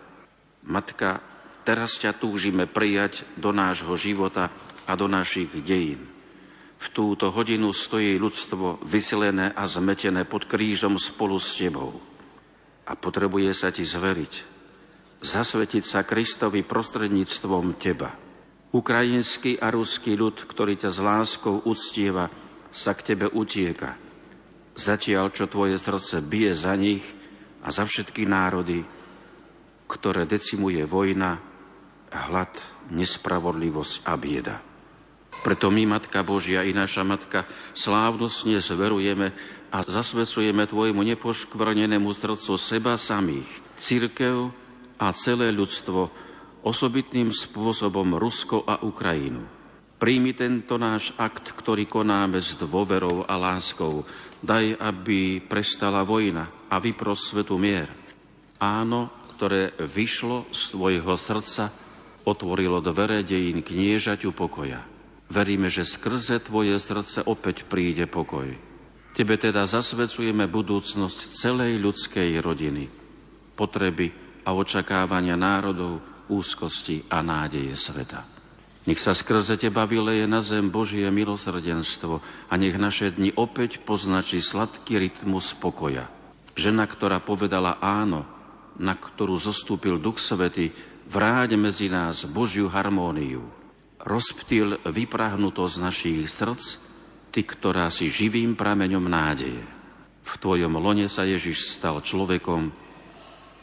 Matka, 0.69 1.25
teraz 1.65 1.97
ťa 1.97 2.13
túžime 2.13 2.69
prijať 2.69 3.25
do 3.41 3.57
nášho 3.57 3.97
života 3.97 4.53
a 4.85 4.93
do 5.01 5.09
našich 5.09 5.49
dejín. 5.65 6.05
V 6.77 6.87
túto 6.93 7.33
hodinu 7.33 7.73
stojí 7.73 8.21
ľudstvo 8.21 8.85
vyselené 8.85 9.49
a 9.57 9.65
zmetené 9.65 10.29
pod 10.29 10.45
krížom 10.45 11.01
spolu 11.01 11.41
s 11.41 11.57
tebou. 11.57 11.97
A 12.85 12.93
potrebuje 12.93 13.51
sa 13.57 13.73
ti 13.73 13.83
zveriť, 13.83 14.33
zasvetiť 15.25 15.85
sa 15.89 16.05
Kristovi 16.05 16.61
prostredníctvom 16.63 17.81
teba. 17.81 18.13
Ukrajinský 18.77 19.57
a 19.57 19.73
ruský 19.73 20.21
ľud, 20.21 20.45
ktorý 20.45 20.77
ťa 20.77 20.91
s 20.93 21.01
láskou 21.01 21.65
uctieva, 21.65 22.29
sa 22.69 22.93
k 22.93 23.17
tebe 23.17 23.33
utieka. 23.33 24.06
Zatiaľ, 24.77 25.33
čo 25.33 25.49
tvoje 25.49 25.81
srdce 25.81 26.21
bije 26.21 26.53
za 26.53 26.77
nich 26.77 27.03
a 27.65 27.73
za 27.73 27.89
všetky 27.89 28.29
národy, 28.29 28.85
ktoré 29.89 30.29
decimuje 30.29 30.85
vojna, 30.85 31.41
hlad, 32.13 32.53
nespravodlivosť 32.93 34.05
a 34.05 34.13
bieda. 34.21 34.57
Preto 35.41 35.71
my, 35.71 35.97
Matka 35.97 36.21
Božia 36.27 36.67
i 36.67 36.77
naša 36.77 37.07
Matka, 37.07 37.47
slávnostne 37.73 38.59
zverujeme 38.59 39.33
a 39.71 39.79
zasvedcujeme 39.81 40.67
Tvojmu 40.67 41.03
nepoškvrnenému 41.15 42.11
srdcu 42.11 42.53
seba 42.59 42.99
samých, 42.99 43.47
církev, 43.79 44.51
a 44.97 45.13
celé 45.13 45.53
ľudstvo 45.53 46.09
osobitným 46.65 47.29
spôsobom 47.29 48.17
Rusko 48.17 48.65
a 48.65 48.81
Ukrajinu. 48.81 49.45
Príjmi 49.97 50.37
tento 50.37 50.77
náš 50.77 51.17
akt, 51.17 51.57
ktorý 51.57 51.89
konáme 51.89 52.37
s 52.37 52.53
dôverou 52.57 53.25
a 53.25 53.35
láskou. 53.41 54.05
Daj, 54.47 54.79
aby 54.79 55.43
prestala 55.43 56.07
vojna 56.07 56.71
a 56.71 56.79
vypros 56.79 57.27
svetu 57.27 57.59
mier. 57.59 57.91
Áno, 58.63 59.11
ktoré 59.35 59.75
vyšlo 59.75 60.47
z 60.55 60.71
tvojho 60.71 61.19
srdca, 61.19 61.75
otvorilo 62.23 62.79
dvere 62.79 63.27
dejín 63.27 63.67
kniežaťu 63.67 64.31
pokoja. 64.31 64.87
Veríme, 65.27 65.67
že 65.67 65.83
skrze 65.83 66.39
tvoje 66.47 66.79
srdce 66.79 67.27
opäť 67.27 67.67
príde 67.67 68.07
pokoj. 68.07 68.47
Tebe 69.19 69.35
teda 69.35 69.67
zasvedcujeme 69.67 70.47
budúcnosť 70.47 71.19
celej 71.35 71.83
ľudskej 71.83 72.39
rodiny, 72.39 72.87
potreby 73.59 74.15
a 74.47 74.55
očakávania 74.55 75.35
národov, 75.35 75.99
úzkosti 76.31 77.03
a 77.11 77.19
nádeje 77.19 77.75
sveta. 77.75 78.36
Nech 78.87 79.03
sa 79.03 79.19
skrze 79.19 79.59
Teba 79.59 79.83
vyleje 79.83 80.31
na 80.31 80.39
zem 80.39 80.71
Božie 80.71 81.11
milosrdenstvo 81.11 82.23
a 82.23 82.53
nech 82.55 82.79
naše 82.79 83.11
dni 83.11 83.35
opäť 83.35 83.83
poznačí 83.83 84.39
sladký 84.39 85.03
rytmus 85.03 85.59
pokoja. 85.59 86.07
Žena, 86.55 86.87
ktorá 86.87 87.19
povedala 87.19 87.83
áno, 87.83 88.23
na 88.79 88.95
ktorú 88.95 89.35
zostúpil 89.35 89.99
Duch 89.99 90.23
Svety, 90.23 90.71
vráť 91.11 91.59
medzi 91.59 91.91
nás 91.91 92.25
Božiu 92.31 92.71
harmóniu. 92.71 93.43
Rozptýl 94.07 94.79
vyprahnutosť 94.87 95.77
našich 95.83 96.31
srdc, 96.31 96.87
Ty, 97.35 97.43
ktorá 97.45 97.93
si 97.93 98.09
živým 98.09 98.57
prameňom 98.57 99.03
nádeje. 99.13 99.61
V 100.25 100.33
Tvojom 100.41 100.79
lone 100.81 101.05
sa 101.11 101.27
Ježiš 101.27 101.69
stal 101.75 102.01
človekom, 102.01 102.73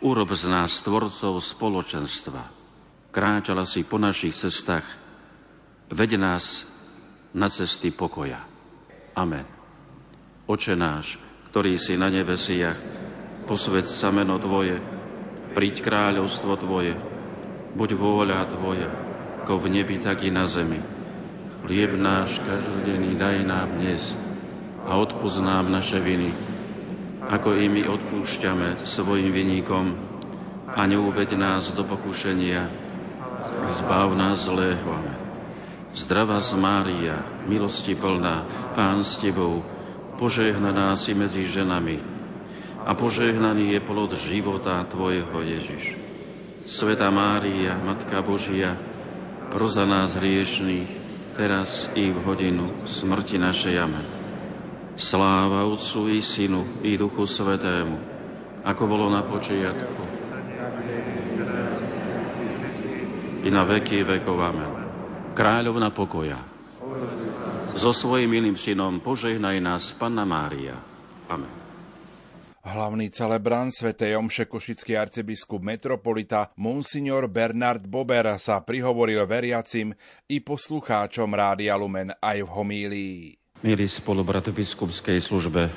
Urob 0.04 0.36
z 0.36 0.52
nás 0.52 0.84
tvorcov 0.84 1.40
spoločenstva. 1.40 2.44
Kráčala 3.16 3.64
si 3.64 3.88
po 3.88 3.96
našich 3.96 4.36
cestách. 4.36 4.84
Veď 5.94 6.18
nás 6.18 6.66
na 7.38 7.46
cesty 7.54 7.94
pokoja. 7.94 8.42
Amen. 9.14 9.46
Oče 10.50 10.74
náš, 10.74 11.22
ktorý 11.54 11.78
si 11.78 11.94
na 12.02 12.10
nebesiach, 12.10 12.74
posved 13.46 13.86
sa 13.86 14.10
meno 14.10 14.42
Tvoje, 14.42 14.82
príď 15.54 15.86
kráľovstvo 15.86 16.58
Tvoje, 16.58 16.98
buď 17.78 17.90
vôľa 17.94 18.42
Tvoja, 18.50 18.90
ako 19.46 19.54
v 19.62 19.66
nebi, 19.70 20.02
tak 20.02 20.26
i 20.26 20.34
na 20.34 20.50
zemi. 20.50 20.82
Chlieb 21.62 21.94
náš 21.94 22.42
každodenný 22.42 23.14
daj 23.14 23.46
nám 23.46 23.78
dnes 23.78 24.18
a 24.90 24.98
odpúsť 24.98 25.46
naše 25.46 26.02
viny, 26.02 26.34
ako 27.30 27.54
i 27.54 27.70
my 27.70 27.86
odpúšťame 27.86 28.82
svojim 28.82 29.30
vyníkom 29.30 29.94
a 30.74 30.82
neuveď 30.90 31.38
nás 31.38 31.70
do 31.78 31.86
pokušenia, 31.86 32.66
zbav 33.78 34.18
nás 34.18 34.50
zlého. 34.50 34.90
Amen. 34.90 35.23
Zdravá 35.94 36.42
z 36.42 36.58
Mária, 36.58 37.22
milosti 37.46 37.94
plná, 37.94 38.50
Pán 38.74 39.06
s 39.06 39.22
Tebou, 39.22 39.62
požehnaná 40.18 40.98
si 40.98 41.14
medzi 41.14 41.46
ženami 41.46 42.02
a 42.82 42.98
požehnaný 42.98 43.78
je 43.78 43.80
plod 43.86 44.18
života 44.18 44.82
Tvojho 44.90 45.38
Ježiš. 45.46 45.94
Sveta 46.66 47.14
Mária, 47.14 47.78
Matka 47.78 48.26
Božia, 48.26 48.74
proza 49.54 49.86
nás 49.86 50.18
hriešných, 50.18 50.90
teraz 51.38 51.94
i 51.94 52.10
v 52.10 52.18
hodinu 52.26 52.74
smrti 52.90 53.38
našej. 53.38 53.76
Amen. 53.78 54.08
Sláva 54.98 55.70
Otcu 55.70 56.10
i 56.10 56.26
Synu 56.26 56.82
i 56.82 56.98
Duchu 56.98 57.30
Svetému, 57.30 57.98
ako 58.66 58.84
bolo 58.90 59.14
na 59.14 59.22
počiatku. 59.22 60.04
I 63.44 63.50
na 63.54 63.62
veky 63.62 64.02
vekov. 64.02 64.40
Amen. 64.42 64.83
Kráľovna 65.34 65.90
pokoja. 65.90 66.38
So 67.74 67.90
svojím 67.90 68.38
milým 68.38 68.54
synom 68.54 69.02
požehnaj 69.02 69.58
nás, 69.58 69.98
Panna 69.98 70.30
Mária. 70.30 70.78
Amen. 71.26 71.50
Hlavný 72.64 73.12
celebrant 73.12 73.74
Sv. 73.74 73.98
Omše 73.98 74.48
Košický 74.48 74.96
arcibiskup 74.96 75.60
metropolita 75.60 76.54
Monsignor 76.56 77.28
Bernard 77.28 77.84
Bober 77.90 78.38
sa 78.40 78.64
prihovoril 78.64 79.20
veriacim 79.28 79.92
i 80.32 80.40
poslucháčom 80.40 81.28
Rádia 81.34 81.76
Lumen 81.76 82.14
aj 82.14 82.38
v 82.40 82.50
homílii. 82.54 83.20
Milí 83.68 83.86
spolubrat 83.90 84.48
v 84.48 84.64
biskupskej 84.64 85.20
službe, 85.20 85.68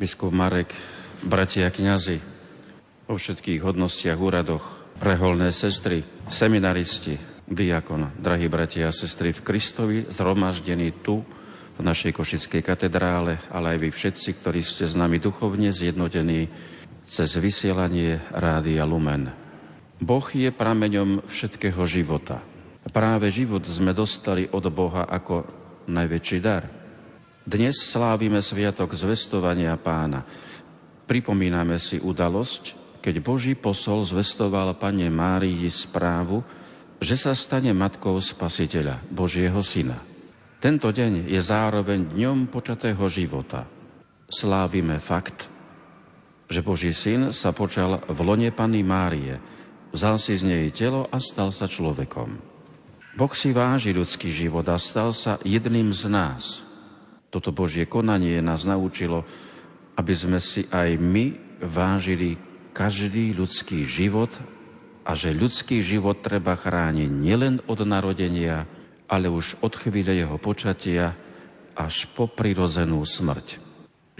biskup 0.00 0.32
Marek, 0.32 0.72
bratia 1.26 1.68
kňazi, 1.68 2.22
vo 3.04 3.18
všetkých 3.18 3.60
hodnostiach, 3.60 4.16
úradoch, 4.16 4.64
reholné 5.02 5.52
sestry, 5.52 6.00
seminaristi, 6.30 7.29
diakon, 7.50 8.14
drahí 8.16 8.46
bratia 8.46 8.88
a 8.88 8.94
sestry 8.94 9.34
v 9.34 9.44
Kristovi, 9.44 9.98
zhromaždení 10.06 10.94
tu, 11.02 11.26
v 11.76 11.80
našej 11.82 12.14
Košickej 12.14 12.62
katedrále, 12.62 13.42
ale 13.50 13.76
aj 13.76 13.78
vy 13.82 13.88
všetci, 13.90 14.28
ktorí 14.38 14.60
ste 14.62 14.86
s 14.86 14.94
nami 14.94 15.18
duchovne 15.18 15.72
zjednotení 15.74 16.46
cez 17.04 17.34
vysielanie 17.40 18.20
Rádia 18.30 18.84
Lumen. 18.84 19.32
Boh 19.98 20.26
je 20.30 20.48
prameňom 20.52 21.26
všetkého 21.26 21.82
života. 21.84 22.40
Práve 22.94 23.28
život 23.28 23.64
sme 23.64 23.92
dostali 23.92 24.48
od 24.48 24.64
Boha 24.72 25.04
ako 25.08 25.44
najväčší 25.88 26.38
dar– 26.40 26.64
dnes 27.50 27.80
slávime 27.82 28.44
sviatok 28.44 28.92
zvestovania 28.92 29.72
pána. 29.80 30.22
Pripomíname 31.08 31.80
si 31.80 31.96
udalosť, 31.96 32.76
keď 33.00 33.14
Boží 33.24 33.56
posol 33.56 34.04
zvestoval 34.04 34.76
Pane 34.76 35.08
Márii 35.08 35.64
správu, 35.66 36.44
že 37.00 37.16
sa 37.16 37.32
stane 37.32 37.72
matkou 37.72 38.20
Spasiteľa, 38.20 39.00
Božieho 39.08 39.58
Syna. 39.64 39.98
Tento 40.60 40.92
deň 40.92 41.32
je 41.32 41.40
zároveň 41.40 42.12
dňom 42.12 42.52
počatého 42.52 43.00
života. 43.08 43.64
Slávime 44.28 45.00
fakt, 45.00 45.48
že 46.46 46.60
Boží 46.60 46.92
Syn 46.92 47.32
sa 47.32 47.56
počal 47.56 48.04
v 48.04 48.18
lone 48.20 48.52
Pany 48.52 48.84
Márie, 48.84 49.40
vzal 49.96 50.20
si 50.20 50.36
z 50.36 50.44
nej 50.44 50.68
telo 50.70 51.08
a 51.08 51.16
stal 51.16 51.50
sa 51.50 51.64
človekom. 51.64 52.36
Boh 53.16 53.32
si 53.34 53.50
váži 53.50 53.96
ľudský 53.96 54.30
život 54.30 54.68
a 54.68 54.76
stal 54.78 55.16
sa 55.16 55.40
jedným 55.42 55.90
z 55.90 56.06
nás– 56.06 56.44
toto 57.30 57.54
Božie 57.54 57.86
konanie 57.86 58.42
nás 58.42 58.66
naučilo, 58.66 59.22
aby 59.94 60.10
sme 60.10 60.42
si 60.42 60.66
aj 60.66 60.98
my 60.98 61.38
vážili 61.62 62.34
každý 62.74 63.38
ľudský 63.38 63.86
život 63.86 64.34
a 65.04 65.16
že 65.16 65.34
ľudský 65.34 65.80
život 65.80 66.20
treba 66.20 66.54
chrániť 66.54 67.10
nielen 67.10 67.64
od 67.66 67.80
narodenia, 67.82 68.68
ale 69.10 69.26
už 69.26 69.58
od 69.64 69.74
chvíle 69.74 70.12
jeho 70.14 70.36
počatia 70.36 71.16
až 71.74 72.06
po 72.12 72.28
prirozenú 72.28 73.02
smrť. 73.02 73.58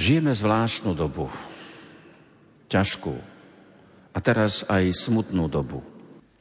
Žijeme 0.01 0.33
zvláštnu 0.33 0.97
dobu, 0.97 1.29
ťažkú 2.73 3.15
a 4.17 4.19
teraz 4.19 4.65
aj 4.65 4.91
smutnú 4.97 5.47
dobu. 5.47 5.85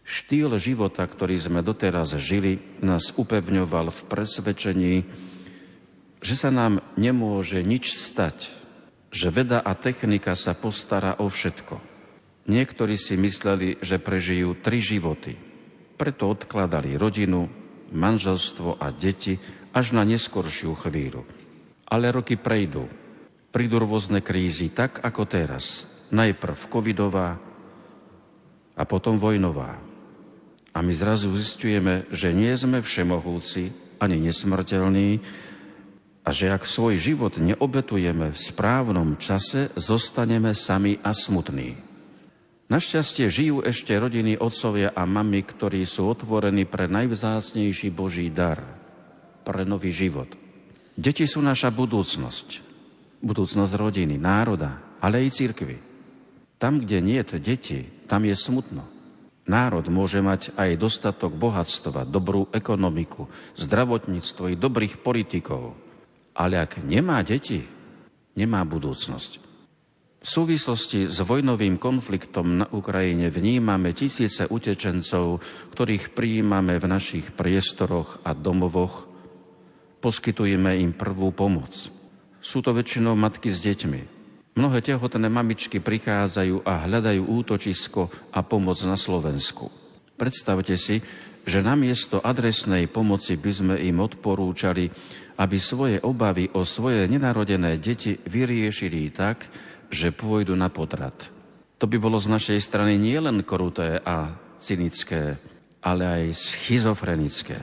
Štýl 0.07 0.57
života, 0.57 1.05
ktorý 1.05 1.37
sme 1.37 1.61
doteraz 1.61 2.17
žili, 2.17 2.57
nás 2.81 3.13
upevňoval 3.13 3.93
v 3.93 4.01
presvedčení, 4.09 4.95
že 6.23 6.33
sa 6.33 6.49
nám 6.49 6.81
nemôže 6.97 7.61
nič 7.61 7.93
stať, 7.93 8.49
že 9.13 9.29
veda 9.29 9.61
a 9.61 9.77
technika 9.77 10.33
sa 10.33 10.57
postará 10.57 11.21
o 11.21 11.29
všetko. 11.29 11.98
Niektorí 12.49 12.97
si 12.97 13.13
mysleli, 13.13 13.77
že 13.77 14.01
prežijú 14.01 14.57
tri 14.57 14.81
životy. 14.81 15.37
Preto 16.01 16.33
odkladali 16.33 16.97
rodinu, 16.97 17.45
manželstvo 17.93 18.81
a 18.81 18.89
deti 18.89 19.37
až 19.69 19.93
na 19.93 20.01
neskoršiu 20.01 20.73
chvíľu. 20.73 21.29
Ale 21.85 22.09
roky 22.09 22.41
prejdú. 22.41 22.89
Prídu 23.53 23.77
rôzne 23.77 24.25
krízy, 24.25 24.73
tak 24.73 24.97
ako 25.05 25.29
teraz. 25.29 25.85
Najprv 26.09 26.57
covidová 26.73 27.37
a 28.73 28.83
potom 28.85 29.21
vojnová. 29.21 29.77
A 30.73 30.81
my 30.81 30.93
zrazu 30.93 31.29
zistujeme, 31.37 32.09
že 32.09 32.33
nie 32.33 32.49
sme 32.57 32.81
všemohúci 32.81 33.73
ani 34.01 34.17
nesmrteľní 34.25 35.21
a 36.25 36.29
že 36.33 36.49
ak 36.49 36.65
svoj 36.65 36.97
život 36.97 37.37
neobetujeme 37.37 38.33
v 38.33 38.37
správnom 38.37 39.21
čase, 39.21 39.69
zostaneme 39.77 40.57
sami 40.57 40.97
a 41.01 41.13
smutní. 41.13 41.88
Našťastie 42.69 43.33
žijú 43.33 43.65
ešte 43.65 43.97
rodiny 43.97 44.37
otcovia 44.37 44.93
a 44.93 45.01
mamy, 45.09 45.41
ktorí 45.41 45.81
sú 45.89 46.05
otvorení 46.05 46.69
pre 46.69 46.85
najvzácnejší 46.85 47.89
Boží 47.89 48.29
dar, 48.29 48.61
pre 49.41 49.65
nový 49.65 49.89
život. 49.89 50.29
Deti 50.93 51.25
sú 51.25 51.41
naša 51.41 51.73
budúcnosť. 51.73 52.61
Budúcnosť 53.25 53.73
rodiny, 53.73 54.21
národa, 54.21 54.77
ale 55.01 55.25
aj 55.25 55.33
církvy. 55.33 55.81
Tam, 56.61 56.77
kde 56.77 57.01
nie 57.01 57.17
je 57.25 57.41
deti, 57.41 57.89
tam 58.05 58.29
je 58.29 58.37
smutno. 58.37 58.85
Národ 59.49 59.89
môže 59.89 60.21
mať 60.21 60.53
aj 60.53 60.77
dostatok 60.77 61.33
bohatstva, 61.33 62.05
dobrú 62.05 62.53
ekonomiku, 62.53 63.25
zdravotníctvo 63.57 64.53
i 64.53 64.61
dobrých 64.61 65.01
politikov. 65.01 65.73
Ale 66.37 66.61
ak 66.61 66.85
nemá 66.85 67.25
deti, 67.25 67.65
nemá 68.37 68.61
budúcnosť. 68.61 69.48
V 70.19 70.27
súvislosti 70.27 71.07
s 71.07 71.23
vojnovým 71.23 71.79
konfliktom 71.79 72.59
na 72.59 72.67
Ukrajine 72.75 73.31
vnímame 73.31 73.95
tisíce 73.95 74.43
utečencov, 74.43 75.39
ktorých 75.71 76.11
prijímame 76.11 76.75
v 76.75 76.85
našich 76.91 77.31
priestoroch 77.31 78.19
a 78.27 78.35
domovoch. 78.35 79.07
Poskytujeme 80.03 80.75
im 80.83 80.91
prvú 80.91 81.31
pomoc. 81.31 81.87
Sú 82.43 82.59
to 82.59 82.75
väčšinou 82.75 83.15
matky 83.15 83.47
s 83.47 83.63
deťmi. 83.63 84.19
Mnohé 84.59 84.83
tehotné 84.83 85.31
mamičky 85.31 85.79
prichádzajú 85.79 86.67
a 86.67 86.83
hľadajú 86.83 87.23
útočisko 87.23 88.11
a 88.35 88.43
pomoc 88.43 88.75
na 88.83 88.99
Slovensku. 88.99 89.71
Predstavte 90.19 90.75
si, 90.75 90.99
že 91.47 91.63
namiesto 91.63 92.19
adresnej 92.19 92.91
pomoci 92.91 93.39
by 93.39 93.51
sme 93.55 93.75
im 93.79 94.03
odporúčali, 94.03 94.91
aby 95.39 95.55
svoje 95.55 96.03
obavy 96.03 96.51
o 96.51 96.67
svoje 96.67 97.07
nenarodené 97.07 97.79
deti 97.79 98.19
vyriešili 98.19 99.15
tak, 99.15 99.47
že 99.89 100.13
pôjdu 100.13 100.53
na 100.53 100.69
potrat. 100.69 101.29
To 101.81 101.85
by 101.89 101.97
bolo 101.97 102.21
z 102.21 102.29
našej 102.29 102.59
strany 102.61 102.95
nielen 102.99 103.41
kruté 103.41 103.97
a 104.03 104.37
cynické, 104.61 105.39
ale 105.79 106.03
aj 106.05 106.23
schizofrenické. 106.35 107.59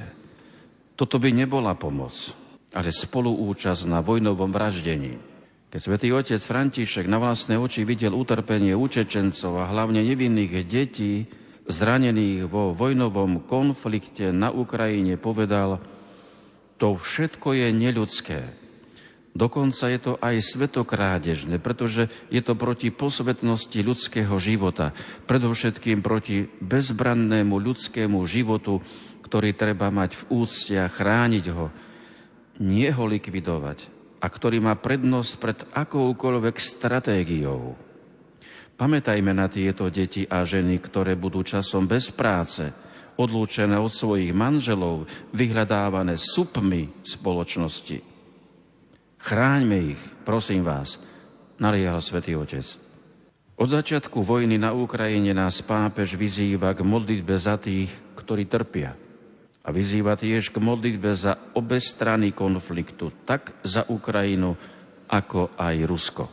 Toto 0.96 1.20
by 1.20 1.28
nebola 1.30 1.76
pomoc, 1.76 2.32
ale 2.72 2.88
spoluúčasť 2.88 3.84
na 3.86 4.00
vojnovom 4.00 4.48
vraždení. 4.48 5.20
Keď 5.68 5.80
svätý 5.82 6.08
otec 6.16 6.40
František 6.40 7.04
na 7.04 7.20
vlastné 7.20 7.60
oči 7.60 7.84
videl 7.84 8.16
utrpenie 8.16 8.72
učečencov 8.72 9.60
a 9.60 9.68
hlavne 9.68 10.00
nevinných 10.00 10.64
detí, 10.64 11.28
zranených 11.68 12.48
vo 12.48 12.72
vojnovom 12.72 13.44
konflikte 13.44 14.32
na 14.32 14.48
Ukrajine, 14.48 15.20
povedal, 15.20 15.82
to 16.80 16.96
všetko 16.96 17.52
je 17.52 17.68
neľudské, 17.76 18.40
Dokonca 19.36 19.92
je 19.92 20.00
to 20.00 20.12
aj 20.16 20.40
svetokrádežné, 20.40 21.60
pretože 21.60 22.08
je 22.32 22.40
to 22.40 22.56
proti 22.56 22.88
posvetnosti 22.88 23.76
ľudského 23.84 24.32
života, 24.40 24.96
predovšetkým 25.28 26.00
proti 26.00 26.48
bezbrannému 26.48 27.52
ľudskému 27.52 28.16
životu, 28.24 28.80
ktorý 29.20 29.52
treba 29.52 29.92
mať 29.92 30.16
v 30.16 30.22
úcte 30.40 30.74
a 30.80 30.88
chrániť 30.88 31.44
ho, 31.52 31.68
nie 32.64 32.88
ho 32.88 33.04
likvidovať 33.04 33.92
a 34.24 34.26
ktorý 34.32 34.64
má 34.64 34.72
prednosť 34.72 35.32
pred 35.36 35.58
akoukoľvek 35.68 36.56
stratégiou. 36.56 37.76
Pamätajme 38.80 39.36
na 39.36 39.52
tieto 39.52 39.92
deti 39.92 40.24
a 40.24 40.48
ženy, 40.48 40.80
ktoré 40.80 41.12
budú 41.12 41.44
časom 41.44 41.84
bez 41.84 42.08
práce, 42.08 42.72
odlúčené 43.20 43.76
od 43.76 43.92
svojich 43.92 44.32
manželov, 44.32 45.04
vyhľadávané 45.36 46.16
supmi 46.16 46.88
spoločnosti. 47.04 48.15
Chráňme 49.26 49.90
ich, 49.90 49.98
prosím 50.22 50.62
vás, 50.62 51.02
naliehal 51.58 51.98
svätý 51.98 52.38
Otec. 52.38 52.62
Od 53.58 53.66
začiatku 53.66 54.22
vojny 54.22 54.54
na 54.54 54.70
Ukrajine 54.70 55.34
nás 55.34 55.66
pápež 55.66 56.14
vyzýva 56.14 56.70
k 56.70 56.86
modlitbe 56.86 57.34
za 57.34 57.58
tých, 57.58 57.90
ktorí 58.14 58.46
trpia. 58.46 58.94
A 59.66 59.68
vyzýva 59.74 60.14
tiež 60.14 60.54
k 60.54 60.62
modlitbe 60.62 61.10
za 61.18 61.34
obe 61.58 61.82
strany 61.82 62.30
konfliktu, 62.30 63.10
tak 63.26 63.50
za 63.66 63.90
Ukrajinu, 63.90 64.54
ako 65.10 65.58
aj 65.58 65.76
Rusko. 65.90 66.24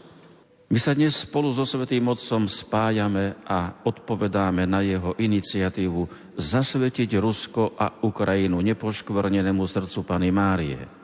My 0.69 0.77
sa 0.77 0.93
dnes 0.93 1.17
spolu 1.17 1.49
so 1.49 1.65
Svetým 1.65 2.05
Otcom 2.05 2.45
spájame 2.45 3.41
a 3.49 3.73
odpovedáme 3.89 4.69
na 4.69 4.85
jeho 4.85 5.17
iniciatívu 5.17 6.37
zasvetiť 6.37 7.17
Rusko 7.17 7.73
a 7.73 8.05
Ukrajinu 8.05 8.61
nepoškvrnenému 8.61 9.65
srdcu 9.65 9.99
Pany 10.05 10.29
Márie. 10.29 11.02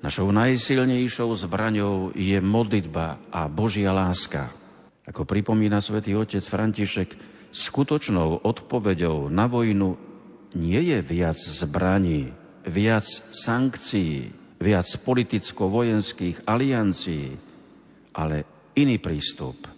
Našou 0.00 0.32
najsilnejšou 0.32 1.36
zbraňou 1.44 2.16
je 2.16 2.40
modlitba 2.40 3.20
a 3.28 3.44
Božia 3.52 3.92
láska. 3.92 4.48
Ako 5.04 5.28
pripomína 5.28 5.76
svätý 5.84 6.16
otec 6.16 6.40
František, 6.40 7.12
skutočnou 7.52 8.40
odpoveďou 8.40 9.28
na 9.28 9.44
vojnu 9.44 10.00
nie 10.56 10.80
je 10.88 11.04
viac 11.04 11.36
zbraní, 11.36 12.32
viac 12.64 13.04
sankcií, 13.28 14.32
viac 14.56 14.88
politicko-vojenských 15.04 16.48
aliancií, 16.48 17.36
ale 18.16 18.36
iný 18.80 18.96
prístup, 19.04 19.68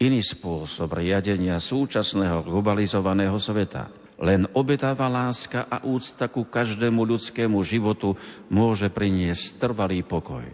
iný 0.00 0.24
spôsob 0.24 0.88
riadenia 0.96 1.60
súčasného 1.60 2.48
globalizovaného 2.48 3.36
sveta– 3.36 3.92
len 4.20 4.44
obetáva 4.52 5.08
láska 5.08 5.64
a 5.64 5.80
úcta 5.88 6.28
ku 6.28 6.44
každému 6.44 7.08
ľudskému 7.08 7.56
životu 7.64 8.20
môže 8.52 8.92
priniesť 8.92 9.56
trvalý 9.56 10.04
pokoj. 10.04 10.44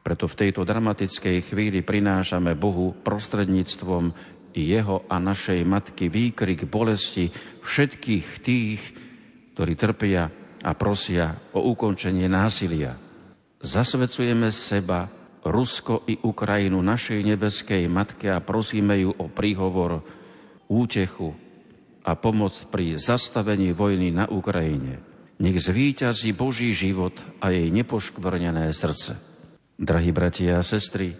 Preto 0.00 0.24
v 0.24 0.38
tejto 0.40 0.64
dramatickej 0.64 1.44
chvíli 1.44 1.84
prinášame 1.84 2.56
Bohu 2.56 2.96
prostredníctvom 3.04 4.16
jeho 4.56 5.04
a 5.06 5.16
našej 5.20 5.60
matky 5.68 6.08
výkrik 6.08 6.64
bolesti 6.64 7.28
všetkých 7.60 8.26
tých, 8.40 8.80
ktorí 9.54 9.72
trpia 9.76 10.32
a 10.64 10.70
prosia 10.72 11.36
o 11.52 11.60
ukončenie 11.76 12.26
násilia. 12.26 12.96
Zasvecujeme 13.60 14.48
seba, 14.48 15.12
Rusko 15.40 16.04
i 16.08 16.20
Ukrajinu 16.20 16.84
našej 16.84 17.20
nebeskej 17.24 17.88
matke 17.88 18.28
a 18.28 18.44
prosíme 18.44 18.96
ju 19.00 19.12
o 19.12 19.28
príhovor, 19.28 20.04
útechu, 20.68 21.32
a 22.10 22.18
pomoc 22.18 22.58
pri 22.66 22.98
zastavení 22.98 23.70
vojny 23.70 24.10
na 24.10 24.26
Ukrajine. 24.26 24.98
Nech 25.38 25.62
zvíťazí 25.62 26.34
Boží 26.34 26.74
život 26.74 27.14
a 27.38 27.54
jej 27.54 27.70
nepoškvrnené 27.70 28.66
srdce. 28.74 29.14
Drahí 29.78 30.10
bratia 30.10 30.58
a 30.58 30.66
sestry, 30.66 31.14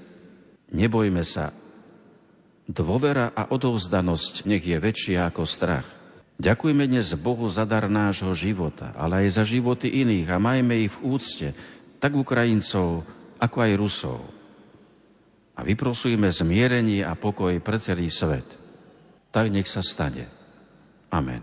nebojme 0.74 1.22
sa. 1.22 1.55
Dôvera 2.66 3.30
a 3.30 3.49
odovzdanosť 3.55 4.51
nech 4.51 4.66
je 4.66 4.76
väčšia 4.76 5.30
ako 5.30 5.47
strach. 5.47 5.86
Ďakujme 6.43 6.91
dnes 6.91 7.14
Bohu 7.14 7.47
za 7.47 7.62
dar 7.68 7.86
nášho 7.86 8.34
života, 8.34 8.91
ale 8.99 9.24
aj 9.24 9.41
za 9.41 9.45
životy 9.47 9.88
iných 10.05 10.28
a 10.28 10.43
majme 10.43 10.88
ich 10.88 10.93
v 10.99 11.16
úcte, 11.16 11.49
tak 12.03 12.16
Ukrajincov, 12.16 13.07
ako 13.38 13.57
aj 13.61 13.72
Rusov. 13.78 14.20
A 15.55 15.61
vyprosujme 15.61 16.32
zmierenie 16.32 17.05
a 17.05 17.12
pokoj 17.12 17.53
pre 17.61 17.76
celý 17.76 18.09
svet. 18.09 18.49
Tak 19.30 19.53
nech 19.53 19.68
sa 19.68 19.84
stane. 19.84 20.39
Amen. 21.12 21.42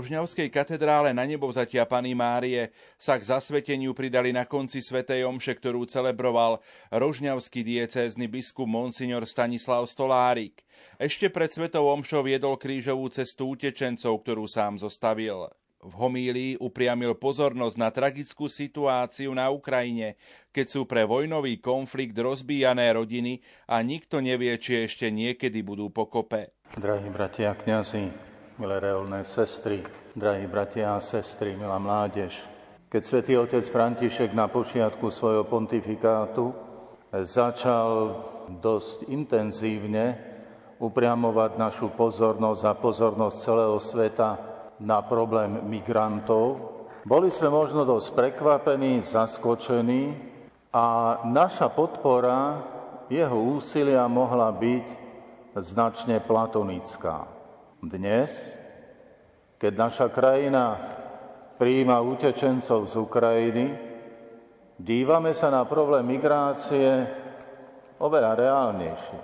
Rožňavskej 0.00 0.48
katedrále 0.48 1.12
na 1.12 1.28
nebovzatia 1.28 1.84
Pany 1.84 2.16
Márie 2.16 2.72
sa 2.96 3.20
k 3.20 3.36
zasveteniu 3.36 3.92
pridali 3.92 4.32
na 4.32 4.48
konci 4.48 4.80
svätej 4.80 5.28
omše, 5.28 5.52
ktorú 5.52 5.84
celebroval 5.84 6.64
rožňavský 6.88 7.60
diecézny 7.60 8.24
biskup 8.24 8.64
Monsignor 8.64 9.28
Stanislav 9.28 9.84
Stolárik. 9.84 10.64
Ešte 10.96 11.28
pred 11.28 11.52
svetou 11.52 11.92
omšou 11.92 12.24
viedol 12.24 12.56
krížovú 12.56 13.12
cestu 13.12 13.52
utečencov, 13.52 14.24
ktorú 14.24 14.48
sám 14.48 14.80
zostavil. 14.80 15.52
V 15.84 15.92
homílii 15.92 16.56
upriamil 16.64 17.20
pozornosť 17.20 17.76
na 17.76 17.92
tragickú 17.92 18.48
situáciu 18.48 19.36
na 19.36 19.52
Ukrajine, 19.52 20.16
keď 20.48 20.80
sú 20.80 20.88
pre 20.88 21.04
vojnový 21.04 21.60
konflikt 21.60 22.16
rozbíjané 22.16 22.88
rodiny 22.96 23.44
a 23.68 23.84
nikto 23.84 24.24
nevie, 24.24 24.56
či 24.56 24.88
ešte 24.88 25.12
niekedy 25.12 25.60
budú 25.60 25.92
pokope. 25.92 26.56
Drahí 26.72 27.12
bratia 27.12 27.52
a 27.52 27.58
kniazy, 27.58 28.29
milé 28.60 28.76
reolné 28.76 29.24
sestry, 29.24 29.80
drahí 30.12 30.44
bratia 30.44 30.92
a 30.92 31.00
sestry, 31.00 31.56
milá 31.56 31.80
mládež. 31.80 32.36
Keď 32.92 33.02
svätý 33.02 33.32
otec 33.40 33.64
František 33.64 34.36
na 34.36 34.52
počiatku 34.52 35.08
svojho 35.08 35.48
pontifikátu 35.48 36.52
začal 37.24 38.20
dosť 38.60 39.08
intenzívne 39.08 40.12
upriamovať 40.76 41.56
našu 41.56 41.88
pozornosť 41.96 42.62
a 42.68 42.76
pozornosť 42.76 43.36
celého 43.40 43.78
sveta 43.80 44.30
na 44.84 45.00
problém 45.08 45.64
migrantov, 45.64 46.60
boli 47.08 47.32
sme 47.32 47.48
možno 47.48 47.88
dosť 47.88 48.12
prekvapení, 48.12 49.00
zaskočení 49.00 50.12
a 50.68 51.16
naša 51.24 51.72
podpora 51.72 52.60
jeho 53.08 53.40
úsilia 53.56 54.04
mohla 54.04 54.52
byť 54.52 54.84
značne 55.56 56.20
platonická. 56.20 57.39
Dnes, 57.80 58.52
keď 59.56 59.72
naša 59.72 60.06
krajina 60.12 60.76
prijíma 61.56 61.96
utečencov 62.04 62.84
z 62.84 62.94
Ukrajiny, 63.00 63.66
dívame 64.76 65.32
sa 65.32 65.48
na 65.48 65.64
problém 65.64 66.04
migrácie 66.04 67.08
oveľa 67.96 68.36
reálnejšie. 68.36 69.20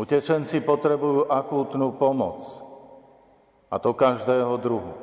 Utečenci 0.00 0.64
potrebujú 0.64 1.28
akútnu 1.28 2.00
pomoc, 2.00 2.40
a 3.68 3.76
to 3.76 3.92
každého 3.92 4.56
druhu. 4.64 4.96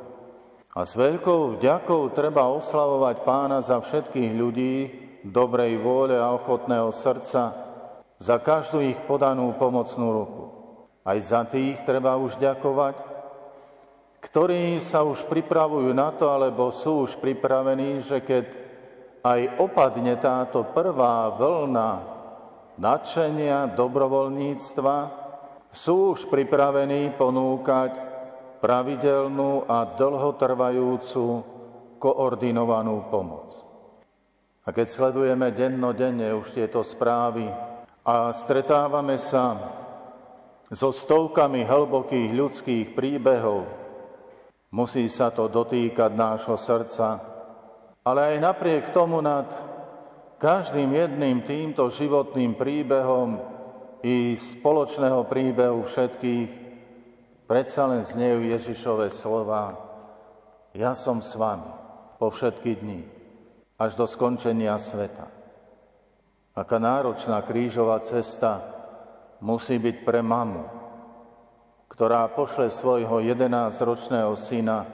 A 0.74 0.82
s 0.82 0.98
veľkou 0.98 1.62
vďakou 1.62 2.10
treba 2.18 2.50
oslavovať 2.50 3.16
pána 3.22 3.62
za 3.62 3.78
všetkých 3.78 4.32
ľudí 4.34 4.74
dobrej 5.22 5.78
vôle 5.78 6.18
a 6.18 6.34
ochotného 6.34 6.90
srdca, 6.90 7.54
za 8.18 8.38
každú 8.42 8.82
ich 8.82 8.98
podanú 9.06 9.54
pomocnú 9.54 10.08
ruku. 10.18 10.61
Aj 11.02 11.18
za 11.18 11.42
tých 11.50 11.82
treba 11.82 12.14
už 12.14 12.38
ďakovať, 12.38 12.96
ktorí 14.22 14.78
sa 14.78 15.02
už 15.02 15.26
pripravujú 15.26 15.90
na 15.98 16.14
to, 16.14 16.30
alebo 16.30 16.70
sú 16.70 17.10
už 17.10 17.18
pripravení, 17.18 18.06
že 18.06 18.22
keď 18.22 18.46
aj 19.26 19.42
opadne 19.58 20.14
táto 20.22 20.62
prvá 20.70 21.34
vlna 21.34 21.92
nadšenia, 22.78 23.74
dobrovoľníctva, 23.74 24.96
sú 25.74 26.14
už 26.14 26.30
pripravení 26.30 27.18
ponúkať 27.18 27.92
pravidelnú 28.62 29.66
a 29.66 29.90
dlhotrvajúcu 29.98 31.26
koordinovanú 31.98 33.10
pomoc. 33.10 33.50
A 34.62 34.70
keď 34.70 34.86
sledujeme 34.86 35.50
dennodenne 35.50 36.30
už 36.38 36.54
tieto 36.54 36.86
správy 36.86 37.50
a 38.06 38.30
stretávame 38.30 39.18
sa 39.18 39.81
so 40.72 40.96
stovkami 40.96 41.68
hlbokých 41.68 42.32
ľudských 42.32 42.86
príbehov. 42.96 43.68
Musí 44.72 45.12
sa 45.12 45.36
to 45.36 45.52
dotýkať 45.52 46.16
nášho 46.16 46.56
srdca, 46.56 47.20
ale 48.08 48.20
aj 48.34 48.36
napriek 48.40 48.96
tomu 48.96 49.20
nad 49.20 49.52
každým 50.40 50.96
jedným 50.96 51.44
týmto 51.44 51.92
životným 51.92 52.56
príbehom 52.56 53.44
i 54.00 54.34
spoločného 54.34 55.28
príbehu 55.28 55.84
všetkých 55.84 56.50
predsa 57.46 57.92
len 57.92 58.08
znejú 58.08 58.48
Ježišové 58.48 59.12
slova 59.12 59.76
Ja 60.72 60.96
som 60.96 61.20
s 61.20 61.36
vami 61.36 61.68
po 62.16 62.32
všetky 62.32 62.80
dni, 62.80 63.04
až 63.76 64.00
do 64.00 64.08
skončenia 64.08 64.80
sveta. 64.80 65.28
Aká 66.56 66.80
náročná 66.80 67.44
krížová 67.44 68.00
cesta 68.00 68.81
musí 69.42 69.82
byť 69.82 69.96
pre 70.06 70.22
mamu, 70.22 70.64
ktorá 71.90 72.30
pošle 72.32 72.70
svojho 72.70 73.20
11-ročného 73.26 74.34
syna 74.38 74.86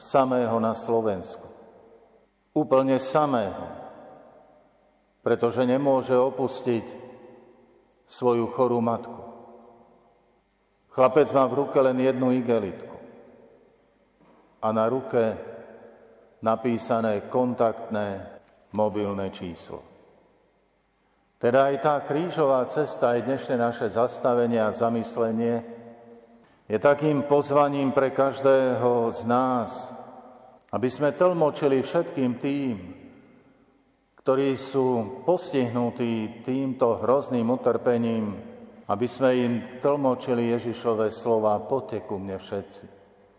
samého 0.00 0.56
na 0.58 0.72
Slovensku. 0.72 1.46
Úplne 2.56 2.98
samého, 2.98 3.68
pretože 5.22 5.62
nemôže 5.62 6.16
opustiť 6.16 6.82
svoju 8.10 8.50
chorú 8.50 8.82
matku. 8.82 9.22
Chlapec 10.90 11.30
má 11.30 11.46
v 11.46 11.62
ruke 11.62 11.78
len 11.78 12.02
jednu 12.02 12.34
igelitku 12.34 12.96
a 14.58 14.68
na 14.74 14.90
ruke 14.90 15.38
napísané 16.42 17.30
kontaktné 17.30 18.26
mobilné 18.74 19.30
číslo. 19.30 19.89
Teda 21.40 21.72
aj 21.72 21.76
tá 21.80 21.94
krížová 22.04 22.68
cesta, 22.68 23.16
aj 23.16 23.24
dnešné 23.24 23.56
naše 23.56 23.88
zastavenie 23.88 24.60
a 24.60 24.76
zamyslenie 24.76 25.64
je 26.68 26.76
takým 26.76 27.24
pozvaním 27.24 27.96
pre 27.96 28.12
každého 28.12 29.08
z 29.08 29.24
nás, 29.24 29.88
aby 30.68 30.92
sme 30.92 31.16
tlmočili 31.16 31.80
všetkým 31.80 32.36
tým, 32.44 32.76
ktorí 34.20 34.52
sú 34.52 35.24
postihnutí 35.24 36.44
týmto 36.44 37.00
hrozným 37.00 37.48
utrpením, 37.48 38.36
aby 38.92 39.06
sme 39.08 39.30
im 39.40 39.52
tlmočili 39.80 40.52
Ježišové 40.52 41.08
slova, 41.08 41.56
poďte 41.64 42.04
ku 42.04 42.20
mne 42.20 42.36
všetci, 42.36 42.84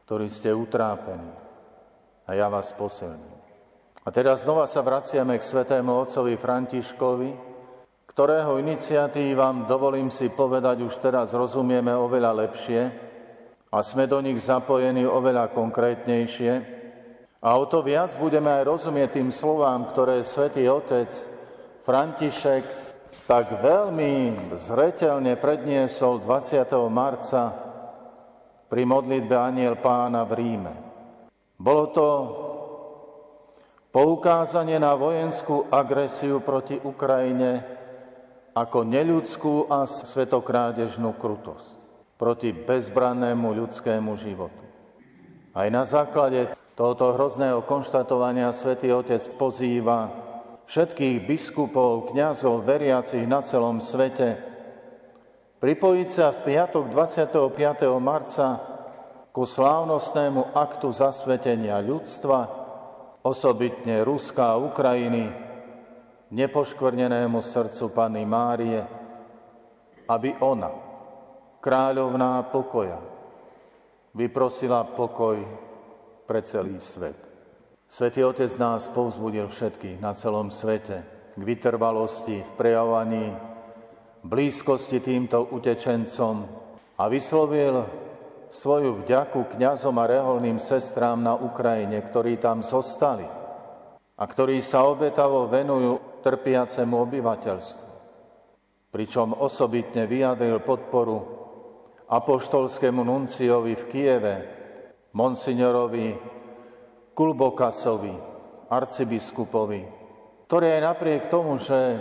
ktorí 0.10 0.26
ste 0.34 0.50
utrápení 0.50 1.30
a 2.26 2.34
ja 2.34 2.50
vás 2.50 2.74
posilním. 2.74 3.38
A 4.02 4.10
teraz 4.10 4.42
znova 4.42 4.66
sa 4.66 4.82
vraciame 4.82 5.38
k 5.38 5.46
svetému 5.46 6.02
otcovi 6.02 6.34
Františkovi, 6.34 7.51
ktorého 8.12 8.60
iniciatívam, 8.60 9.64
dovolím 9.72 10.12
si 10.12 10.28
povedať, 10.28 10.84
už 10.84 11.00
teraz 11.00 11.32
rozumieme 11.32 11.96
oveľa 11.96 12.44
lepšie 12.44 12.82
a 13.72 13.78
sme 13.80 14.04
do 14.04 14.20
nich 14.20 14.36
zapojení 14.44 15.08
oveľa 15.08 15.56
konkrétnejšie. 15.56 16.54
A 17.40 17.56
o 17.56 17.64
to 17.72 17.80
viac 17.80 18.12
budeme 18.20 18.52
aj 18.52 18.68
rozumieť 18.68 19.16
tým 19.16 19.32
slovám, 19.32 19.96
ktoré 19.96 20.28
svätý 20.28 20.68
Otec 20.68 21.08
František 21.88 22.92
tak 23.24 23.64
veľmi 23.64 24.36
zretelne 24.60 25.40
predniesol 25.40 26.20
20. 26.20 26.68
marca 26.92 27.56
pri 28.68 28.84
modlitbe 28.84 29.36
Aniel 29.40 29.80
pána 29.80 30.28
v 30.28 30.32
Ríme. 30.36 30.74
Bolo 31.56 31.84
to 31.96 32.08
poukázanie 33.96 34.76
na 34.84 35.00
vojenskú 35.00 35.72
agresiu 35.72 36.44
proti 36.44 36.76
Ukrajine 36.76 37.71
ako 38.52 38.84
neľudskú 38.84 39.72
a 39.72 39.88
svetokrádežnú 39.88 41.16
krutosť 41.16 41.80
proti 42.20 42.52
bezbrannému 42.52 43.56
ľudskému 43.56 44.14
životu. 44.20 44.62
Aj 45.52 45.68
na 45.68 45.84
základe 45.84 46.52
tohoto 46.76 47.16
hrozného 47.16 47.64
konštatovania 47.68 48.54
svätý 48.56 48.94
Otec 48.96 49.20
pozýva 49.36 50.12
všetkých 50.70 51.28
biskupov, 51.28 52.16
kňazov, 52.16 52.64
veriacich 52.64 53.28
na 53.28 53.44
celom 53.44 53.84
svete 53.84 54.40
pripojiť 55.62 56.08
sa 56.08 56.34
v 56.34 56.40
piatok 56.52 56.90
25. 56.90 57.86
marca 58.02 58.48
ku 59.32 59.48
slávnostnému 59.48 60.58
aktu 60.58 60.92
zasvetenia 60.92 61.80
ľudstva, 61.80 62.40
osobitne 63.24 64.04
Ruska 64.04 64.56
a 64.56 64.60
Ukrajiny, 64.60 65.51
nepoškvrnenému 66.32 67.44
srdcu 67.44 67.92
Panny 67.92 68.24
Márie, 68.26 68.80
aby 70.08 70.36
ona, 70.40 70.72
kráľovná 71.60 72.48
pokoja, 72.48 73.00
vyprosila 74.16 74.84
pokoj 74.84 75.40
pre 76.28 76.40
celý 76.44 76.80
svet. 76.80 77.16
Svetý 77.92 78.24
Otec 78.24 78.56
nás 78.56 78.88
povzbudil 78.88 79.52
všetkých 79.52 80.00
na 80.00 80.16
celom 80.16 80.48
svete 80.48 81.04
k 81.36 81.42
vytrvalosti 81.44 82.40
v 82.40 82.52
prejavaní 82.56 83.36
blízkosti 84.24 85.04
týmto 85.04 85.44
utečencom 85.52 86.36
a 86.96 87.04
vyslovil 87.12 87.84
svoju 88.52 89.04
vďaku 89.04 89.56
kňazom 89.56 89.96
a 89.96 90.06
reholným 90.08 90.60
sestrám 90.60 91.24
na 91.24 91.36
Ukrajine, 91.36 92.04
ktorí 92.04 92.40
tam 92.40 92.64
zostali 92.64 93.28
a 94.16 94.24
ktorí 94.28 94.60
sa 94.60 94.88
obetavo 94.88 95.48
venujú 95.48 96.11
trpiacemu 96.22 96.96
obyvateľstvu. 96.96 97.90
Pričom 98.92 99.36
osobitne 99.36 100.08
vyjadril 100.08 100.62
podporu 100.62 101.42
apoštolskému 102.12 103.08
nunciovi 103.08 103.74
v 103.76 103.84
Kieve, 103.88 104.36
monsignorovi 105.16 106.16
Kulbokasovi, 107.16 108.16
arcibiskupovi, 108.68 109.82
ktorý 110.48 110.68
aj 110.80 110.82
napriek 110.84 111.24
tomu, 111.32 111.56
že 111.60 112.00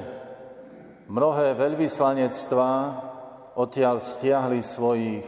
mnohé 1.06 1.54
veľvyslanectvá 1.54 2.72
odtiaľ 3.54 4.02
stiahli 4.02 4.62
svojich 4.62 5.26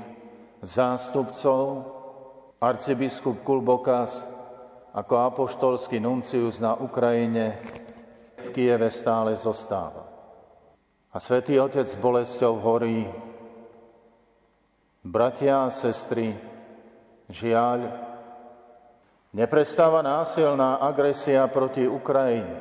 zástupcov, 0.63 1.87
arcibiskup 2.63 3.43
Kulbokas 3.43 4.23
ako 4.95 5.15
apoštolský 5.31 5.99
nuncius 5.99 6.63
na 6.63 6.79
Ukrajine 6.79 7.59
v 8.43 8.49
Kieve 8.51 8.91
stále 8.91 9.39
zostáva. 9.39 10.11
A 11.13 11.21
svätý 11.21 11.61
Otec 11.61 11.85
s 11.85 11.95
bolesťou 11.95 12.57
horí, 12.59 13.05
bratia 15.05 15.69
a 15.69 15.71
sestry, 15.71 16.33
žiaľ, 17.29 17.93
neprestáva 19.37 20.01
násilná 20.01 20.81
agresia 20.81 21.45
proti 21.53 21.85
Ukrajine. 21.85 22.59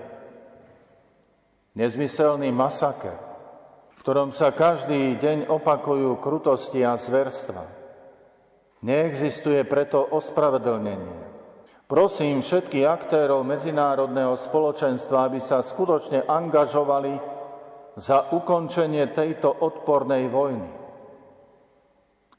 Nezmyselný 1.80 2.52
masaker, 2.52 3.16
v 3.96 4.00
ktorom 4.04 4.36
sa 4.36 4.52
každý 4.52 5.16
deň 5.16 5.48
opakujú 5.48 6.20
krutosti 6.20 6.84
a 6.84 7.00
zverstva. 7.00 7.64
Neexistuje 8.84 9.64
preto 9.64 10.04
ospravedlnenie. 10.04 11.31
Prosím 11.92 12.40
všetkých 12.40 12.88
aktérov 12.88 13.44
medzinárodného 13.44 14.40
spoločenstva, 14.40 15.28
aby 15.28 15.44
sa 15.44 15.60
skutočne 15.60 16.24
angažovali 16.24 17.20
za 18.00 18.32
ukončenie 18.32 19.12
tejto 19.12 19.52
odpornej 19.52 20.32
vojny. 20.32 20.72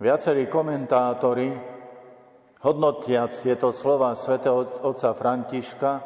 Viacerí 0.00 0.48
komentátori, 0.48 1.52
hodnotiac 2.64 3.28
tieto 3.28 3.76
slova 3.76 4.16
svätého 4.16 4.64
otca 4.88 5.12
Františka, 5.12 6.00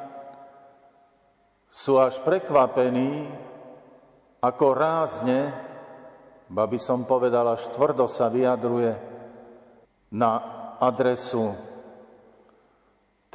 sú 1.71 2.03
až 2.03 2.19
prekvapení, 2.27 3.31
ako 4.43 4.67
rázne, 4.75 5.55
by 6.51 6.79
som 6.83 7.07
povedal, 7.07 7.55
až 7.55 7.71
tvrdo 7.71 8.11
sa 8.11 8.27
vyjadruje 8.27 8.91
na 10.19 10.33
adresu 10.83 11.76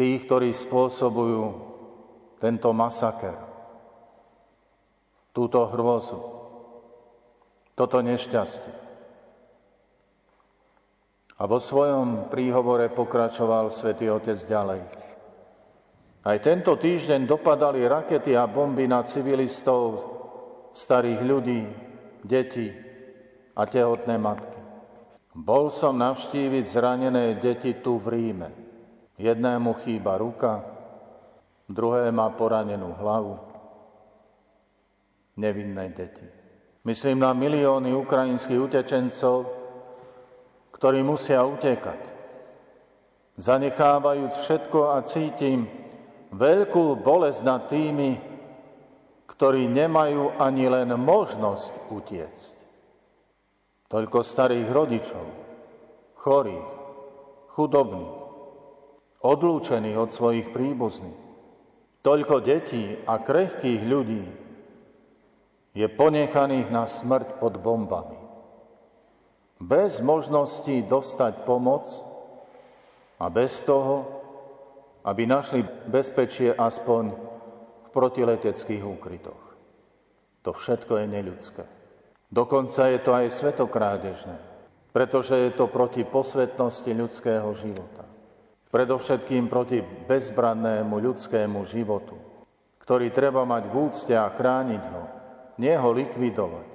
tých, 0.02 0.26
ktorí 0.26 0.49
spôsobujú 0.49 1.45
tento 2.41 2.74
masaker, 2.74 3.38
túto 5.30 5.62
hrôzu, 5.70 6.18
toto 7.78 8.02
nešťastie. 8.02 8.82
A 11.38 11.45
vo 11.45 11.62
svojom 11.62 12.34
príhovore 12.34 12.89
pokračoval 12.89 13.70
svätý 13.70 14.10
Otec 14.10 14.41
ďalej. 14.41 14.82
Aj 16.26 16.38
tento 16.41 16.74
týždeň 16.82 17.30
dopadali 17.30 17.86
rakety 17.86 18.34
a 18.34 18.49
bomby 18.49 18.89
na 18.89 19.06
civilistov, 19.06 20.02
starých 20.74 21.22
ľudí, 21.22 21.62
detí 22.26 22.74
a 23.54 23.70
tehotné 23.70 24.18
matky. 24.18 24.62
Bol 25.38 25.70
som 25.70 25.93
navštíviť 25.93 26.66
zranené 26.66 27.38
deti 27.38 27.78
tu 27.78 28.02
v 28.02 28.06
Ríme. 28.18 28.70
Jednému 29.22 29.78
chýba 29.86 30.17
ruka, 30.17 30.65
druhé 31.69 32.09
má 32.09 32.34
poranenú 32.34 32.97
hlavu. 32.97 33.38
Nevinné 35.38 35.93
deti. 35.93 36.26
Myslím 36.82 37.22
na 37.22 37.30
milióny 37.38 37.93
ukrajinských 37.93 38.57
utečencov, 38.57 39.45
ktorí 40.74 41.05
musia 41.05 41.45
utekať. 41.45 42.01
Zanechávajúc 43.38 44.34
všetko 44.41 44.97
a 44.97 45.05
cítim 45.05 45.69
veľkú 46.34 46.97
bolesť 47.05 47.41
nad 47.45 47.69
tými, 47.69 48.17
ktorí 49.30 49.69
nemajú 49.69 50.41
ani 50.41 50.65
len 50.65 50.89
možnosť 50.97 51.93
utiecť. 51.93 52.53
Toľko 53.86 54.17
starých 54.26 54.67
rodičov, 54.74 55.26
chorých, 56.17 56.69
chudobných, 57.53 58.20
odlúčených 59.22 59.97
od 59.97 60.09
svojich 60.09 60.49
príbuzných. 60.49 61.22
Toľko 62.01 62.36
detí 62.41 62.97
a 63.05 63.22
krehkých 63.22 63.82
ľudí 63.86 64.26
je 65.78 65.88
ponechaných 65.88 66.67
na 66.74 66.89
smrť 66.89 67.38
pod 67.38 67.61
bombami. 67.61 68.17
Bez 69.61 70.01
možnosti 70.01 70.74
dostať 70.89 71.45
pomoc 71.45 71.86
a 73.22 73.30
bez 73.30 73.61
toho, 73.61 74.09
aby 75.05 75.30
našli 75.30 75.61
bezpečie 75.86 76.49
aspoň 76.49 77.13
v 77.86 77.88
protileteckých 77.93 78.82
úkrytoch. 78.82 79.41
To 80.41 80.57
všetko 80.57 80.97
je 80.97 81.05
neľudské. 81.05 81.63
Dokonca 82.34 82.89
je 82.89 82.99
to 83.05 83.11
aj 83.13 83.28
svetokrádežné, 83.30 84.38
pretože 84.89 85.38
je 85.38 85.51
to 85.53 85.69
proti 85.69 86.01
posvetnosti 86.01 86.89
ľudského 86.89 87.49
života. 87.53 88.11
Predovšetkým 88.72 89.51
proti 89.51 89.84
bezbrannému 89.84 90.95
ľudskému 90.95 91.59
životu, 91.67 92.15
ktorý 92.80 93.11
treba 93.11 93.43
mať 93.43 93.63
v 93.67 93.76
úcte 93.76 94.15
a 94.15 94.32
chrániť 94.32 94.84
ho, 94.95 95.03
nie 95.59 95.76
ho 95.76 95.89
likvidovať. 95.91 96.67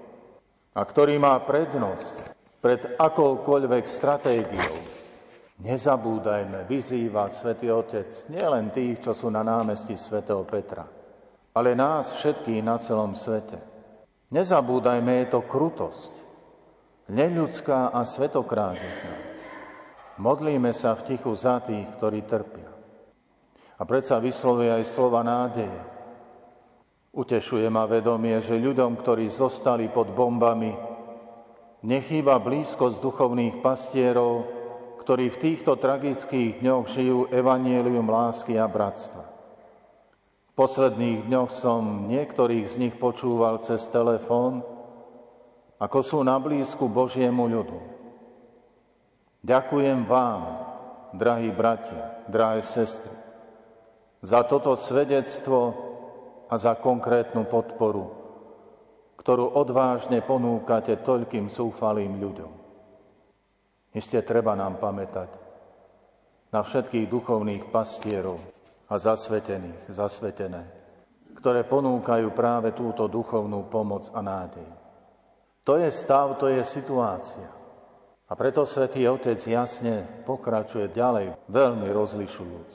A 0.77 0.81
ktorý 0.85 1.17
má 1.17 1.41
prednosť 1.41 2.37
pred 2.61 3.01
akoukoľvek 3.01 3.85
stratégiou. 3.89 4.77
Nezabúdajme, 5.65 6.69
vyzýva 6.69 7.33
Svetý 7.33 7.73
Otec 7.73 8.29
nielen 8.29 8.69
tých, 8.77 9.01
čo 9.01 9.17
sú 9.17 9.33
na 9.33 9.41
námestí 9.41 9.97
svätého 9.97 10.45
Petra, 10.45 10.85
ale 11.57 11.73
nás 11.73 12.13
všetkých 12.13 12.61
na 12.61 12.77
celom 12.77 13.17
svete. 13.17 13.57
Nezabúdajme, 14.37 15.25
je 15.25 15.27
to 15.33 15.41
krutosť, 15.49 16.13
neľudská 17.09 17.89
a 17.89 18.05
svetokrážetná. 18.05 19.26
Modlíme 20.17 20.73
sa 20.73 20.97
v 20.97 21.13
tichu 21.13 21.37
za 21.37 21.61
tých, 21.61 21.85
ktorí 22.01 22.25
trpia. 22.25 22.73
A 23.77 23.83
predsa 23.85 24.17
vyslovuje 24.17 24.73
aj 24.73 24.85
slova 24.89 25.21
nádeje. 25.21 25.81
Utešuje 27.13 27.69
ma 27.69 27.85
vedomie, 27.85 28.41
že 28.41 28.57
ľuďom, 28.57 28.97
ktorí 29.01 29.29
zostali 29.29 29.93
pod 29.93 30.17
bombami, 30.17 30.73
nechýba 31.85 32.41
blízkosť 32.41 32.97
duchovných 32.97 33.61
pastierov, 33.61 34.49
ktorí 35.05 35.29
v 35.29 35.41
týchto 35.41 35.77
tragických 35.77 36.65
dňoch 36.65 36.85
žijú 36.89 37.19
evanielium 37.29 38.09
lásky 38.09 38.57
a 38.57 38.65
bratstva. 38.65 39.25
V 40.49 40.53
posledných 40.57 41.29
dňoch 41.29 41.53
som 41.53 42.09
niektorých 42.09 42.67
z 42.73 42.77
nich 42.89 42.95
počúval 42.97 43.61
cez 43.61 43.85
telefón, 43.93 44.65
ako 45.77 45.99
sú 46.01 46.19
na 46.25 46.41
blízku 46.41 46.89
Božiemu 46.89 47.45
ľudu. 47.45 47.96
Ďakujem 49.47 50.11
vám, 50.11 50.43
drahí 51.15 51.55
bratia, 51.55 52.27
drahé 52.27 52.67
sestry, 52.67 53.15
za 54.19 54.43
toto 54.43 54.75
svedectvo 54.75 55.71
a 56.51 56.59
za 56.59 56.75
konkrétnu 56.75 57.47
podporu, 57.47 58.11
ktorú 59.23 59.55
odvážne 59.55 60.19
ponúkate 60.27 60.99
toľkým 60.99 61.47
súfalým 61.47 62.19
ľuďom. 62.19 62.53
Isté 63.95 64.27
treba 64.27 64.59
nám 64.59 64.83
pamätať 64.83 65.31
na 66.51 66.67
všetkých 66.67 67.07
duchovných 67.07 67.71
pastierov 67.71 68.43
a 68.91 68.99
zasvetených, 68.99 69.95
zasvetené, 69.95 70.63
ktoré 71.39 71.63
ponúkajú 71.63 72.35
práve 72.35 72.75
túto 72.75 73.07
duchovnú 73.07 73.71
pomoc 73.71 74.11
a 74.11 74.19
nádej. 74.27 74.67
To 75.63 75.79
je 75.79 75.87
stav, 75.95 76.35
to 76.35 76.51
je 76.51 76.67
situácia. 76.67 77.56
A 78.27 78.35
preto 78.35 78.67
svätý 78.67 79.07
Otec 79.07 79.39
jasne 79.39 80.03
pokračuje 80.27 80.91
ďalej, 80.91 81.47
veľmi 81.47 81.87
rozlišujúc. 81.95 82.71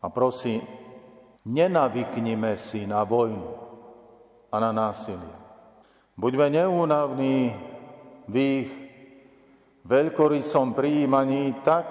A 0.00 0.08
prosí, 0.08 0.64
nenavyknime 1.44 2.56
si 2.56 2.88
na 2.88 3.04
vojnu 3.04 3.52
a 4.48 4.56
na 4.56 4.72
násilie. 4.72 5.36
Buďme 6.16 6.48
neúnavní 6.48 7.52
v 8.24 8.34
ich 8.64 8.70
veľkorysom 9.84 10.72
prijímaní 10.72 11.60
tak, 11.60 11.86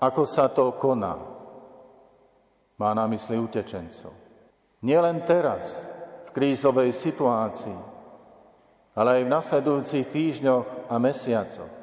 ako 0.00 0.22
sa 0.24 0.48
to 0.48 0.72
koná. 0.80 1.20
Má 2.80 2.90
na 2.96 3.04
mysli 3.12 3.36
utečencov. 3.36 4.16
Nielen 4.80 5.28
teraz, 5.28 5.84
v 6.24 6.30
krízovej 6.32 6.96
situácii, 6.96 7.78
ale 8.96 9.08
aj 9.20 9.22
v 9.26 9.32
nasledujúcich 9.32 10.06
týždňoch 10.08 10.88
a 10.88 10.94
mesiacoch. 10.96 11.77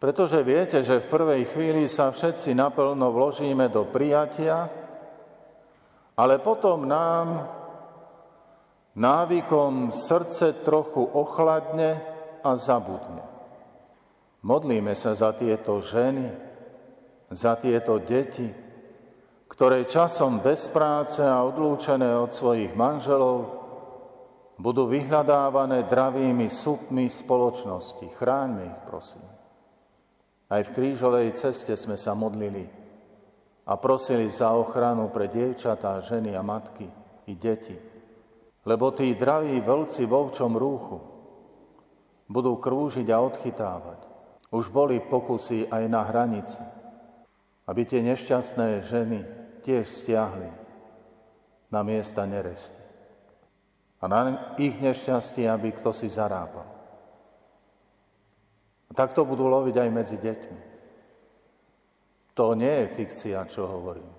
Pretože 0.00 0.40
viete, 0.40 0.80
že 0.80 1.04
v 1.04 1.10
prvej 1.12 1.42
chvíli 1.52 1.84
sa 1.84 2.08
všetci 2.08 2.56
naplno 2.56 3.12
vložíme 3.12 3.68
do 3.68 3.84
prijatia, 3.84 4.64
ale 6.16 6.40
potom 6.40 6.88
nám 6.88 7.44
návykom 8.96 9.92
srdce 9.92 10.64
trochu 10.64 11.04
ochladne 11.04 12.00
a 12.40 12.56
zabudne. 12.56 13.22
Modlíme 14.40 14.96
sa 14.96 15.12
za 15.12 15.36
tieto 15.36 15.84
ženy 15.84 16.50
za 17.30 17.54
tieto 17.56 18.02
deti, 18.02 18.50
ktoré 19.46 19.86
časom 19.86 20.42
bez 20.42 20.66
práce 20.66 21.22
a 21.22 21.46
odlúčené 21.46 22.10
od 22.18 22.34
svojich 22.34 22.74
manželov 22.74 23.62
budú 24.58 24.90
vyhľadávané 24.90 25.86
dravými 25.86 26.50
súpmi 26.50 27.06
spoločnosti. 27.06 28.06
Chráňme 28.18 28.62
ich, 28.66 28.80
prosím. 28.84 29.29
Aj 30.50 30.66
v 30.66 30.74
krížovej 30.74 31.30
ceste 31.38 31.78
sme 31.78 31.94
sa 31.94 32.10
modlili 32.18 32.66
a 33.70 33.78
prosili 33.78 34.26
za 34.34 34.50
ochranu 34.50 35.06
pre 35.14 35.30
dievčatá, 35.30 36.02
ženy 36.02 36.34
a 36.34 36.42
matky 36.42 36.90
i 37.30 37.34
deti. 37.38 37.78
Lebo 38.66 38.90
tí 38.90 39.14
draví 39.14 39.62
vlci 39.62 40.10
vo 40.10 40.26
včom 40.26 40.58
rúchu 40.58 40.98
budú 42.26 42.58
krúžiť 42.58 43.06
a 43.14 43.22
odchytávať. 43.22 44.00
Už 44.50 44.74
boli 44.74 44.98
pokusy 44.98 45.70
aj 45.70 45.84
na 45.86 46.02
hranici, 46.02 46.58
aby 47.70 47.86
tie 47.86 48.02
nešťastné 48.02 48.82
ženy 48.82 49.18
tiež 49.62 49.86
stiahli 49.86 50.50
na 51.70 51.86
miesta 51.86 52.26
neresti. 52.26 52.82
A 54.02 54.10
na 54.10 54.50
ich 54.58 54.74
nešťastie, 54.82 55.46
aby 55.46 55.70
kto 55.78 55.94
si 55.94 56.10
zarábal. 56.10 56.79
Tak 58.90 59.14
to 59.14 59.22
budú 59.22 59.46
loviť 59.46 59.76
aj 59.78 59.90
medzi 59.90 60.18
deťmi. 60.18 60.60
To 62.34 62.58
nie 62.58 62.74
je 62.84 62.94
fikcia, 62.94 63.46
čo 63.46 63.68
hovorím. 63.70 64.10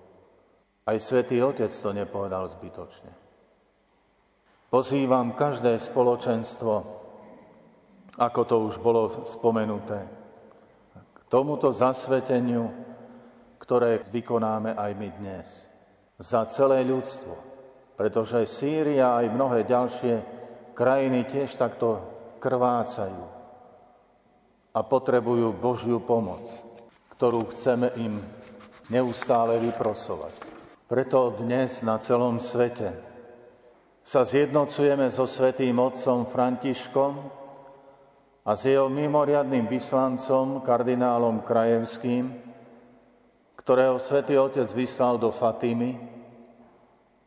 Aj 0.88 0.96
svätý 0.96 1.44
Otec 1.44 1.70
to 1.70 1.90
nepovedal 1.92 2.48
zbytočne. 2.48 3.12
Pozývam 4.72 5.36
každé 5.36 5.76
spoločenstvo, 5.76 6.72
ako 8.16 8.40
to 8.48 8.56
už 8.72 8.74
bolo 8.80 9.12
spomenuté, 9.28 10.08
tomuto 11.28 11.68
zasveteniu, 11.68 12.72
ktoré 13.60 14.00
vykonáme 14.08 14.72
aj 14.72 14.90
my 14.96 15.08
dnes. 15.20 15.48
Za 16.16 16.48
celé 16.48 16.84
ľudstvo. 16.84 17.52
Pretože 17.92 18.48
Sýria 18.48 19.20
aj 19.20 19.36
mnohé 19.36 19.68
ďalšie 19.68 20.14
krajiny 20.72 21.28
tiež 21.28 21.54
takto 21.60 22.00
krvácajú 22.40 23.41
a 24.72 24.80
potrebujú 24.80 25.52
Božiu 25.52 26.00
pomoc, 26.00 26.48
ktorú 27.16 27.48
chceme 27.52 27.92
im 28.00 28.16
neustále 28.88 29.60
vyprosovať. 29.60 30.32
Preto 30.88 31.32
dnes 31.40 31.80
na 31.84 31.96
celom 32.00 32.40
svete 32.40 32.92
sa 34.02 34.26
zjednocujeme 34.26 35.08
so 35.08 35.28
Svetým 35.28 35.78
Otcom 35.78 36.26
Františkom, 36.26 37.42
a 38.42 38.58
s 38.58 38.66
jeho 38.66 38.90
mimoriadným 38.90 39.70
vyslancom, 39.70 40.66
kardinálom 40.66 41.46
Krajevským, 41.46 42.34
ktorého 43.54 44.02
svätý 44.02 44.34
Otec 44.34 44.66
vyslal 44.74 45.22
do 45.22 45.30
Fatimy, 45.30 45.94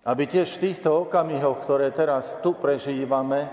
aby 0.03 0.23
tiež 0.27 0.59
v 0.59 0.61
týchto 0.69 1.07
okamihoch, 1.07 1.63
ktoré 1.63 1.95
teraz 1.95 2.35
tu 2.43 2.59
prežívame, 2.59 3.47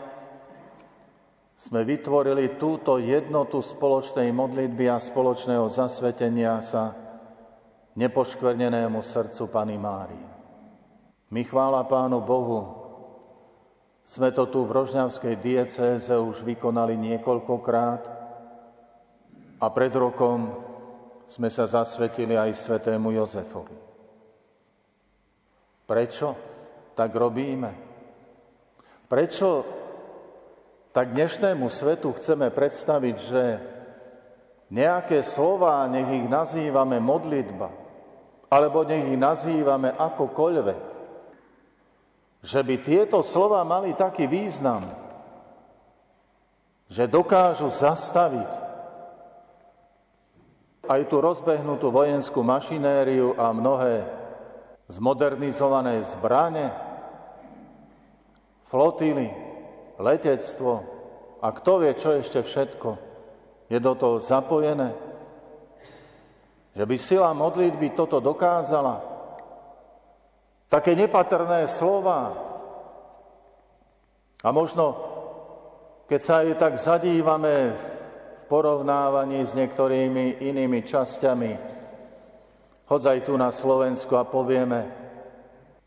sme 1.62 1.86
vytvorili 1.86 2.58
túto 2.58 2.98
jednotu 2.98 3.62
spoločnej 3.62 4.34
modlitby 4.34 4.90
a 4.90 4.98
spoločného 4.98 5.70
zasvetenia 5.70 6.58
sa 6.58 6.90
nepoškvrnenému 7.94 8.98
srdcu 8.98 9.46
Pany 9.46 9.78
Márie. 9.78 10.26
My 11.30 11.46
chvála 11.46 11.86
Pánu 11.86 12.18
Bohu, 12.18 12.82
sme 14.02 14.34
to 14.34 14.50
tu 14.50 14.66
v 14.66 14.74
Rožňavskej 14.74 15.38
diecéze 15.38 16.10
už 16.10 16.42
vykonali 16.42 16.98
niekoľkokrát 16.98 18.02
a 19.62 19.66
pred 19.70 19.94
rokom 19.94 20.58
sme 21.30 21.46
sa 21.46 21.70
zasvetili 21.70 22.34
aj 22.34 22.58
svetému 22.58 23.14
Jozefovi. 23.14 23.78
Prečo 25.86 26.28
tak 26.98 27.14
robíme? 27.14 27.70
Prečo 29.06 29.81
tak 30.92 31.16
dnešnému 31.16 31.72
svetu 31.72 32.12
chceme 32.12 32.52
predstaviť, 32.52 33.16
že 33.16 33.42
nejaké 34.68 35.24
slova, 35.24 35.88
nech 35.88 36.08
ich 36.08 36.28
nazývame 36.28 37.00
modlitba, 37.00 37.68
alebo 38.52 38.84
nech 38.84 39.08
ich 39.08 39.16
nazývame 39.16 39.88
akokoľvek, 39.96 40.82
že 42.44 42.60
by 42.60 42.74
tieto 42.84 43.24
slova 43.24 43.64
mali 43.64 43.96
taký 43.96 44.28
význam, 44.28 44.84
že 46.92 47.08
dokážu 47.08 47.72
zastaviť 47.72 48.52
aj 50.92 51.00
tú 51.08 51.16
rozbehnutú 51.24 51.88
vojenskú 51.88 52.44
mašinériu 52.44 53.32
a 53.40 53.48
mnohé 53.48 54.04
zmodernizované 54.92 56.04
zbrane, 56.04 56.68
flotily, 58.68 59.41
letectvo 60.02 60.72
a 61.38 61.48
kto 61.54 61.82
vie, 61.82 61.94
čo 61.94 62.18
ešte 62.18 62.42
všetko 62.42 62.90
je 63.70 63.78
do 63.78 63.92
toho 63.94 64.18
zapojené. 64.18 64.92
Že 66.76 66.84
by 66.84 66.96
sila 66.98 67.30
modlitby 67.32 67.94
toto 67.96 68.20
dokázala, 68.20 69.00
také 70.72 70.96
nepatrné 70.96 71.68
slova. 71.68 72.32
A 74.42 74.48
možno, 74.50 74.96
keď 76.08 76.20
sa 76.20 76.34
aj 76.42 76.56
tak 76.58 76.74
zadívame 76.80 77.76
v 77.76 77.84
porovnávaní 78.48 79.44
s 79.44 79.52
niektorými 79.52 80.44
inými 80.44 80.80
časťami, 80.84 81.52
hoď 82.88 83.02
aj 83.16 83.18
tu 83.24 83.32
na 83.36 83.48
Slovensku 83.52 84.16
a 84.16 84.24
povieme, 84.24 85.01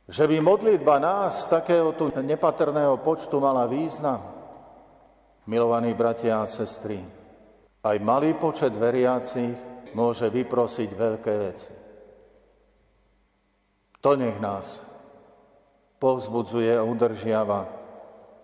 že 0.06 0.30
by 0.30 0.38
modlitba 0.38 1.01
nás, 1.01 1.49
takého 1.49 1.93
tu 1.97 2.14
nepatrného 2.14 3.01
počtu, 3.01 3.41
mala 3.41 3.66
význam. 3.66 4.22
Milovaní 5.45 5.93
bratia 5.93 6.41
a 6.41 6.49
sestry, 6.49 7.01
aj 7.86 7.97
malý 8.01 8.34
počet 8.34 8.74
veriacich 8.74 9.53
môže 9.93 10.26
vyprosiť 10.30 10.89
veľké 10.89 11.34
veci. 11.38 11.74
To 14.01 14.18
nech 14.18 14.38
nás 14.41 14.82
povzbudzuje 15.97 16.74
a 16.78 16.86
udržiava 16.86 17.62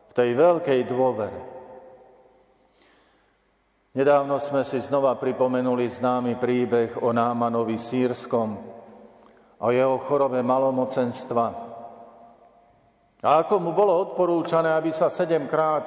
v 0.09 0.13
tej 0.13 0.29
veľkej 0.33 0.79
dôvere. 0.89 1.41
Nedávno 3.91 4.39
sme 4.39 4.63
si 4.63 4.79
znova 4.79 5.19
pripomenuli 5.19 5.83
známy 5.85 6.39
príbeh 6.39 7.03
o 7.03 7.11
Námanovi 7.11 7.75
sírskom, 7.75 8.55
o 9.61 9.67
jeho 9.69 10.01
chorobe 10.01 10.41
malomocenstva. 10.41 11.45
A 13.21 13.29
ako 13.45 13.55
mu 13.61 13.71
bolo 13.77 14.01
odporúčané, 14.01 14.73
aby 14.73 14.89
sa 14.89 15.05
sedemkrát 15.05 15.85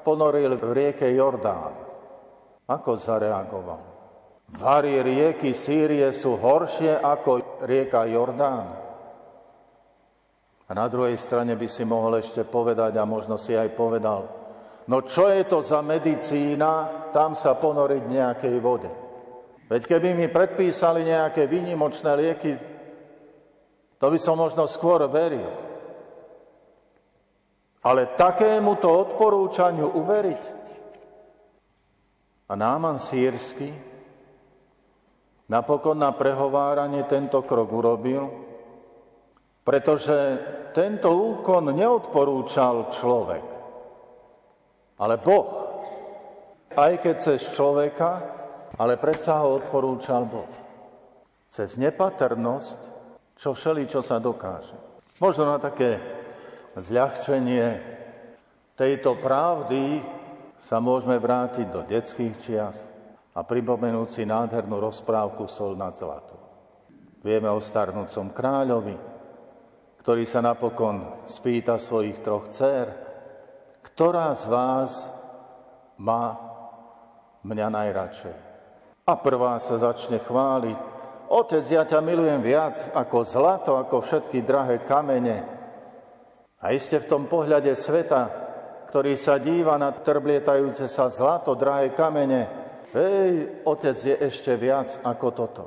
ponoril 0.00 0.56
v 0.56 0.64
rieke 0.72 1.04
Jordán. 1.12 1.76
Ako 2.64 2.96
zareagoval? 2.96 3.82
Vary 4.56 5.04
rieky 5.04 5.52
Sýrie 5.52 6.10
sú 6.16 6.40
horšie 6.40 6.98
ako 6.98 7.62
rieka 7.68 8.08
Jordán. 8.08 8.66
A 10.66 10.70
na 10.72 10.86
druhej 10.88 11.18
strane 11.20 11.58
by 11.58 11.68
si 11.68 11.84
mohol 11.84 12.18
ešte 12.18 12.46
povedať, 12.46 12.96
a 12.96 13.04
možno 13.04 13.36
si 13.36 13.52
aj 13.58 13.74
povedal, 13.74 14.22
no 14.86 15.02
čo 15.02 15.28
je 15.28 15.44
to 15.44 15.60
za 15.60 15.82
medicína, 15.82 17.10
tam 17.10 17.34
sa 17.34 17.58
ponoriť 17.58 18.02
v 18.06 18.14
nejakej 18.16 18.56
vode. 18.62 18.90
Veď 19.70 19.82
keby 19.86 20.14
mi 20.14 20.26
predpísali 20.26 21.06
nejaké 21.06 21.46
výnimočné 21.46 22.10
lieky, 22.18 22.69
to 24.00 24.08
by 24.08 24.16
som 24.16 24.40
možno 24.40 24.64
skôr 24.64 25.04
veril. 25.12 25.52
Ale 27.84 28.16
takémuto 28.16 28.88
odporúčaniu 28.88 29.92
uveriť. 29.92 30.44
A 32.48 32.52
Náman 32.56 32.96
sírsky 32.96 33.70
napokon 35.52 36.00
na 36.00 36.16
prehováranie 36.16 37.04
tento 37.06 37.44
krok 37.44 37.68
urobil, 37.70 38.26
pretože 39.62 40.16
tento 40.72 41.12
úkon 41.12 41.70
neodporúčal 41.70 42.90
človek, 42.90 43.44
ale 44.98 45.14
Boh. 45.20 45.68
Aj 46.70 46.94
keď 47.02 47.14
cez 47.18 47.50
človeka, 47.50 48.22
ale 48.78 48.94
predsa 48.94 49.42
ho 49.42 49.58
odporúčal 49.58 50.22
Boh. 50.30 50.50
Cez 51.50 51.74
nepatrnosť, 51.74 52.89
čo 53.40 53.56
všeli, 53.56 53.88
čo 53.88 54.04
sa 54.04 54.20
dokáže. 54.20 54.76
Možno 55.16 55.48
na 55.48 55.56
také 55.56 55.96
zľahčenie 56.76 57.80
tejto 58.76 59.16
pravdy 59.16 60.04
sa 60.60 60.76
môžeme 60.76 61.16
vrátiť 61.16 61.66
do 61.72 61.80
detských 61.88 62.34
čias 62.36 62.76
a 63.32 63.40
pripomenúť 63.40 64.08
si 64.12 64.22
nádhernú 64.28 64.76
rozprávku 64.76 65.48
Sol 65.48 65.72
nad 65.72 65.96
zlato. 65.96 66.36
Vieme 67.24 67.48
o 67.48 67.64
starnúcom 67.64 68.28
kráľovi, 68.36 68.96
ktorý 70.04 70.24
sa 70.28 70.44
napokon 70.44 71.24
spýta 71.24 71.80
svojich 71.80 72.20
troch 72.20 72.52
dcer, 72.52 72.92
ktorá 73.80 74.36
z 74.36 74.44
vás 74.52 74.92
má 75.96 76.36
mňa 77.40 77.68
najradšej. 77.72 78.36
A 79.08 79.12
prvá 79.16 79.56
sa 79.60 79.80
začne 79.80 80.20
chváliť, 80.20 80.89
Otec, 81.30 81.62
ja 81.70 81.86
ťa 81.86 82.02
milujem 82.02 82.42
viac 82.42 82.90
ako 82.90 83.22
zlato, 83.22 83.78
ako 83.78 84.02
všetky 84.02 84.42
drahé 84.42 84.82
kamene. 84.82 85.46
A 86.58 86.74
iste 86.74 86.98
v 86.98 87.06
tom 87.06 87.30
pohľade 87.30 87.70
sveta, 87.78 88.26
ktorý 88.90 89.14
sa 89.14 89.38
díva 89.38 89.78
na 89.78 89.94
trblietajúce 89.94 90.90
sa 90.90 91.06
zlato, 91.06 91.54
drahé 91.54 91.94
kamene, 91.94 92.50
hej, 92.90 93.62
Otec 93.62 93.94
je 93.94 94.18
ešte 94.18 94.58
viac 94.58 94.98
ako 95.06 95.28
toto. 95.30 95.64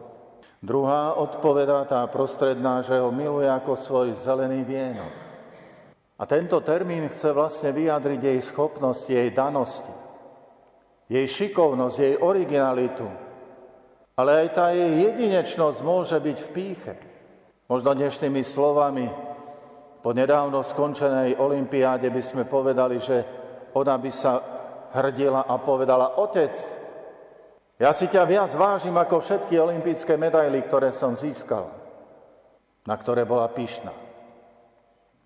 Druhá 0.60 1.16
odpovedá 1.16 1.88
tá 1.88 2.04
prostredná, 2.12 2.84
že 2.84 3.00
ho 3.00 3.08
miluje 3.16 3.48
ako 3.48 3.80
svoj 3.80 4.08
zelený 4.20 4.68
vienok. 4.68 5.16
A 6.20 6.28
tento 6.28 6.60
termín 6.60 7.08
chce 7.08 7.32
vlastne 7.32 7.72
vyjadriť 7.72 8.20
jej 8.20 8.40
schopnosť, 8.44 9.04
jej 9.16 9.32
danosti, 9.32 9.96
jej 11.08 11.24
šikovnosť, 11.24 11.98
jej 12.00 12.16
originalitu, 12.20 13.08
ale 14.14 14.46
aj 14.46 14.48
tá 14.54 14.70
jej 14.70 15.10
jedinečnosť 15.10 15.80
môže 15.82 16.18
byť 16.22 16.38
v 16.38 16.50
píche. 16.54 16.94
Možno 17.66 17.98
dnešnými 17.98 18.46
slovami 18.46 19.10
po 20.06 20.14
nedávno 20.14 20.62
skončenej 20.62 21.40
olympiáde 21.40 22.12
by 22.14 22.22
sme 22.22 22.44
povedali, 22.46 23.02
že 23.02 23.26
ona 23.74 23.98
by 23.98 24.12
sa 24.14 24.38
hrdila 24.94 25.50
a 25.50 25.58
povedala, 25.58 26.22
otec, 26.22 26.54
ja 27.82 27.90
si 27.90 28.06
ťa 28.06 28.30
viac 28.30 28.54
vážim 28.54 28.94
ako 28.94 29.24
všetky 29.24 29.58
olympijské 29.58 30.14
medaily, 30.14 30.62
ktoré 30.62 30.94
som 30.94 31.18
získal, 31.18 31.74
na 32.86 32.94
ktoré 32.94 33.26
bola 33.26 33.50
pyšná. 33.50 33.90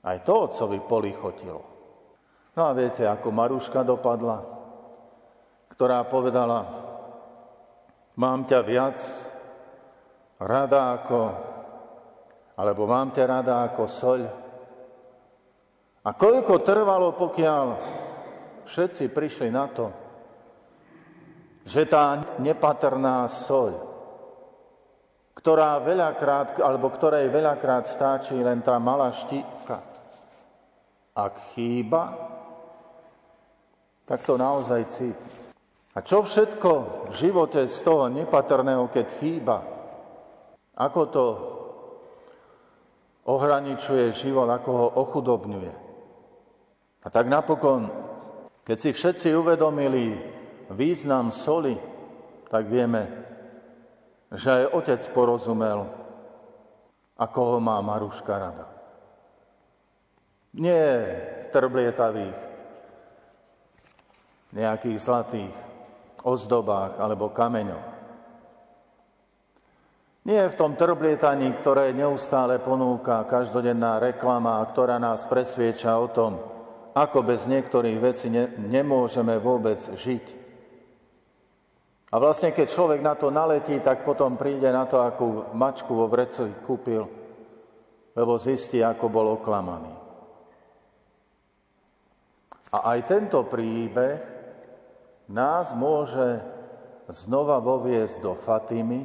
Aj 0.07 0.17
to 0.23 0.47
otcovi 0.47 0.79
polichotilo. 0.79 1.61
No 2.55 2.61
a 2.63 2.71
viete, 2.71 3.03
ako 3.03 3.27
Maruška 3.35 3.83
dopadla, 3.83 4.39
ktorá 5.75 6.07
povedala, 6.07 6.86
Mám 8.17 8.49
ťa 8.49 8.59
viac 8.65 8.97
rada 10.41 10.97
ako, 10.97 11.21
alebo 12.57 12.89
mám 12.89 13.13
ťa 13.13 13.23
rada 13.29 13.61
ako 13.69 13.83
soľ. 13.85 14.21
A 16.01 16.09
koľko 16.17 16.65
trvalo, 16.65 17.13
pokiaľ 17.13 17.65
všetci 18.65 19.13
prišli 19.13 19.53
na 19.53 19.65
to, 19.69 19.87
že 21.67 21.85
tá 21.85 22.17
nepatrná 22.41 23.29
soľ, 23.29 23.85
ktorá 25.37 25.77
veľakrát, 25.85 26.57
alebo 26.57 26.89
ktorej 26.89 27.29
veľakrát 27.29 27.85
stáči 27.85 28.33
len 28.33 28.65
tá 28.65 28.81
malá 28.81 29.13
štípka, 29.13 29.77
ak 31.13 31.53
chýba, 31.53 32.17
tak 34.09 34.25
to 34.25 34.39
naozaj 34.39 34.81
cíti. 34.89 35.46
A 35.97 36.05
čo 36.05 36.21
všetko 36.21 36.71
v 37.09 37.13
živote 37.17 37.65
z 37.65 37.77
toho 37.81 38.05
nepatrného, 38.05 38.85
keď 38.93 39.07
chýba? 39.17 39.65
Ako 40.77 41.01
to 41.09 41.25
ohraničuje 43.25 44.13
život, 44.13 44.45
ako 44.45 44.69
ho 44.77 44.87
ochudobňuje? 45.01 45.73
A 47.01 47.07
tak 47.09 47.25
napokon, 47.25 47.89
keď 48.61 48.77
si 48.77 48.89
všetci 48.93 49.33
uvedomili 49.33 50.21
význam 50.69 51.33
soli, 51.33 51.73
tak 52.45 52.69
vieme, 52.69 53.09
že 54.29 54.53
aj 54.53 54.77
otec 54.77 55.01
porozumel, 55.17 55.89
ako 57.17 57.39
ho 57.41 57.57
má 57.57 57.81
Maruška 57.81 58.37
rada. 58.37 58.69
Nie 60.53 60.85
v 61.41 61.45
trblietavých, 61.49 62.39
nejakých 64.53 64.97
zlatých, 65.01 65.57
ozdobách 66.23 66.97
alebo 66.97 67.29
kameňoch. 67.33 67.97
Nie 70.27 70.51
v 70.51 70.59
tom 70.59 70.75
trblietaní, 70.75 71.55
ktoré 71.55 71.95
neustále 71.95 72.59
ponúka 72.59 73.23
každodenná 73.31 73.95
reklama, 73.95 74.59
ktorá 74.67 74.99
nás 74.99 75.23
presvieča 75.23 75.95
o 75.95 76.11
tom, 76.11 76.35
ako 76.91 77.23
bez 77.23 77.47
niektorých 77.47 77.97
vecí 78.03 78.27
ne, 78.27 78.51
nemôžeme 78.59 79.39
vôbec 79.39 79.79
žiť. 79.79 80.25
A 82.11 82.15
vlastne, 82.19 82.51
keď 82.51 82.67
človek 82.67 82.99
na 82.99 83.15
to 83.15 83.31
naletí, 83.31 83.79
tak 83.79 84.03
potom 84.03 84.35
príde 84.35 84.67
na 84.67 84.83
to, 84.83 84.99
akú 84.99 85.47
mačku 85.55 85.95
vo 85.95 86.11
vrecu 86.11 86.51
kúpil, 86.59 87.07
lebo 88.11 88.35
zistí, 88.35 88.83
ako 88.83 89.07
bol 89.07 89.27
oklamaný. 89.39 89.95
A 92.75 92.95
aj 92.95 92.99
tento 93.07 93.47
príbeh 93.47 94.36
nás 95.27 95.75
môže 95.75 96.39
znova 97.11 97.59
voviesť 97.59 98.23
do 98.23 98.33
Fatimy, 98.35 99.03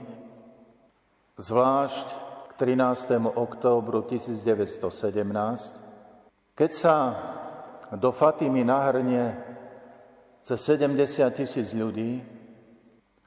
zvlášť 1.39 2.07
k 2.55 2.79
13. 2.79 3.35
októbru 3.35 4.07
1917, 4.07 6.55
keď 6.55 6.71
sa 6.71 6.97
do 7.95 8.11
Fatimy 8.15 8.63
nahrnie 8.63 9.35
cez 10.43 10.59
70 10.63 11.31
tisíc 11.35 11.75
ľudí 11.75 12.23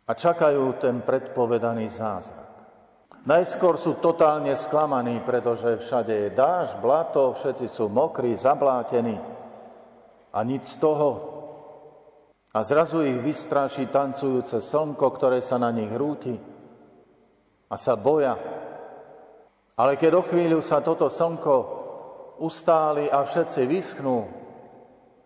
a 0.07 0.11
čakajú 0.11 0.79
ten 0.79 1.03
predpovedaný 1.03 1.91
zázrak. 1.91 2.45
Najskôr 3.25 3.81
sú 3.81 3.97
totálne 3.97 4.53
sklamaní, 4.53 5.25
pretože 5.25 5.81
všade 5.81 6.13
je 6.13 6.29
dáž, 6.29 6.77
blato, 6.77 7.33
všetci 7.33 7.65
sú 7.65 7.89
mokrí, 7.89 8.37
zablátení 8.37 9.17
a 10.29 10.39
nič 10.45 10.77
z 10.77 10.77
toho 10.77 11.34
a 12.55 12.63
zrazu 12.63 13.03
ich 13.03 13.19
vystráši 13.19 13.91
tancujúce 13.91 14.63
slnko, 14.63 15.03
ktoré 15.11 15.43
sa 15.43 15.59
na 15.59 15.75
nich 15.75 15.91
hrúti 15.91 16.39
a 17.67 17.75
sa 17.75 17.99
boja. 17.99 18.39
Ale 19.75 19.99
keď 19.99 20.11
o 20.15 20.23
chvíľu 20.23 20.63
sa 20.63 20.79
toto 20.79 21.11
slnko 21.11 21.55
ustáli 22.39 23.11
a 23.11 23.27
všetci 23.27 23.61
vyschnú 23.67 24.23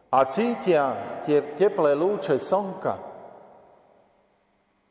a 0.10 0.20
cítia 0.26 1.22
tie 1.22 1.54
teplé 1.54 1.94
lúče 1.94 2.42
slnka, 2.42 2.98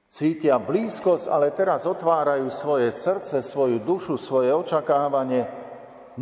cítia 0.06 0.62
blízkosť, 0.62 1.26
ale 1.26 1.50
teraz 1.58 1.90
otvárajú 1.90 2.46
svoje 2.54 2.94
srdce, 2.94 3.42
svoju 3.42 3.82
dušu, 3.82 4.14
svoje 4.14 4.54
očakávanie. 4.54 5.42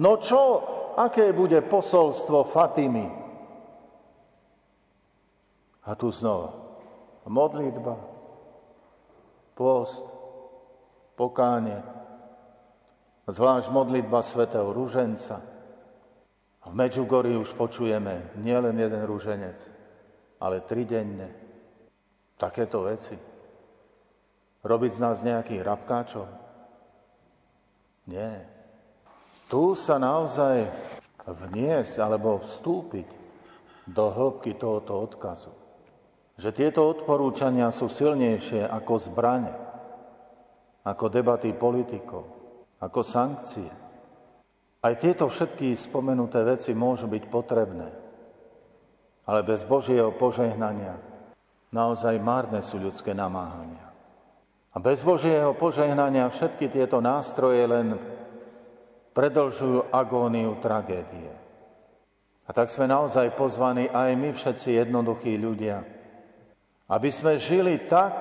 No 0.00 0.16
čo, 0.16 0.64
aké 0.96 1.36
bude 1.36 1.60
posolstvo 1.60 2.48
Fatimy? 2.48 3.25
A 5.86 5.94
tu 5.94 6.10
znova. 6.10 6.50
Modlitba, 7.26 7.94
post, 9.54 10.06
pokánie, 11.14 11.78
zvlášť 13.26 13.70
modlitba 13.70 14.22
svätého 14.22 14.70
Rúženca. 14.70 15.42
A 16.62 16.64
v 16.70 16.74
Medžugorí 16.74 17.38
už 17.38 17.54
počujeme 17.54 18.34
nielen 18.42 18.78
jeden 18.78 19.02
rúženec, 19.06 19.58
ale 20.42 20.66
tridenne. 20.66 21.30
Takéto 22.34 22.82
veci. 22.86 23.14
Robiť 24.66 24.90
z 24.90 25.02
nás 25.02 25.22
nejakých 25.22 25.62
rabkáčov? 25.62 26.26
Nie. 28.10 28.42
Tu 29.46 29.78
sa 29.78 30.02
naozaj 30.02 30.66
vniesť 31.26 32.02
alebo 32.02 32.42
vstúpiť 32.42 33.08
do 33.86 34.10
hĺbky 34.10 34.58
tohoto 34.58 35.06
odkazu 35.06 35.65
že 36.36 36.52
tieto 36.52 36.84
odporúčania 36.84 37.72
sú 37.72 37.88
silnejšie 37.88 38.68
ako 38.68 38.94
zbrane, 39.00 39.52
ako 40.84 41.04
debaty 41.08 41.56
politikov, 41.56 42.24
ako 42.76 43.00
sankcie. 43.00 43.72
Aj 44.84 44.94
tieto 45.00 45.32
všetky 45.32 45.72
spomenuté 45.74 46.44
veci 46.44 46.76
môžu 46.76 47.08
byť 47.08 47.24
potrebné, 47.32 47.88
ale 49.26 49.40
bez 49.42 49.64
Božieho 49.64 50.12
požehnania 50.12 51.00
naozaj 51.72 52.20
márne 52.20 52.60
sú 52.60 52.78
ľudské 52.78 53.16
namáhania. 53.16 53.82
A 54.70 54.78
bez 54.78 55.00
Božieho 55.00 55.56
požehnania 55.56 56.28
všetky 56.28 56.68
tieto 56.68 57.00
nástroje 57.00 57.64
len 57.64 57.96
predlžujú 59.16 59.88
agóniu 59.88 60.60
tragédie. 60.60 61.32
A 62.46 62.52
tak 62.52 62.68
sme 62.68 62.84
naozaj 62.84 63.32
pozvaní 63.34 63.88
aj 63.88 64.12
my 64.14 64.30
všetci 64.36 64.76
jednoduchí 64.84 65.40
ľudia, 65.40 65.95
aby 66.86 67.10
sme 67.10 67.42
žili 67.42 67.90
tak, 67.90 68.14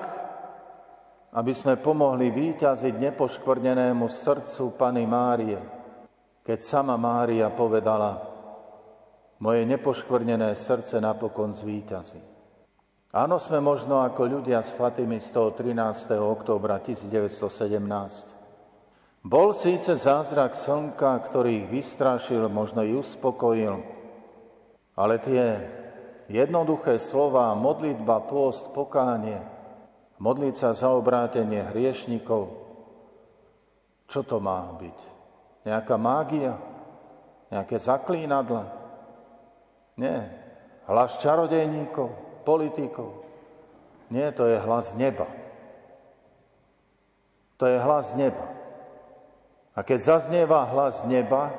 aby 1.36 1.52
sme 1.54 1.78
pomohli 1.78 2.34
výťaziť 2.34 2.94
nepoškvrnenému 2.98 4.08
srdcu 4.08 4.74
Pany 4.74 5.06
Márie, 5.06 5.60
keď 6.42 6.58
sama 6.62 6.98
Mária 6.98 7.50
povedala, 7.52 8.18
moje 9.38 9.62
nepoškvrnené 9.68 10.56
srdce 10.56 10.98
napokon 10.98 11.52
zvíťazí. 11.52 12.36
Áno, 13.16 13.40
sme 13.40 13.64
možno 13.64 14.04
ako 14.04 14.28
ľudia 14.40 14.60
z 14.60 14.76
Fatimy 14.76 15.20
z 15.22 15.32
toho 15.32 15.54
13. 15.54 16.20
októbra 16.20 16.80
1917. 16.82 18.36
Bol 19.26 19.56
síce 19.56 19.96
zázrak 19.96 20.54
slnka, 20.54 21.18
ktorý 21.26 21.64
ich 21.64 21.68
vystrašil, 21.72 22.46
možno 22.46 22.86
i 22.86 22.94
uspokojil, 22.94 23.82
ale 24.94 25.18
tie 25.18 25.58
jednoduché 26.26 26.98
slova, 26.98 27.54
modlitba, 27.54 28.26
pôst, 28.26 28.74
pokánie, 28.74 29.38
modliť 30.18 30.54
sa 30.56 30.70
za 30.72 30.90
obrátenie 30.92 31.62
hriešnikov, 31.74 32.66
Čo 34.06 34.22
to 34.22 34.38
má 34.38 34.70
byť? 34.78 34.98
Nejaká 35.66 35.98
mágia? 35.98 36.54
Nejaké 37.50 37.74
zaklínadla? 37.82 38.70
Nie. 39.98 40.30
Hlas 40.86 41.18
čarodejníkov, 41.18 42.14
politikov. 42.46 43.26
Nie, 44.06 44.30
to 44.30 44.46
je 44.46 44.62
hlas 44.62 44.94
neba. 44.94 45.26
To 47.58 47.66
je 47.66 47.82
hlas 47.82 48.14
neba. 48.14 48.46
A 49.74 49.82
keď 49.82 49.98
zaznieva 50.14 50.70
hlas 50.70 51.02
neba, 51.02 51.50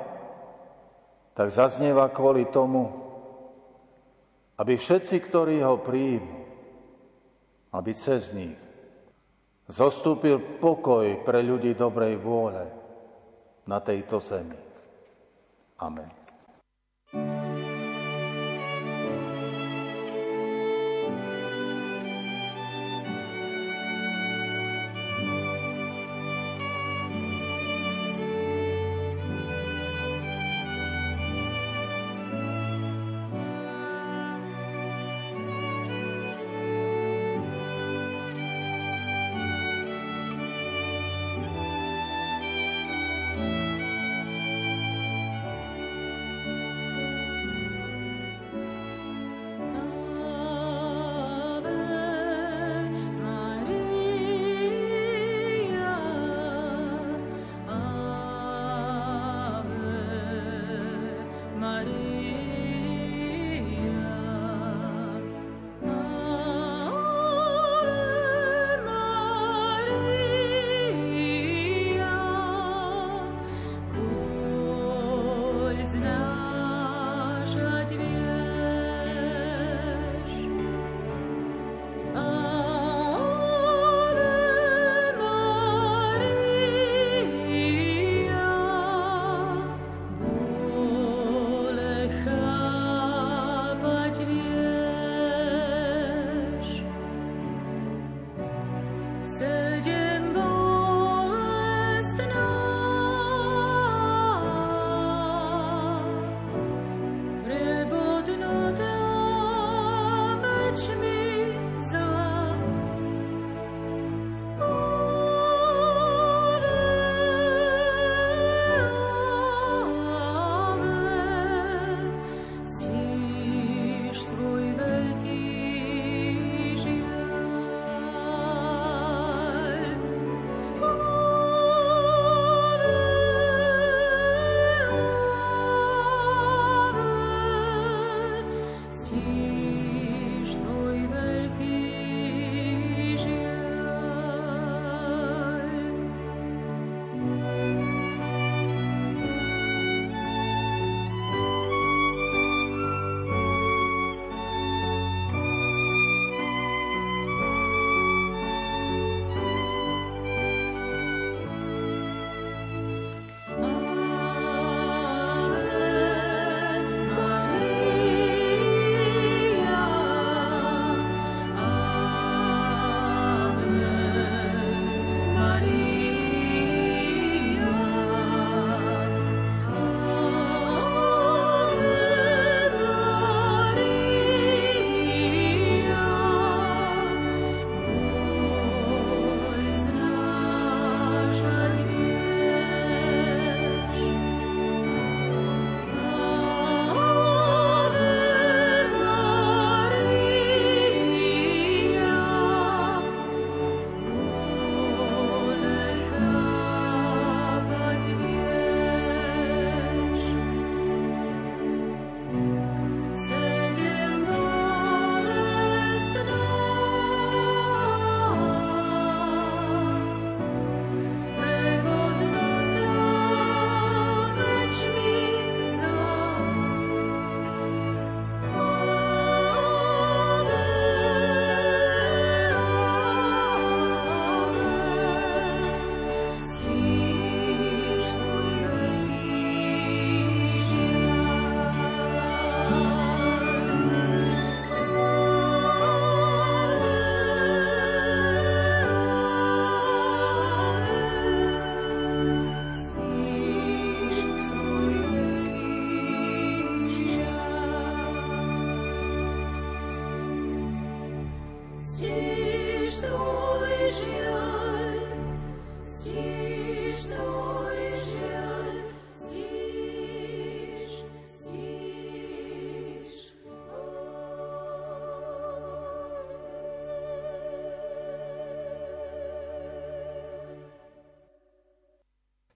tak 1.36 1.52
zaznieva 1.52 2.08
kvôli 2.08 2.48
tomu, 2.48 3.07
aby 4.58 4.74
všetci, 4.74 5.16
ktorí 5.22 5.62
ho 5.62 5.78
príjmu, 5.78 6.38
aby 7.74 7.90
cez 7.94 8.34
nich 8.34 8.58
zostúpil 9.70 10.58
pokoj 10.58 11.22
pre 11.22 11.44
ľudí 11.44 11.76
dobrej 11.78 12.18
vôle 12.18 12.66
na 13.68 13.78
tejto 13.78 14.18
zemi. 14.18 14.56
Amen. 15.78 16.17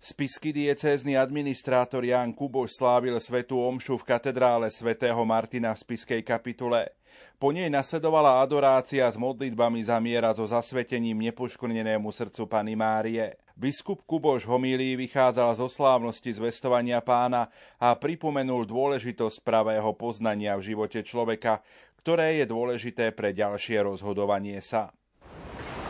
Spisky 0.02 0.50
diecézny 0.50 1.14
administrátor 1.14 2.02
Jan 2.02 2.34
Kuboš 2.34 2.74
slávil 2.74 3.14
svetú 3.22 3.62
omšu 3.62 4.02
v 4.02 4.10
katedrále 4.10 4.66
svätého 4.66 5.22
Martina 5.22 5.70
v 5.70 5.78
spiskej 5.78 6.26
kapitule. 6.26 6.90
Po 7.38 7.54
nej 7.54 7.70
nasledovala 7.70 8.42
adorácia 8.42 9.06
s 9.06 9.14
modlitbami 9.14 9.78
za 9.86 10.02
miera 10.02 10.34
so 10.34 10.42
zasvetením 10.42 11.22
nepoškvrnenému 11.30 12.10
srdcu 12.10 12.50
Pany 12.50 12.74
Márie. 12.74 13.38
Biskup 13.54 14.02
Kuboš 14.02 14.42
homílí 14.42 14.98
vychádzal 15.06 15.54
zo 15.54 15.70
slávnosti 15.70 16.34
zvestovania 16.34 16.98
pána 16.98 17.46
a 17.78 17.94
pripomenul 17.94 18.66
dôležitosť 18.66 19.38
pravého 19.46 19.94
poznania 19.94 20.58
v 20.58 20.74
živote 20.74 21.06
človeka, 21.06 21.62
ktoré 22.02 22.42
je 22.42 22.50
dôležité 22.50 23.14
pre 23.14 23.30
ďalšie 23.30 23.86
rozhodovanie 23.86 24.58
sa. 24.58 24.90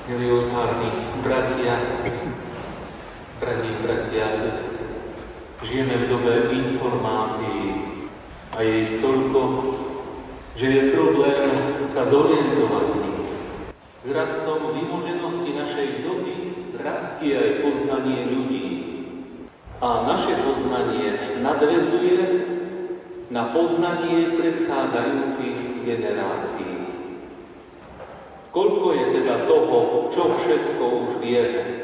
Milí 0.05 0.29
bratia, 1.25 1.81
Drahí 3.43 3.75
bratia 3.83 4.31
a 4.31 4.31
sestry, 4.31 4.87
žijeme 5.67 5.99
v 5.99 6.15
dobe 6.15 6.55
informácií 6.55 7.75
a 8.55 8.63
je 8.63 8.75
ich 8.87 8.93
toľko, 9.03 9.41
že 10.55 10.67
je 10.71 10.83
problém 10.95 11.51
sa 11.91 12.07
zorientovať 12.07 12.87
v 12.87 12.97
nich. 13.03 13.31
S 14.07 14.09
rastom 14.15 14.71
vymoženosti 14.71 15.59
našej 15.59 16.07
doby 16.07 16.55
rastie 16.87 17.35
aj 17.35 17.67
poznanie 17.67 18.31
ľudí. 18.31 18.71
A 19.83 20.07
naše 20.07 20.39
poznanie 20.47 21.43
nadvezuje 21.43 22.47
na 23.35 23.51
poznanie 23.51 24.39
predchádzajúcich 24.39 25.83
generácií. 25.83 26.95
Koľko 28.55 28.87
je 28.95 29.05
teda 29.19 29.51
toho, 29.51 30.07
čo 30.15 30.31
všetko 30.31 30.85
už 30.87 31.11
vieme? 31.19 31.83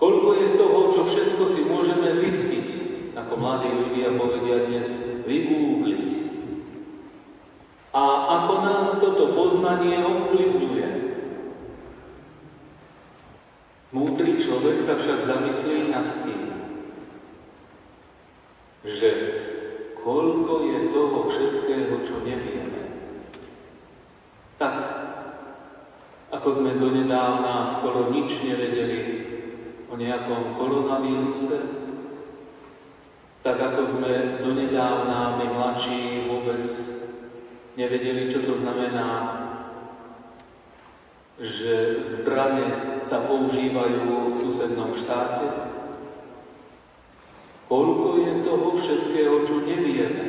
Koľko 0.00 0.30
je 0.32 0.48
toho, 0.56 0.80
čo 0.96 1.00
všetko 1.04 1.44
si 1.44 1.60
môžeme 1.60 2.08
zistiť, 2.08 2.68
ako 3.20 3.36
mladí 3.36 3.68
ľudia 3.68 4.16
povedia 4.16 4.64
dnes, 4.64 4.96
vygoogliť. 5.28 6.10
A 7.92 8.04
ako 8.40 8.54
nás 8.64 8.96
toto 8.96 9.36
poznanie 9.36 10.00
ovplyvňuje. 10.00 10.88
Múdry 13.92 14.40
človek 14.40 14.80
sa 14.80 14.96
však 14.96 15.20
zamyslí 15.20 15.92
nad 15.92 16.08
tým, 16.24 16.48
že 18.88 19.08
koľko 20.00 20.64
je 20.64 20.78
toho 20.88 21.18
všetkého, 21.28 21.94
čo 22.08 22.24
nevieme. 22.24 22.88
Tak, 24.56 24.76
ako 26.32 26.48
sme 26.48 26.80
donedávna 26.80 27.68
skoro 27.68 28.08
nič 28.08 28.40
nevedeli 28.40 29.28
o 29.90 29.94
nejakom 29.98 30.54
koronavíruse, 30.54 31.58
tak 33.42 33.56
ako 33.58 33.80
sme 33.82 34.12
donedávna 34.38 35.40
my 35.42 35.46
mladší 35.50 36.30
vôbec 36.30 36.62
nevedeli, 37.74 38.30
čo 38.30 38.44
to 38.46 38.54
znamená, 38.54 39.40
že 41.40 41.98
zbrane 42.04 43.00
sa 43.00 43.24
používajú 43.24 44.28
v 44.28 44.36
susednom 44.36 44.92
štáte. 44.92 45.72
Koľko 47.64 48.08
je 48.20 48.32
toho 48.44 48.68
všetkého, 48.76 49.34
čo 49.48 49.64
nevieme. 49.64 50.26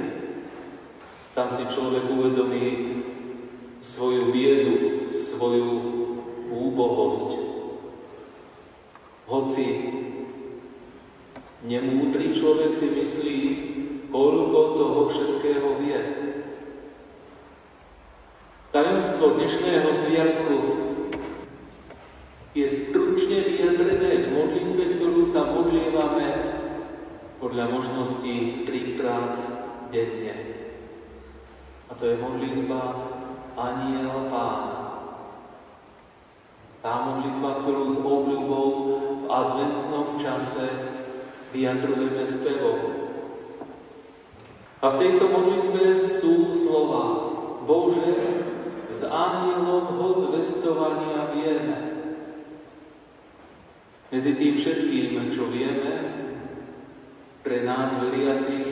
Tam 1.36 1.52
si 1.52 1.68
človek 1.68 2.08
uvedomí 2.08 2.66
svoju 3.84 4.32
biedu, 4.32 5.04
svoju 5.12 5.70
úbohosť, 6.48 7.41
hoci 9.32 9.68
nemúdry 11.64 12.36
človek 12.36 12.76
si 12.76 12.88
myslí, 12.92 13.40
koľko 14.12 14.60
toho 14.76 15.00
všetkého 15.08 15.70
vie. 15.80 16.00
Tajemstvo 18.76 19.40
dnešného 19.40 19.88
sviatku 19.88 20.58
je 22.52 22.68
stručne 22.68 23.40
vyjadrené 23.48 24.20
v 24.20 24.28
modlitbe, 24.36 24.84
ktorú 25.00 25.24
sa 25.24 25.48
modlievame 25.48 26.28
podľa 27.40 27.72
možností 27.72 28.68
trikrát 28.68 29.40
denne. 29.96 30.36
A 31.88 31.96
to 31.96 32.04
je 32.04 32.20
modlitba 32.20 32.84
Aniela 33.56 34.28
Pána. 34.28 34.71
Tá 36.82 37.06
modlitba, 37.06 37.62
ktorú 37.62 37.94
s 37.94 37.98
obľubou 38.02 38.70
v 39.22 39.24
adventnom 39.30 40.18
čase 40.18 40.66
vyjadrujeme 41.54 42.26
spevom. 42.26 42.80
A 44.82 44.86
v 44.90 44.98
tejto 44.98 45.30
modlitbe 45.30 45.94
sú 45.94 46.58
slova 46.58 47.06
Bože, 47.70 48.18
s 48.90 49.06
anielom 49.06 49.94
ho 49.94 50.10
zvestovania 50.26 51.30
vieme. 51.38 51.78
Medzi 54.10 54.34
tým 54.34 54.58
všetkým, 54.58 55.30
čo 55.30 55.48
vieme, 55.54 55.94
pre 57.46 57.62
nás 57.62 57.94
veriacich 58.02 58.68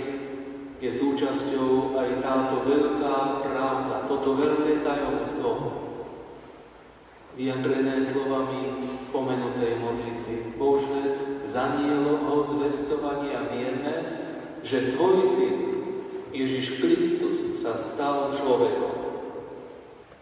je 0.81 0.89
súčasťou 0.89 1.93
aj 1.93 2.09
táto 2.25 2.65
veľká 2.65 3.45
pravda, 3.45 4.09
toto 4.09 4.33
veľké 4.33 4.81
tajomstvo, 4.81 5.49
vyjadrené 7.39 8.03
slovami 8.03 8.67
spomenutej 9.07 9.79
modlitby. 9.79 10.59
Bože, 10.59 11.03
za 11.47 11.71
ho 11.79 12.43
zvestovania 12.43 13.47
vieme, 13.47 13.95
že 14.59 14.91
Tvoj 14.91 15.23
syn 15.23 15.57
Ježiš 16.35 16.83
Kristus 16.83 17.55
sa 17.55 17.79
stal 17.79 18.35
človekom. 18.35 18.91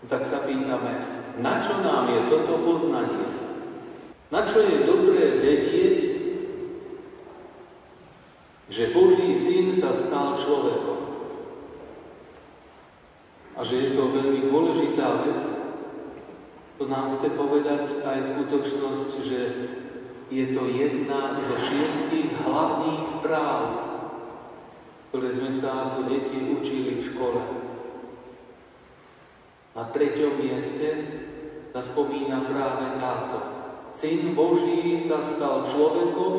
Tak 0.05 0.21
sa 0.21 0.45
pýtame, 0.45 0.93
na 1.41 1.57
čo 1.57 1.73
nám 1.81 2.05
je 2.13 2.21
toto 2.29 2.61
poznanie? 2.61 3.27
Na 4.29 4.45
čo 4.45 4.61
je 4.61 4.85
dobré 4.85 5.41
vedieť, 5.41 5.99
že 8.69 8.93
Boží 8.93 9.33
syn 9.33 9.73
sa 9.73 9.97
stal 9.97 10.37
človekom? 10.37 11.01
A 13.57 13.65
že 13.65 13.89
je 13.89 13.89
to 13.97 14.05
veľmi 14.05 14.45
dôležitá 14.45 15.25
vec, 15.25 15.56
to 16.77 16.85
nám 16.85 17.09
chce 17.09 17.33
povedať 17.33 18.05
aj 18.05 18.21
skutočnosť, 18.21 19.09
že 19.25 19.39
je 20.29 20.45
to 20.53 20.69
jedna 20.69 21.41
zo 21.41 21.57
šiestich 21.57 22.29
hlavných 22.45 23.25
práv, 23.25 23.81
ktoré 25.09 25.29
sme 25.33 25.49
sa 25.49 25.73
ako 25.89 26.05
deti 26.05 26.37
učili 26.53 27.01
v 27.01 27.05
škole. 27.09 27.41
Na 29.73 29.89
treťom 29.89 30.37
mieste 30.37 30.89
sa 31.73 31.81
spomína 31.81 32.45
práve 32.45 33.01
táto. 33.01 33.37
Syn 33.97 34.37
Boží 34.37 35.01
sa 35.01 35.17
stal 35.25 35.65
človekom, 35.65 36.33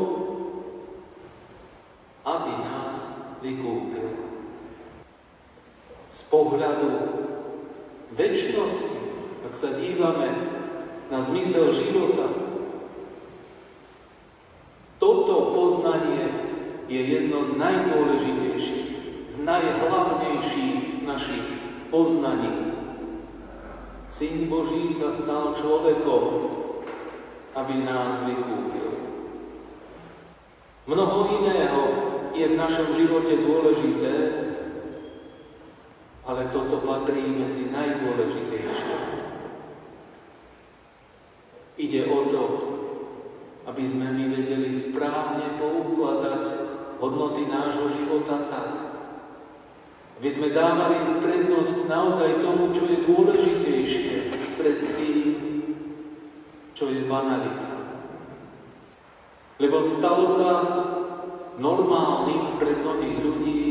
aby 2.23 2.53
nás 2.63 3.11
vykúpil. 3.43 4.11
Z 6.07 6.21
pohľadu 6.31 6.91
väčšnosti 8.15 9.08
ak 9.49 9.57
sa 9.57 9.73
dívame 9.73 10.29
na 11.09 11.17
zmysel 11.17 11.73
života, 11.73 12.29
toto 15.01 15.57
poznanie 15.57 16.29
je 16.85 17.01
jedno 17.01 17.41
z 17.41 17.57
najdôležitejších, 17.57 18.91
z 19.33 19.37
najhlavnejších 19.41 21.01
našich 21.09 21.49
poznaní. 21.89 22.77
Syn 24.13 24.53
Boží 24.53 24.93
sa 24.93 25.17
stal 25.17 25.57
človekom, 25.57 26.25
aby 27.57 27.75
nás 27.89 28.21
vykúpil. 28.29 29.01
Mnoho 30.85 31.41
iného 31.41 31.83
je 32.37 32.45
v 32.53 32.59
našom 32.61 32.93
živote 32.93 33.41
dôležité, 33.41 34.15
ale 36.29 36.53
toto 36.53 36.85
patrí 36.85 37.25
medzi 37.33 37.73
najdôležitejšie. 37.73 39.18
Ide 41.79 42.11
o 42.11 42.27
to, 42.27 42.45
aby 43.71 43.87
sme 43.87 44.11
my 44.11 44.35
vedeli 44.35 44.67
správne 44.75 45.63
poukladať 45.63 46.43
hodnoty 46.99 47.47
nášho 47.47 47.87
života 47.95 48.51
tak, 48.51 48.69
aby 50.19 50.27
sme 50.27 50.51
dávali 50.51 51.23
prednosť 51.23 51.87
naozaj 51.87 52.43
tomu, 52.43 52.75
čo 52.75 52.83
je 52.83 52.99
dôležitejšie 53.07 54.15
pred 54.59 54.79
tým, 54.99 55.27
čo 56.75 56.91
je 56.91 57.07
banalita. 57.07 57.71
Lebo 59.63 59.79
stalo 59.79 60.27
sa 60.27 60.51
normálnym 61.63 62.59
pre 62.59 62.75
mnohých 62.75 63.19
ľudí 63.23 63.63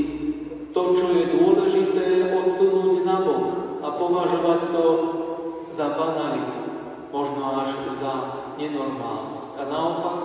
to, 0.72 0.96
čo 0.96 1.12
je 1.12 1.24
dôležité, 1.28 2.32
odsunúť 2.32 3.04
na 3.04 3.20
bok 3.20 3.46
a 3.84 3.88
považovať 4.00 4.60
to 4.72 4.86
za 5.68 5.92
banalitu 5.92 6.67
možno 7.12 7.64
až 7.64 7.72
za 7.96 8.14
nenormálnosť. 8.60 9.52
A 9.60 9.64
naopak, 9.68 10.20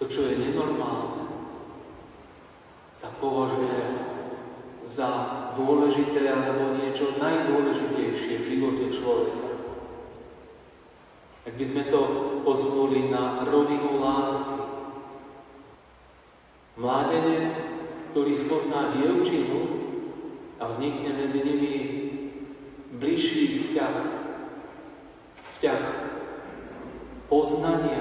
to, 0.00 0.04
čo 0.10 0.28
je 0.28 0.34
nenormálne, 0.36 1.30
sa 2.92 3.08
považuje 3.16 3.80
za 4.82 5.08
dôležité 5.54 6.26
alebo 6.26 6.76
niečo 6.76 7.16
najdôležitejšie 7.16 8.42
v 8.42 8.48
živote 8.48 8.84
človeka. 8.90 9.48
Ak 11.42 11.54
by 11.58 11.64
sme 11.64 11.82
to 11.90 12.00
posunuli 12.42 13.10
na 13.10 13.46
rovinu 13.46 13.98
lásky. 14.02 14.58
Mládenec, 16.76 17.52
ktorý 18.10 18.34
spozná 18.34 18.90
dievčinu 18.96 19.82
a 20.58 20.66
vznikne 20.66 21.14
medzi 21.14 21.40
nimi 21.42 21.74
bližší 22.98 23.54
vzťah, 23.54 24.21
vzťah 25.52 25.82
poznania, 27.28 28.00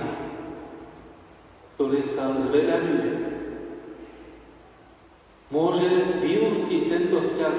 ktoré 1.75 2.07
sa 2.07 2.31
zveľaňuje, 2.39 3.11
môže 5.51 5.89
vyústiť 6.23 6.81
tento 6.87 7.19
vzťah 7.19 7.57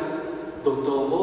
do 0.64 0.72
toho, 0.80 1.20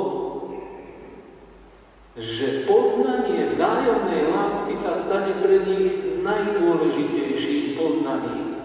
že 2.14 2.70
poznanie 2.70 3.50
vzájomnej 3.50 4.30
lásky 4.30 4.78
sa 4.78 4.94
stane 4.94 5.34
pre 5.42 5.66
nich 5.66 6.22
najdôležitejším 6.22 7.74
poznaním. 7.74 8.60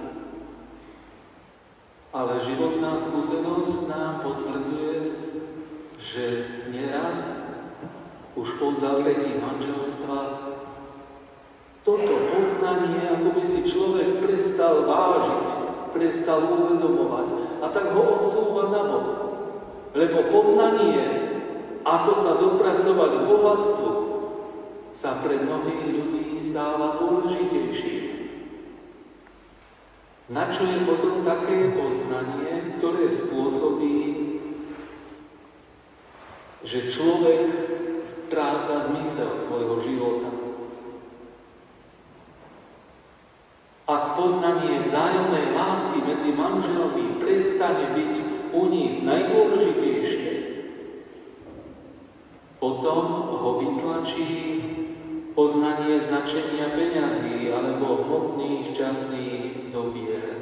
Ale 2.13 2.45
životná 2.45 2.99
skúsenosť 3.01 3.89
nám 3.89 4.21
potvrdzuje, 4.21 4.97
že 5.97 6.25
neraz 6.75 7.45
už 8.35 8.49
po 8.59 8.75
zavretí 8.75 9.39
manželstva 9.39 10.19
toto 11.85 12.15
poznanie, 12.33 13.13
ako 13.13 13.29
by 13.37 13.45
si 13.45 13.61
človek 13.69 14.25
prestal 14.25 14.89
vážiť, 14.89 15.49
prestal 15.93 16.41
uvedomovať 16.49 17.61
a 17.61 17.67
tak 17.69 17.93
ho 17.93 18.03
odsúva 18.19 18.73
na 18.73 18.83
Boh. 18.89 19.09
Lebo 19.93 20.33
poznanie, 20.33 21.05
ako 21.85 22.13
sa 22.17 22.41
dopracovať 22.41 23.11
k 23.21 23.27
bohatstvu, 23.29 23.93
sa 24.97 25.21
pre 25.21 25.45
mnohých 25.45 25.85
ľudí 25.93 26.41
stáva 26.41 26.97
dôležitejším. 26.97 28.03
Na 30.33 30.49
čo 30.49 30.65
je 30.65 30.89
potom 30.89 31.21
také 31.21 31.69
poznanie, 31.77 32.81
ktoré 32.81 33.13
spôsobí, 33.13 34.24
že 36.65 36.89
človek 36.89 37.45
stráca 38.01 38.81
zmysel 38.89 39.37
svojho 39.37 39.85
života. 39.85 40.33
Ak 43.85 44.17
poznanie 44.17 44.81
vzájomnej 44.81 45.53
lásky 45.53 46.01
medzi 46.01 46.33
manželmi 46.33 47.21
prestane 47.21 47.93
byť 47.93 48.15
u 48.57 48.63
nich 48.73 49.05
najdôležitejšie, 49.05 50.33
potom 52.57 53.05
ho 53.29 53.51
vytlačí 53.61 54.33
poznanie 55.37 56.01
značenia 56.01 56.73
peňazí 56.73 57.53
alebo 57.53 58.09
hmotných 58.09 58.73
častných 58.73 59.69
dobier. 59.69 60.33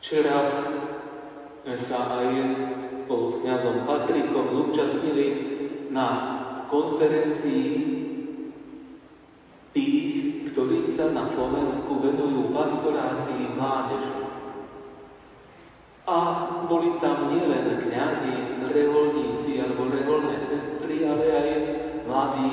Včera 0.00 0.40
sa 1.72 2.20
aj 2.20 2.28
spolu 3.00 3.24
s 3.24 3.40
kňazom 3.40 3.88
Patrikom 3.88 4.52
zúčastnili 4.52 5.26
na 5.88 6.06
konferencii 6.68 7.68
tých, 9.72 10.12
ktorí 10.52 10.84
sa 10.84 11.08
na 11.16 11.24
Slovensku 11.24 12.04
venujú 12.04 12.52
pastorácii 12.52 13.56
mládeže. 13.56 14.22
A 16.04 16.18
boli 16.68 17.00
tam 17.00 17.32
nielen 17.32 17.80
kňazi, 17.80 18.60
reholníci 18.68 19.56
alebo 19.64 19.88
reholné 19.88 20.36
sestry, 20.36 21.08
ale 21.08 21.26
aj 21.32 21.48
mladí 22.04 22.52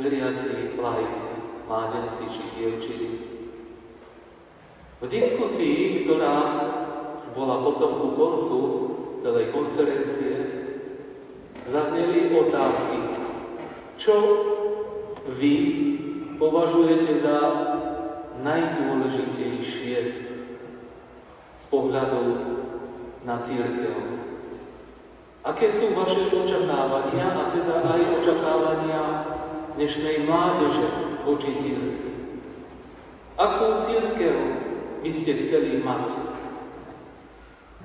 veriaci 0.00 0.72
laici, 0.80 1.32
mládenci 1.68 2.22
či 2.32 2.42
dievčiny. 2.56 3.10
V 4.96 5.04
diskusii, 5.12 6.08
ktorá 6.08 6.36
bola 7.36 7.60
potom 7.60 8.00
ku 8.00 8.08
koncu 8.16 8.58
celej 9.20 9.52
konferencie, 9.52 10.34
zazneli 11.68 12.32
otázky, 12.32 12.98
čo 14.00 14.16
vy 15.36 15.54
považujete 16.40 17.12
za 17.20 17.36
najdôležitejšie 18.40 19.98
z 21.56 21.64
pohľadu 21.68 22.24
na 23.28 23.36
církev. 23.44 23.96
Aké 25.46 25.70
sú 25.70 25.92
vaše 25.94 26.26
očakávania 26.32 27.26
a 27.30 27.42
teda 27.52 27.84
aj 27.84 28.00
očakávania 28.18 29.02
dnešnej 29.76 30.26
mládeže 30.26 30.86
voči 31.22 31.52
církvi? 31.60 32.10
Akú 33.36 33.78
církev 33.84 34.36
by 35.04 35.10
ste 35.12 35.32
chceli 35.44 35.84
mať? 35.84 36.36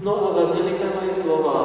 No 0.02 0.28
a 0.28 0.28
zazneli 0.34 0.82
tam 0.82 0.98
aj 1.06 1.12
slova 1.14 1.60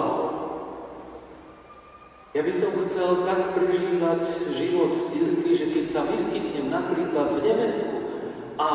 ja 2.37 2.45
by 2.45 2.53
som 2.53 2.69
chcel 2.85 3.25
tak 3.25 3.57
prežívať 3.57 4.53
život 4.53 4.93
v 4.93 5.03
cirkvi, 5.09 5.57
že 5.57 5.73
keď 5.73 5.85
sa 5.89 6.05
vyskytnem 6.05 6.69
napríklad 6.69 7.33
v 7.33 7.49
Nemecku 7.49 7.97
a 8.61 8.69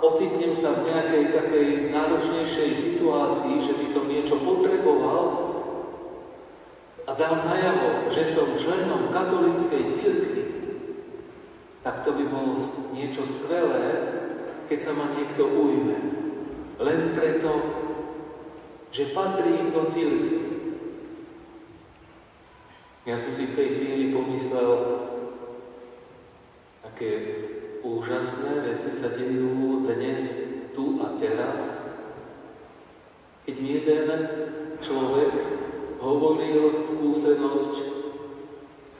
ocitnem 0.00 0.56
sa 0.56 0.72
v 0.72 0.88
nejakej 0.88 1.24
takej 1.28 1.68
náročnejšej 1.92 2.70
situácii, 2.72 3.68
že 3.68 3.76
by 3.76 3.84
som 3.84 4.08
niečo 4.08 4.40
potreboval 4.40 5.24
a 7.04 7.12
dám 7.12 7.44
najavo, 7.44 8.08
že 8.08 8.24
som 8.24 8.56
členom 8.56 9.12
katolíckej 9.12 9.92
cirkvi, 9.92 10.44
tak 11.84 12.00
to 12.00 12.16
by 12.16 12.24
bolo 12.24 12.56
niečo 12.96 13.28
skvelé, 13.28 13.92
keď 14.72 14.78
sa 14.80 14.96
ma 14.96 15.12
niekto 15.12 15.44
ujme. 15.44 15.96
Len 16.80 17.12
preto, 17.12 17.84
že 18.90 19.12
patrím 19.12 19.70
do 19.74 19.84
cirkvi. 19.84 20.38
Ja 23.06 23.14
som 23.14 23.30
si 23.30 23.46
v 23.46 23.54
tej 23.54 23.68
chvíli 23.70 24.04
pomyslel, 24.10 24.98
aké 26.82 27.10
úžasné 27.86 28.66
veci 28.66 28.90
sa 28.90 29.14
dejú 29.14 29.86
dnes, 29.86 30.34
tu 30.74 30.98
a 30.98 31.14
teraz. 31.14 31.70
Keď 33.46 33.56
jeden 33.62 34.10
človek 34.82 35.32
hovoril 36.02 36.82
skúsenosť, 36.82 37.72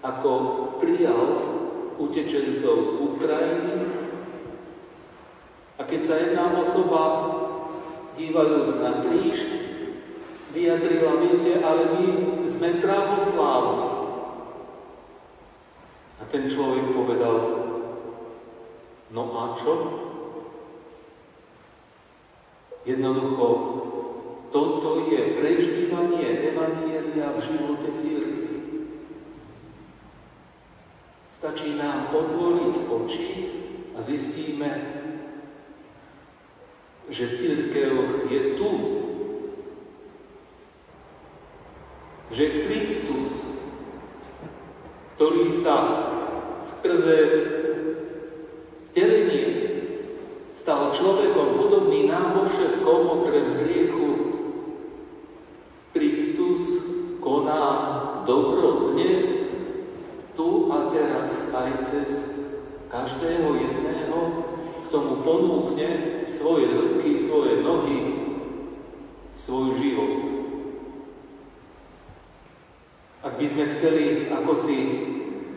ako 0.06 0.32
prijal 0.78 1.42
utečencov 1.98 2.76
z 2.86 2.92
Ukrajiny 2.94 3.76
a 5.76 5.82
keď 5.82 6.00
sa 6.06 6.14
jedna 6.14 6.54
osoba 6.54 7.02
dívajúc 8.14 8.70
na 8.78 9.02
kríž, 9.02 9.65
vyjadrila, 10.56 11.20
viete, 11.20 11.60
ale 11.60 11.82
my 11.92 12.04
sme 12.48 12.80
pravoslávni. 12.80 13.88
A 16.16 16.22
ten 16.32 16.48
človek 16.48 16.96
povedal, 16.96 17.36
no 19.12 19.22
a 19.36 19.52
čo? 19.60 19.72
Jednoducho, 22.88 23.46
toto 24.48 25.12
je 25.12 25.36
prežívanie 25.36 26.48
Evanielia 26.48 27.36
v 27.36 27.38
živote 27.44 27.88
církvy. 28.00 28.56
Stačí 31.28 31.76
nám 31.76 32.16
otvoriť 32.16 32.74
oči 32.88 33.28
a 33.92 34.00
zistíme, 34.00 34.70
že 37.12 37.36
církev 37.36 38.24
je 38.32 38.40
tu. 38.56 38.70
Že 42.30 42.44
Kristus 42.66 43.46
ktorý 45.16 45.48
sa 45.48 45.76
skrze 46.60 47.18
vtelenie 48.92 49.48
stal 50.52 50.92
človekom 50.92 51.56
podobný 51.56 52.04
nám 52.04 52.36
vo 52.36 52.44
všetkom 52.44 53.00
okrem 53.24 53.46
hriechu. 53.64 54.08
Kristus 55.96 56.84
koná 57.24 57.64
dobro 58.28 58.92
dnes, 58.92 59.24
tu 60.36 60.68
a 60.68 60.92
teraz 60.92 61.40
aj 61.56 61.80
cez 61.80 62.28
každého 62.92 63.56
jedného, 63.56 64.18
k 64.84 64.86
tomu 64.92 65.24
ponúkne 65.24 66.22
svoje 66.28 66.68
ruky, 66.76 67.16
svoje 67.16 67.64
nohy, 67.64 68.00
svoj 69.32 69.80
život. 69.80 70.45
By 73.36 73.44
sme 73.44 73.68
chceli 73.68 74.32
ako 74.32 74.52
si 74.56 74.78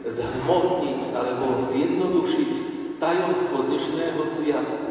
zhmotniť 0.04 1.16
alebo 1.16 1.64
zjednodušiť 1.64 2.52
tajomstvo 3.00 3.72
dnešného 3.72 4.20
sviatku. 4.20 4.88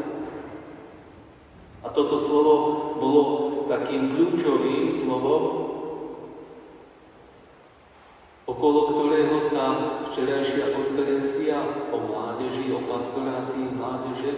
A 1.85 1.87
toto 1.93 2.17
slovo 2.17 2.55
bolo 2.97 3.23
takým 3.69 4.17
kľúčovým 4.17 4.89
slovom, 4.89 5.45
okolo 8.49 8.81
ktorého 8.97 9.37
sa 9.37 10.01
včerajšia 10.09 10.73
konferencia 10.73 11.61
o 11.93 11.97
mládeži, 12.09 12.73
o 12.73 12.89
pastorácii 12.89 13.69
mládeže 13.77 14.33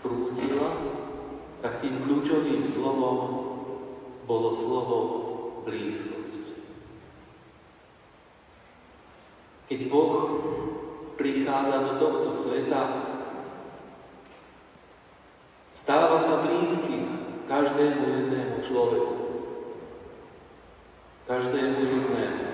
prútila, 0.00 0.80
tak 1.60 1.84
tým 1.84 2.00
kľúčovým 2.08 2.64
slovom 2.64 3.18
bolo 4.24 4.48
slovo 4.48 4.98
blízkosť. 5.68 6.43
Keď 9.64 9.80
Boh 9.88 10.12
prichádza 11.16 11.80
do 11.88 11.92
tohto 11.96 12.30
sveta, 12.36 12.82
stáva 15.72 16.20
sa 16.20 16.44
blízkym 16.44 17.04
každému 17.48 18.02
jednému 18.04 18.56
človeku. 18.60 19.14
Každému 21.24 21.80
jednému. 21.80 22.44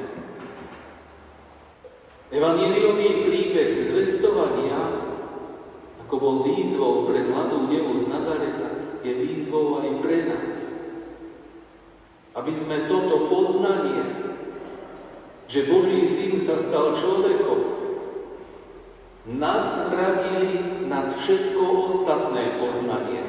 Evangeliový 2.30 3.26
príbeh 3.26 3.90
zvestovania, 3.90 4.78
ako 6.06 6.14
bol 6.14 6.36
výzvou 6.46 7.10
pre 7.10 7.26
mladú 7.26 7.66
devu 7.66 7.98
z 7.98 8.06
Nazareta, 8.06 8.70
je 9.02 9.12
výzvou 9.18 9.82
aj 9.82 9.90
pre 9.98 10.18
nás. 10.30 10.58
Aby 12.38 12.54
sme 12.54 12.86
toto 12.86 13.26
poznanie, 13.26 14.29
že 15.50 15.66
Boží 15.66 16.06
syn 16.06 16.38
sa 16.38 16.54
stal 16.62 16.94
človekom, 16.94 17.58
nadradili 19.26 20.86
nad 20.86 21.10
všetko 21.10 21.90
ostatné 21.90 22.62
poznanie. 22.62 23.26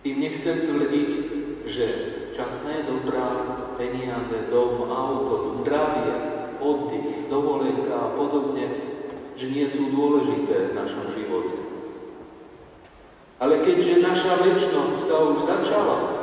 Tým 0.00 0.16
nechcem 0.24 0.64
tvrdiť, 0.64 1.10
že 1.68 1.86
časné 2.32 2.88
dobrá, 2.88 3.60
peniaze, 3.76 4.48
dom, 4.48 4.88
auto, 4.88 5.44
zdravie, 5.44 6.16
oddych, 6.56 7.28
dovolenka 7.28 7.92
a 7.92 8.08
podobne, 8.16 8.72
že 9.36 9.52
nie 9.52 9.68
sú 9.68 9.92
dôležité 9.92 10.72
v 10.72 10.76
našom 10.80 11.12
živote. 11.12 11.60
Ale 13.36 13.60
keďže 13.60 14.00
naša 14.00 14.32
väčnosť 14.42 14.96
sa 14.96 15.16
už 15.28 15.38
začala, 15.44 16.17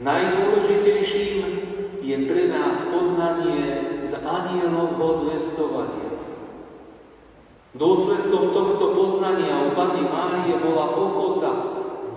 najdôležitejším 0.00 1.38
je 2.00 2.16
pre 2.24 2.42
nás 2.48 2.80
poznanie 2.88 4.00
z 4.00 4.12
anielovho 4.16 5.06
zvestovania. 5.24 6.10
Dôsledkom 7.76 8.50
tohto 8.50 8.98
poznania 8.98 9.70
u 9.70 9.76
Pany 9.78 10.02
Márie 10.02 10.58
bola 10.58 10.90
ochota 10.96 11.52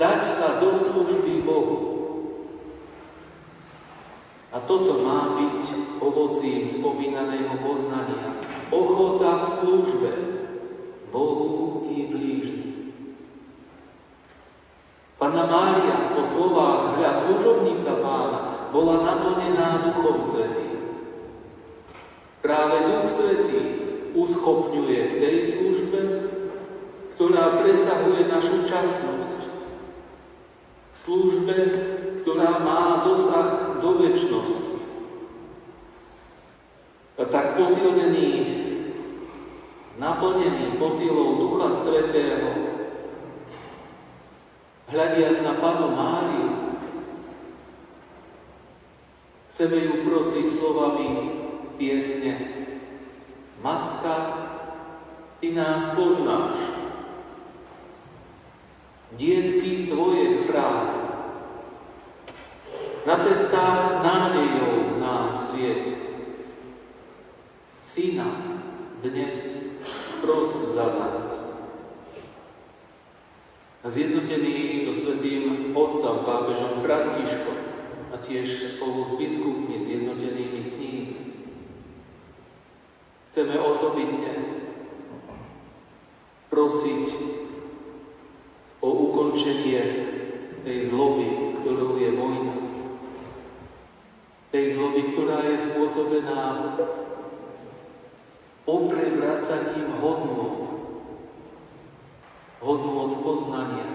dať 0.01 0.19
sa 0.25 0.47
do 0.57 0.73
služby 0.73 1.45
Bohu. 1.45 1.93
A 4.53 4.61
toto 4.65 5.01
má 5.01 5.33
byť 5.37 5.61
ovocím 6.01 6.65
spomínaného 6.65 7.57
poznania. 7.61 8.37
Ochota 8.73 9.41
k 9.41 9.45
službe 9.61 10.11
Bohu 11.13 11.85
i 11.89 12.09
blížnym. 12.09 12.62
Pana 15.23 15.47
Mária 15.47 16.11
po 16.11 16.19
slovách 16.19 16.99
hľa 16.99 17.15
služobnica 17.15 17.95
pána 18.03 18.67
bola 18.75 19.07
naplnená 19.07 19.79
Duchom 19.87 20.19
Svetým. 20.19 20.99
Práve 22.43 22.91
Duch 22.91 23.07
Svetý 23.07 23.61
uschopňuje 24.19 24.99
k 24.99 25.13
tej 25.23 25.37
službe, 25.47 25.99
ktorá 27.15 27.55
presahuje 27.55 28.27
našu 28.27 28.67
časnosť. 28.67 29.39
Službe, 30.91 31.55
ktorá 32.19 32.59
má 32.59 33.07
dosah 33.07 33.79
do 33.79 34.03
väčšnosti. 34.03 34.75
A 37.15 37.23
tak 37.31 37.55
posilnený, 37.55 38.27
naplnený 39.95 40.75
posilou 40.75 41.39
Ducha 41.39 41.71
Svetého, 41.71 42.72
hľadiac 44.89 45.37
na 45.45 45.53
Panu 45.61 45.87
Máriu, 45.93 46.49
chceme 49.47 49.77
ju 49.77 49.93
prosiť 50.07 50.45
slovami 50.49 51.07
piesne 51.77 52.63
Matka, 53.63 54.15
Ty 55.43 55.51
nás 55.51 55.91
poznáš. 55.91 56.55
Dietky 59.11 59.75
svoje 59.75 60.47
práve. 60.47 61.03
Na 63.03 63.19
cestách 63.19 63.99
nádejou 64.07 65.03
nám 65.03 65.35
svieť. 65.35 65.99
Syna 67.83 68.55
dnes 69.03 69.67
pros 70.23 70.47
za 70.71 70.87
nás. 70.95 71.52
Zjednotený 73.83 74.87
so 74.87 74.95
svetým 74.95 75.75
otcom 75.75 76.23
pápežom 76.23 76.79
Františkom 76.79 77.57
a 78.11 78.15
tiež 78.15 78.75
spolu 78.75 79.03
s 79.03 79.11
biskupmi 79.19 79.75
zjednotenými 79.75 80.63
s 80.63 80.73
ním 80.79 81.23
Chceme 83.33 83.57
osobitne 83.57 84.29
prosiť 86.53 87.05
o 88.77 88.89
ukončenie 89.09 89.81
tej 90.61 90.77
zloby, 90.93 91.57
ktorou 91.57 91.97
je 91.97 92.13
vojna. 92.13 92.55
Tej 94.53 94.77
zloby, 94.77 95.01
ktorá 95.17 95.49
je 95.49 95.65
spôsobená 95.65 96.77
oprevracaním 98.69 99.97
hodnot, 99.97 100.92
hodnot 102.63 103.19
poznania. 103.19 103.91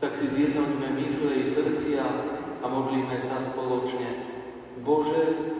Tak 0.00 0.16
si 0.16 0.26
zjednoťme 0.26 0.96
mysle 1.00 1.32
i 1.38 1.44
srdcia 1.44 2.04
a 2.60 2.64
modlíme 2.66 3.16
sa 3.20 3.40
spoločne. 3.40 4.32
Bože, 4.82 5.54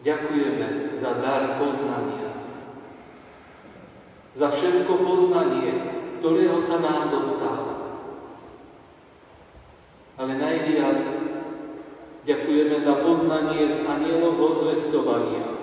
Ďakujeme 0.00 0.96
za 0.96 1.12
dar 1.20 1.60
poznania. 1.60 2.32
Za 4.32 4.48
všetko 4.48 5.04
poznanie, 5.04 5.72
ktorého 6.20 6.56
sa 6.56 6.80
nám 6.80 7.12
dostáva. 7.12 8.00
Ale 10.16 10.40
najviac 10.40 11.00
ďakujeme 12.24 12.80
za 12.80 12.96
poznanie 13.04 13.68
z 13.68 13.84
anielovho 13.84 14.56
zvestovania. 14.56 15.59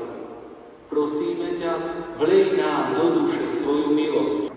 Prosíme 0.88 1.60
ťa, 1.60 1.74
vlej 2.16 2.56
nám 2.56 2.96
do 2.96 3.24
duše 3.24 3.52
svoju 3.52 3.92
milosť, 3.92 4.48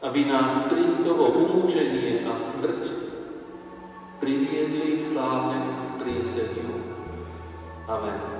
aby 0.00 0.20
nás 0.24 0.56
Kristovo 0.72 1.36
umúčenie 1.36 2.24
a 2.24 2.32
smrť 2.32 2.88
priviedli 4.16 5.00
k 5.00 5.02
slávnemu 5.04 5.76
skrieseniu. 5.76 6.72
Amen. 7.84 8.35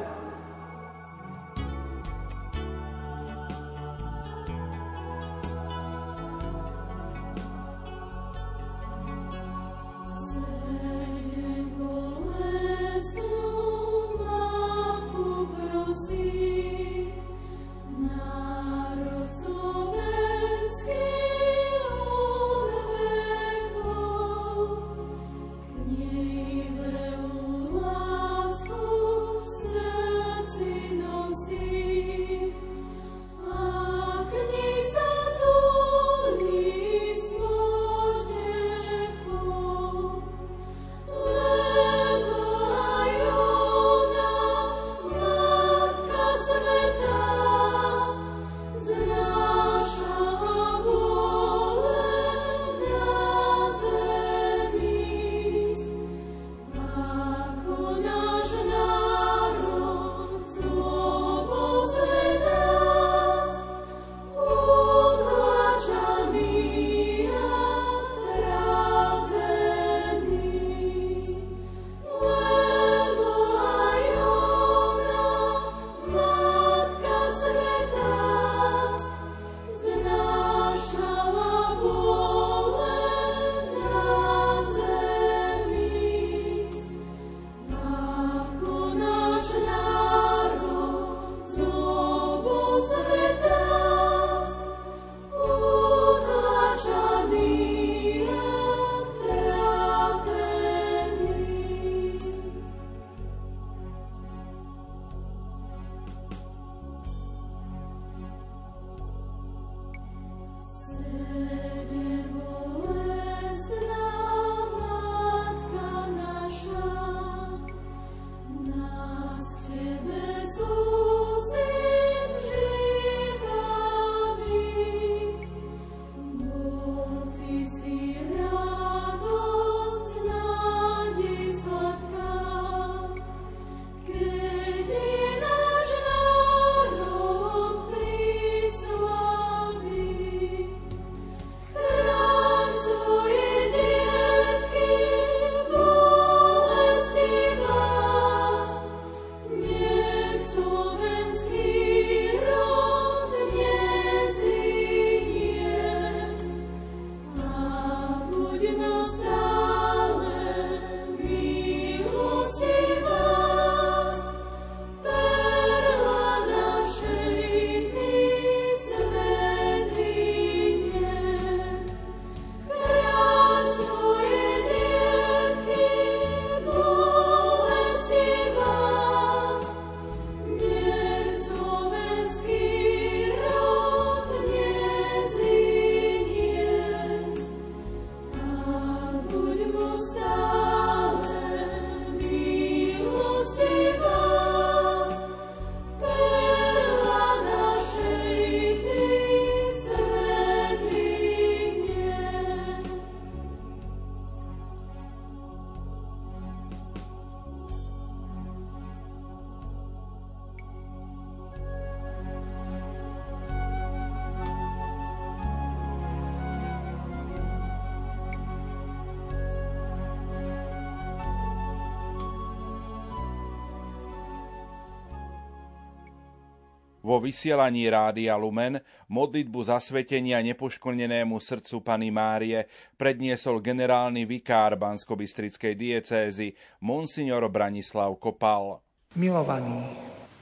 Vo 227.16 227.24
vysielaní 227.24 227.88
Rádia 227.88 228.36
Lumen 228.36 228.76
modlitbu 229.08 229.64
zasvetenia 229.64 230.36
nepoškvrnenému 230.52 231.40
srdcu 231.40 231.80
Pany 231.80 232.12
Márie 232.12 232.68
predniesol 233.00 233.64
generálny 233.64 234.28
vikár 234.28 234.76
Banskobystrickej 234.76 235.80
diecézy 235.80 236.52
Monsignor 236.84 237.48
Branislav 237.48 238.12
Kopal. 238.20 238.84
Milovaní, 239.16 239.80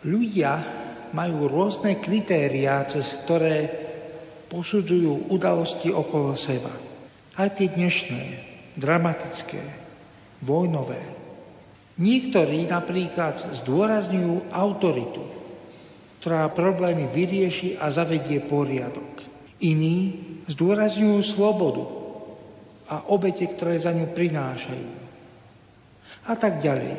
ľudia 0.02 0.59
majú 1.14 1.46
rôzne 1.46 2.02
kritériá, 2.02 2.82
cez 2.90 3.22
ktoré 3.22 3.70
posudzujú 4.51 5.30
udalosti 5.30 5.94
okolo 5.94 6.34
seba. 6.34 6.74
Aj 7.38 7.55
tie 7.55 7.70
dnešné, 7.70 8.22
dramatické, 8.74 9.62
vojnové. 10.42 10.98
Niektorí 12.02 12.66
napríklad 12.66 13.62
zdôrazňujú 13.62 14.51
autoritu, 14.51 15.44
ktorá 16.24 16.48
problémy 16.48 17.12
vyrieši 17.12 17.76
a 17.76 17.92
zavedie 17.92 18.40
poriadok. 18.40 19.20
Iní 19.60 19.96
zdôrazňujú 20.48 21.20
slobodu 21.20 21.84
a 22.88 23.12
obete, 23.12 23.44
ktoré 23.44 23.76
za 23.76 23.92
ňu 23.92 24.09
prinášajú. 24.09 24.88
A 26.24 26.32
tak 26.32 26.64
ďalej. 26.64 26.96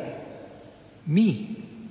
My 1.10 1.30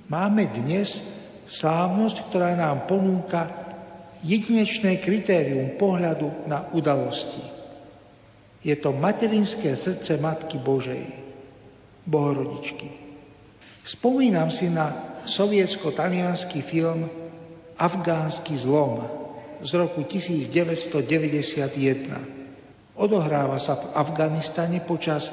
máme 0.07 0.47
dnes 0.47 1.03
slávnosť, 1.43 2.31
ktorá 2.31 2.55
nám 2.55 2.87
ponúka 2.87 3.51
jedinečné 4.23 5.03
kritérium 5.03 5.75
pohľadu 5.75 6.47
na 6.47 6.71
udalosti. 6.71 7.43
Je 8.63 8.79
to 8.79 8.95
materinské 8.95 9.75
srdce 9.75 10.15
Matky 10.23 10.55
Božej, 10.55 11.03
Bohorodičky. 12.07 12.87
Spomínam 13.83 14.47
si 14.47 14.71
na 14.71 15.19
sovietsko-talianský 15.27 16.63
film 16.63 17.24
Afgánsky 17.75 18.55
zlom 18.55 19.03
z 19.59 19.71
roku 19.75 20.07
1991. 20.07 22.95
Odohráva 22.95 23.59
sa 23.59 23.75
v 23.75 23.91
Afganistane 23.91 24.79
počas 24.79 25.27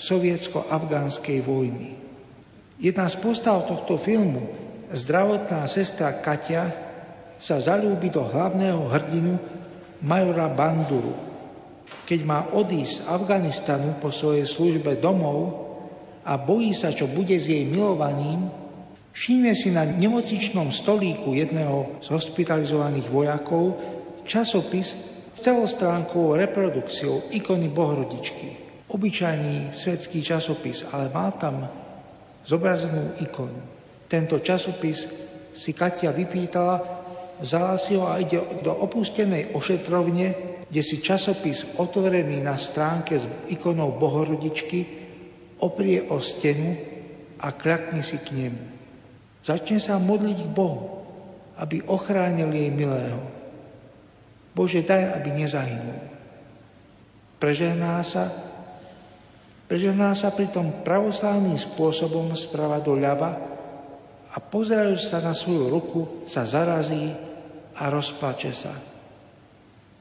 sovietsko-afgánskej 0.00 1.44
vojny. 1.44 1.92
Jedna 2.80 3.12
z 3.12 3.20
postav 3.20 3.68
tohto 3.68 4.00
filmu, 4.00 4.48
zdravotná 4.88 5.68
sestra 5.68 6.16
Katia, 6.16 6.72
sa 7.36 7.60
zalúbi 7.60 8.08
do 8.08 8.24
hlavného 8.24 8.88
hrdinu 8.88 9.36
majora 10.00 10.48
Banduru. 10.48 11.12
Keď 12.08 12.20
má 12.24 12.48
odísť 12.56 13.04
z 13.04 13.04
Afganistanu 13.04 14.00
po 14.00 14.08
svojej 14.08 14.48
službe 14.48 14.96
domov 14.96 15.68
a 16.24 16.40
bojí 16.40 16.72
sa, 16.72 16.88
čo 16.88 17.04
bude 17.04 17.36
s 17.36 17.50
jej 17.50 17.68
milovaním, 17.68 18.61
Všimne 19.12 19.52
si 19.52 19.68
na 19.68 19.84
nemocničnom 19.84 20.72
stolíku 20.72 21.36
jedného 21.36 22.00
z 22.00 22.16
hospitalizovaných 22.16 23.12
vojakov 23.12 23.76
časopis 24.24 24.96
s 25.36 25.38
celostránkovou 25.44 26.40
reprodukciou 26.40 27.28
ikony 27.28 27.68
Bohorodičky. 27.68 28.48
Obyčajný 28.88 29.76
svetský 29.76 30.24
časopis, 30.24 30.88
ale 30.88 31.12
má 31.12 31.28
tam 31.36 31.68
zobrazenú 32.44 33.20
ikonu. 33.20 33.60
Tento 34.08 34.40
časopis 34.40 35.08
si 35.52 35.76
Katia 35.76 36.12
vypýtala, 36.12 36.76
vzala 37.40 37.76
si 37.76 37.96
ho 37.96 38.08
a 38.08 38.16
ide 38.16 38.40
do 38.64 38.72
opustenej 38.72 39.52
ošetrovne, 39.52 40.26
kde 40.72 40.80
si 40.80 41.04
časopis 41.04 41.76
otvorený 41.76 42.40
na 42.40 42.56
stránke 42.56 43.20
s 43.20 43.28
ikonou 43.52 43.92
Bohorodičky 43.92 44.80
oprie 45.60 46.00
o 46.08 46.16
stenu 46.16 46.80
a 47.44 47.52
kľakne 47.52 48.00
si 48.00 48.16
k 48.24 48.28
nemu. 48.32 48.81
Začne 49.42 49.82
sa 49.82 49.98
modliť 49.98 50.38
k 50.46 50.54
Bohu, 50.54 51.02
aby 51.58 51.82
ochránil 51.90 52.54
jej 52.54 52.70
milého. 52.70 53.18
Bože, 54.54 54.86
daj, 54.86 55.18
aby 55.18 55.34
nezahynul. 55.34 56.00
Prežehná 57.42 57.98
sa, 58.06 58.30
prežehná 59.66 60.14
sa 60.14 60.30
pritom 60.30 60.86
pravoslávnym 60.86 61.58
spôsobom 61.58 62.30
sprava 62.38 62.78
do 62.78 62.94
ľava 62.94 63.34
a 64.30 64.36
pozerajúc 64.38 65.10
sa 65.10 65.18
na 65.18 65.34
svoju 65.34 65.66
ruku, 65.66 66.00
sa 66.30 66.46
zarazí 66.46 67.10
a 67.74 67.90
rozplače 67.90 68.52
sa. 68.54 68.72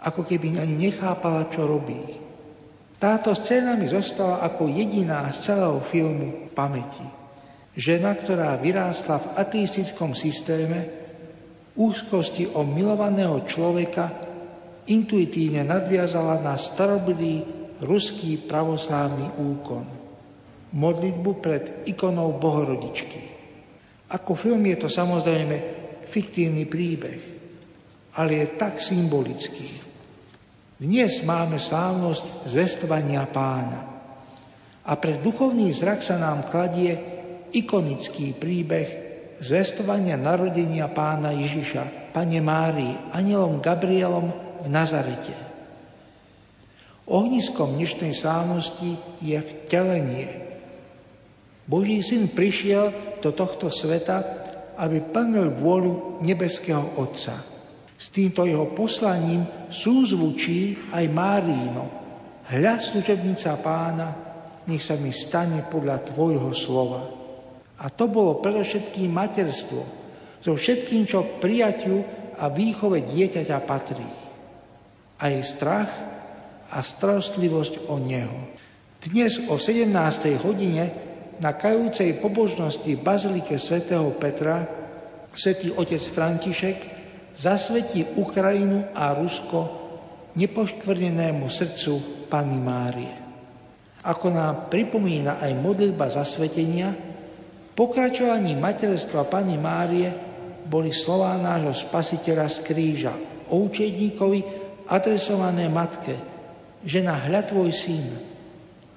Ako 0.06 0.22
keby 0.22 0.62
ani 0.62 0.90
nechápala, 0.90 1.50
čo 1.50 1.66
robí. 1.66 1.98
Táto 3.02 3.34
scéna 3.34 3.74
mi 3.74 3.90
zostala 3.90 4.46
ako 4.46 4.70
jediná 4.70 5.26
z 5.34 5.50
celého 5.50 5.82
filmu 5.82 6.46
v 6.46 6.50
pamäti. 6.54 7.21
Žena, 7.72 8.20
ktorá 8.20 8.60
vyrástla 8.60 9.16
v 9.24 9.28
ateistickom 9.40 10.12
systéme, 10.12 10.92
úzkosti 11.80 12.52
o 12.52 12.68
milovaného 12.68 13.48
človeka 13.48 14.12
intuitívne 14.92 15.64
nadviazala 15.64 16.44
na 16.44 16.60
starobilý 16.60 17.48
ruský 17.80 18.44
pravoslávny 18.44 19.28
úkon. 19.40 19.86
Modlitbu 20.72 21.32
pred 21.40 21.64
ikonou 21.88 22.36
Bohorodičky. 22.36 23.22
Ako 24.12 24.36
film 24.36 24.68
je 24.68 24.78
to 24.80 24.90
samozrejme 24.92 25.56
fiktívny 26.08 26.68
príbeh, 26.68 27.22
ale 28.20 28.32
je 28.44 28.48
tak 28.60 28.84
symbolický. 28.84 29.88
Dnes 30.76 31.24
máme 31.24 31.56
slávnosť 31.56 32.52
zvestovania 32.52 33.24
pána 33.32 33.80
a 34.82 34.92
pre 34.98 35.22
duchovný 35.22 35.72
zrak 35.72 36.04
sa 36.04 36.18
nám 36.20 36.50
kladie 36.50 37.11
ikonický 37.52 38.36
príbeh 38.36 38.88
zvestovania 39.40 40.16
narodenia 40.20 40.90
pána 40.92 41.32
Ježiša, 41.36 42.14
pane 42.16 42.40
Márii, 42.44 42.94
anielom 43.16 43.64
Gabrielom 43.64 44.28
v 44.62 44.68
Nazarete. 44.68 45.36
Ohniskom 47.12 47.76
dnešnej 47.76 48.16
slávnosti 48.16 48.96
je 49.20 49.36
vtelenie. 49.36 50.30
Boží 51.68 52.00
syn 52.00 52.32
prišiel 52.32 53.20
do 53.20 53.36
tohto 53.36 53.68
sveta, 53.68 54.44
aby 54.80 55.04
plnil 55.04 55.52
vôľu 55.60 56.24
nebeského 56.24 56.98
Otca. 56.98 57.36
S 57.96 58.10
týmto 58.10 58.48
jeho 58.48 58.72
poslaním 58.74 59.70
súzvučí 59.70 60.90
aj 60.90 61.06
Márino, 61.12 62.02
Hľa 62.52 62.76
služebnica 62.84 63.64
pána, 63.64 64.08
nech 64.68 64.84
sa 64.84 65.00
mi 65.00 65.16
stane 65.16 65.64
podľa 65.72 66.12
tvojho 66.12 66.52
slova. 66.52 67.21
A 67.82 67.90
to 67.90 68.06
bolo 68.06 68.38
predovšetkým 68.38 69.10
materstvo, 69.10 69.82
so 70.42 70.58
všetkým, 70.58 71.06
čo 71.06 71.38
prijatiu 71.42 72.02
a 72.38 72.50
výchove 72.50 73.06
dieťaťa 73.06 73.58
patrí. 73.66 74.10
Aj 75.22 75.34
strach 75.46 75.92
a 76.74 76.78
starostlivosť 76.82 77.90
o 77.90 78.02
neho. 78.02 78.54
Dnes 79.02 79.38
o 79.50 79.58
17. 79.58 79.94
hodine 80.42 80.84
na 81.42 81.58
kajúcej 81.58 82.22
pobožnosti 82.22 82.90
v 82.90 83.02
Bazilike 83.02 83.58
svätého 83.58 84.10
Petra 84.18 84.66
svätý 85.34 85.74
otec 85.74 86.02
František 86.02 86.78
zasvetí 87.34 88.18
Ukrajinu 88.18 88.94
a 88.94 89.14
Rusko 89.18 89.60
nepoškvrnenému 90.38 91.50
srdcu 91.50 92.26
Panny 92.30 92.62
Márie. 92.62 93.16
Ako 94.02 94.34
nám 94.34 94.70
pripomína 94.74 95.38
aj 95.42 95.52
modlitba 95.62 96.10
zasvetenia, 96.10 97.11
pokračovaní 97.82 98.54
materstva 98.54 99.26
Panny 99.26 99.58
Márie 99.58 100.14
boli 100.70 100.94
slová 100.94 101.34
nášho 101.34 101.74
spasiteľa 101.90 102.46
z 102.46 102.58
kríža 102.62 103.14
o 103.50 103.66
učedníkovi 103.66 104.46
adresované 104.86 105.66
matke, 105.66 106.14
žena 106.86 107.18
hľa 107.26 107.42
tvoj 107.50 107.74
syn, 107.74 108.06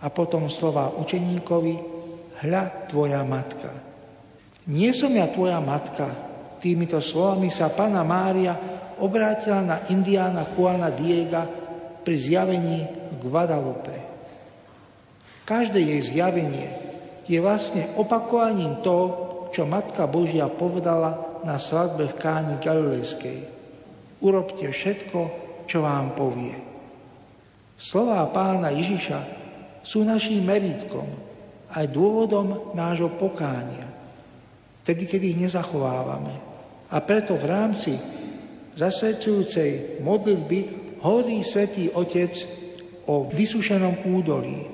a 0.05 0.13
potom 0.13 0.53
slova 0.53 0.93
učeníkovi, 1.01 1.75
hľa 2.45 2.93
tvoja 2.93 3.25
matka. 3.25 3.73
Nie 4.69 4.93
som 4.93 5.17
ja 5.17 5.33
tvoja 5.33 5.65
matka, 5.65 6.05
týmito 6.61 7.01
slovami 7.01 7.49
sa 7.49 7.73
Pana 7.73 8.05
Mária 8.05 8.53
obrátila 9.01 9.65
na 9.65 9.77
indiána 9.89 10.45
Juana 10.53 10.93
Diega 10.93 11.49
pri 12.05 12.17
zjavení 12.21 12.85
Guadalupe. 13.17 13.97
Každé 15.49 15.81
jej 15.81 16.01
zjavenie 16.05 16.94
je 17.25 17.39
vlastne 17.41 17.93
opakovaním 17.97 18.85
toho, 18.85 19.07
čo 19.55 19.65
Matka 19.65 20.05
Božia 20.11 20.51
povedala 20.51 21.41
na 21.47 21.61
svadbe 21.61 22.09
v 22.11 22.19
Káni 22.19 22.57
Galilejskej. 22.61 23.39
Urobte 24.25 24.69
všetko, 24.69 25.19
čo 25.65 25.85
vám 25.85 26.13
povie. 26.17 26.57
Slová 27.77 28.25
pána 28.33 28.73
Ježiša 28.73 29.21
sú 29.85 30.05
našim 30.05 30.41
meritkom 30.41 31.05
aj 31.75 31.91
dôvodom 31.91 32.73
nášho 32.73 33.13
pokánia, 33.19 33.85
tedy, 34.87 35.05
keď 35.05 35.21
ich 35.27 35.41
nezachovávame. 35.49 36.35
A 36.95 36.97
preto 37.03 37.35
v 37.35 37.47
rámci 37.51 37.93
zasvedcujúcej 38.79 40.01
modlitby 40.01 40.59
hovorí 41.03 41.43
svätý 41.43 41.91
Otec 41.93 42.33
o 43.11 43.29
vysušenom 43.29 44.09
údolí, 44.09 44.65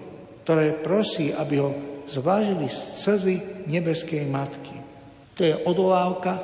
ktoré 0.45 0.77
prosí, 0.79 1.35
aby 1.35 1.57
ho 1.59 1.90
zvážili 2.11 2.66
slzy 2.66 3.66
nebeskej 3.70 4.27
Matky. 4.27 4.74
To 5.39 5.47
je 5.47 5.55
odolávka 5.62 6.37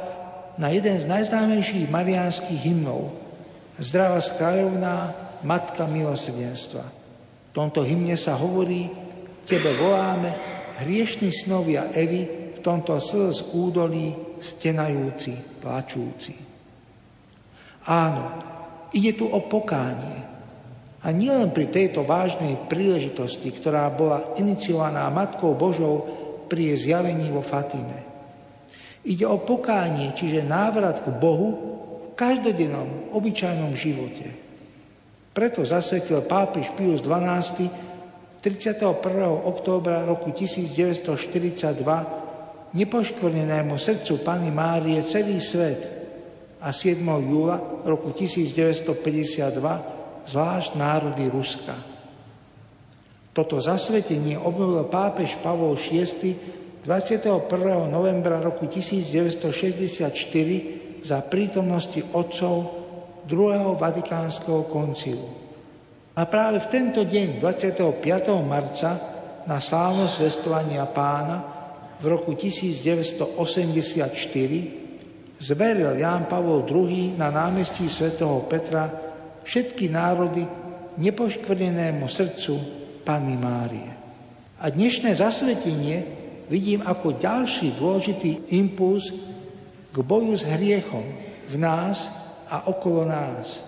na 0.56 0.70
jeden 0.70 0.96
z 0.96 1.04
najznámejších 1.04 1.90
mariánskych 1.90 2.62
hymnov 2.62 3.26
Zdravá 3.76 4.24
skráľovná 4.24 5.12
Matka 5.44 5.84
milosrdenstva. 5.84 6.80
V 6.80 7.50
tomto 7.52 7.84
hymne 7.84 8.16
sa 8.16 8.32
hovorí, 8.40 8.88
tebe 9.44 9.68
voláme, 9.76 10.32
hriešní 10.80 11.28
snovia 11.28 11.92
Evy, 11.92 12.24
v 12.56 12.58
tomto 12.64 12.96
slz 12.96 13.52
údolí 13.52 14.16
stenajúci, 14.40 15.60
plačúci. 15.60 16.34
Áno, 17.86 18.24
ide 18.96 19.12
tu 19.12 19.28
o 19.28 19.44
pokánie. 19.44 20.25
A 21.06 21.14
nielen 21.14 21.54
pri 21.54 21.70
tejto 21.70 22.02
vážnej 22.02 22.66
príležitosti, 22.66 23.54
ktorá 23.54 23.86
bola 23.94 24.34
iniciovaná 24.42 25.06
Matkou 25.06 25.54
Božou 25.54 26.02
pri 26.50 26.74
jej 26.74 26.90
zjavení 26.90 27.30
vo 27.30 27.46
Fatime. 27.46 28.02
Ide 29.06 29.22
o 29.22 29.38
pokánie, 29.38 30.10
čiže 30.18 30.42
návrat 30.42 31.06
k 31.06 31.14
Bohu 31.14 31.50
v 32.10 32.18
každodennom, 32.18 33.14
obyčajnom 33.14 33.70
živote. 33.78 34.34
Preto 35.30 35.62
zasvetil 35.62 36.26
pápež 36.26 36.74
Pius 36.74 37.06
XII 37.06 37.70
31. 38.42 38.82
októbra 39.46 40.02
roku 40.02 40.34
1942 40.34 42.74
nepoškvrnenému 42.74 43.78
srdcu 43.78 44.26
Pany 44.26 44.50
Márie 44.50 45.06
celý 45.06 45.38
svet– 45.38 45.86
a 46.66 46.72
7. 46.72 46.98
júla 47.30 47.62
roku 47.84 48.10
1952 48.10 49.95
zvlášť 50.26 50.74
národy 50.74 51.30
Ruska. 51.30 51.74
Toto 53.36 53.60
zasvetenie 53.60 54.40
obnovil 54.40 54.88
pápež 54.88 55.36
Pavol 55.44 55.76
VI 55.76 56.34
21. 56.82 57.50
novembra 57.90 58.40
roku 58.40 58.66
1964 58.66 60.10
za 61.04 61.18
prítomnosti 61.26 62.00
otcov 62.14 62.54
druhého 63.26 63.74
Vatikánskeho 63.74 64.70
koncilu. 64.70 65.28
A 66.16 66.24
práve 66.24 66.64
v 66.64 66.70
tento 66.72 67.04
deň, 67.04 67.42
25. 67.42 67.92
marca, 68.40 68.90
na 69.46 69.62
slávnosť 69.62 70.14
vestovania 70.18 70.82
pána 70.90 71.38
v 72.02 72.04
roku 72.10 72.34
1984 72.34 73.38
zveril 75.38 75.92
Ján 76.00 76.26
Pavol 76.26 76.66
II 76.66 77.14
na 77.14 77.30
námestí 77.30 77.86
svätého 77.86 78.42
Petra 78.50 79.05
všetky 79.46 79.86
národy 79.88 80.42
nepoškvrnenému 80.98 82.10
srdcu 82.10 82.54
Panny 83.06 83.38
Márie. 83.38 83.94
A 84.58 84.66
dnešné 84.66 85.14
zasvetenie 85.14 85.96
vidím 86.50 86.82
ako 86.82 87.14
ďalší 87.14 87.78
dôležitý 87.78 88.50
impuls 88.58 89.14
k 89.94 89.96
boju 90.02 90.34
s 90.34 90.42
hriechom 90.42 91.06
v 91.46 91.54
nás 91.62 92.10
a 92.50 92.66
okolo 92.66 93.06
nás. 93.06 93.62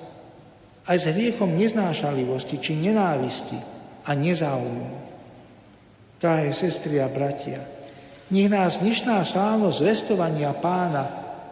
Aj 0.88 0.96
s 0.98 1.06
hriechom 1.06 1.54
neznášalivosti 1.54 2.58
či 2.58 2.74
nenávisti 2.74 3.58
a 4.02 4.10
nezáujmu. 4.16 5.06
Drahé 6.18 6.50
sestry 6.50 6.98
a 6.98 7.06
bratia, 7.06 7.62
nech 8.28 8.50
nás 8.50 8.82
dnešná 8.82 9.22
slávnosť 9.22 9.78
zvestovania 9.78 10.50
pána 10.56 11.04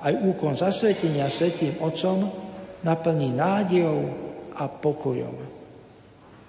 aj 0.02 0.12
úkon 0.26 0.58
zasvetenia 0.58 1.30
Svetým 1.30 1.78
Otcom 1.78 2.45
naplní 2.86 3.34
nádejou 3.34 4.14
a 4.54 4.70
pokojom. 4.70 5.34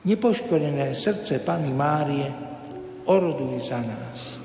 Nepoškodené 0.06 0.94
srdce 0.94 1.42
Pany 1.42 1.74
Márie 1.74 2.30
oroduj 3.10 3.74
za 3.74 3.82
nás. 3.82 4.38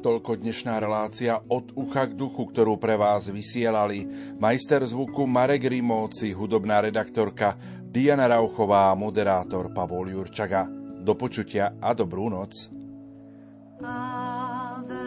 Toľko 0.00 0.40
dnešná 0.40 0.80
relácia 0.80 1.36
od 1.36 1.76
ucha 1.76 2.08
k 2.08 2.16
duchu, 2.16 2.48
ktorú 2.48 2.80
pre 2.80 2.96
vás 2.96 3.28
vysielali 3.28 4.08
majster 4.40 4.80
zvuku 4.80 5.28
Marek 5.28 5.68
Rimóci, 5.68 6.32
hudobná 6.32 6.80
redaktorka 6.80 7.52
Diana 7.84 8.24
Rauchová 8.24 8.88
a 8.88 8.96
moderátor 8.96 9.68
Pavol 9.76 10.08
Jurčaga. 10.08 10.64
Do 11.04 11.12
počutia 11.20 11.76
a 11.84 11.92
dobrú 11.92 12.32
noc. 12.32 12.72
Ave, 13.84 15.04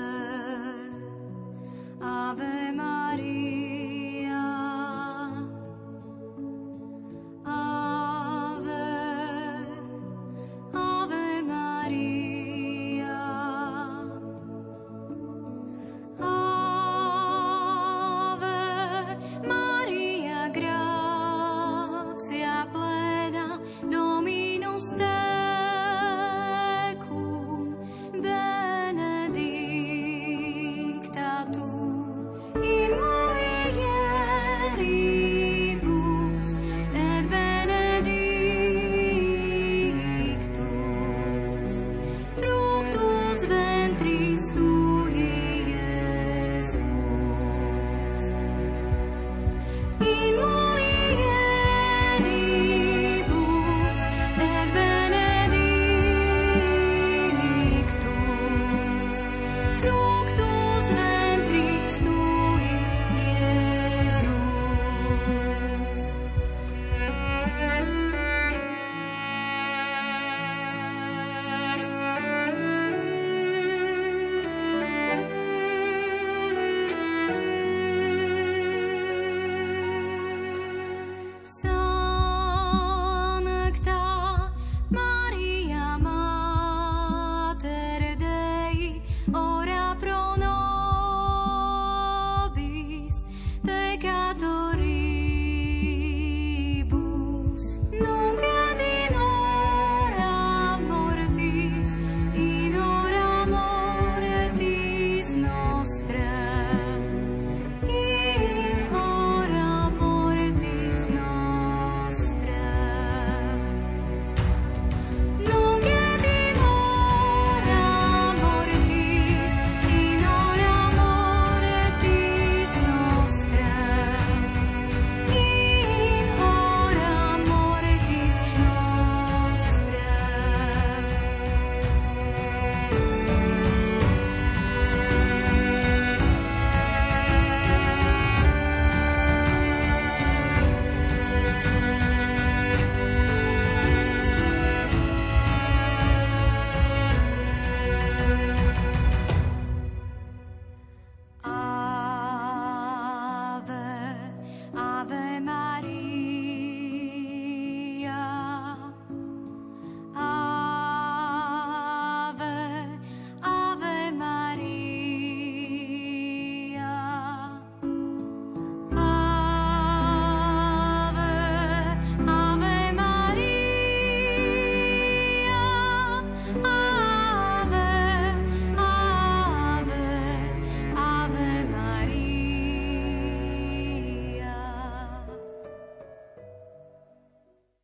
Ave 1.97 2.53
in 2.69 2.77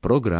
программ. 0.09 0.37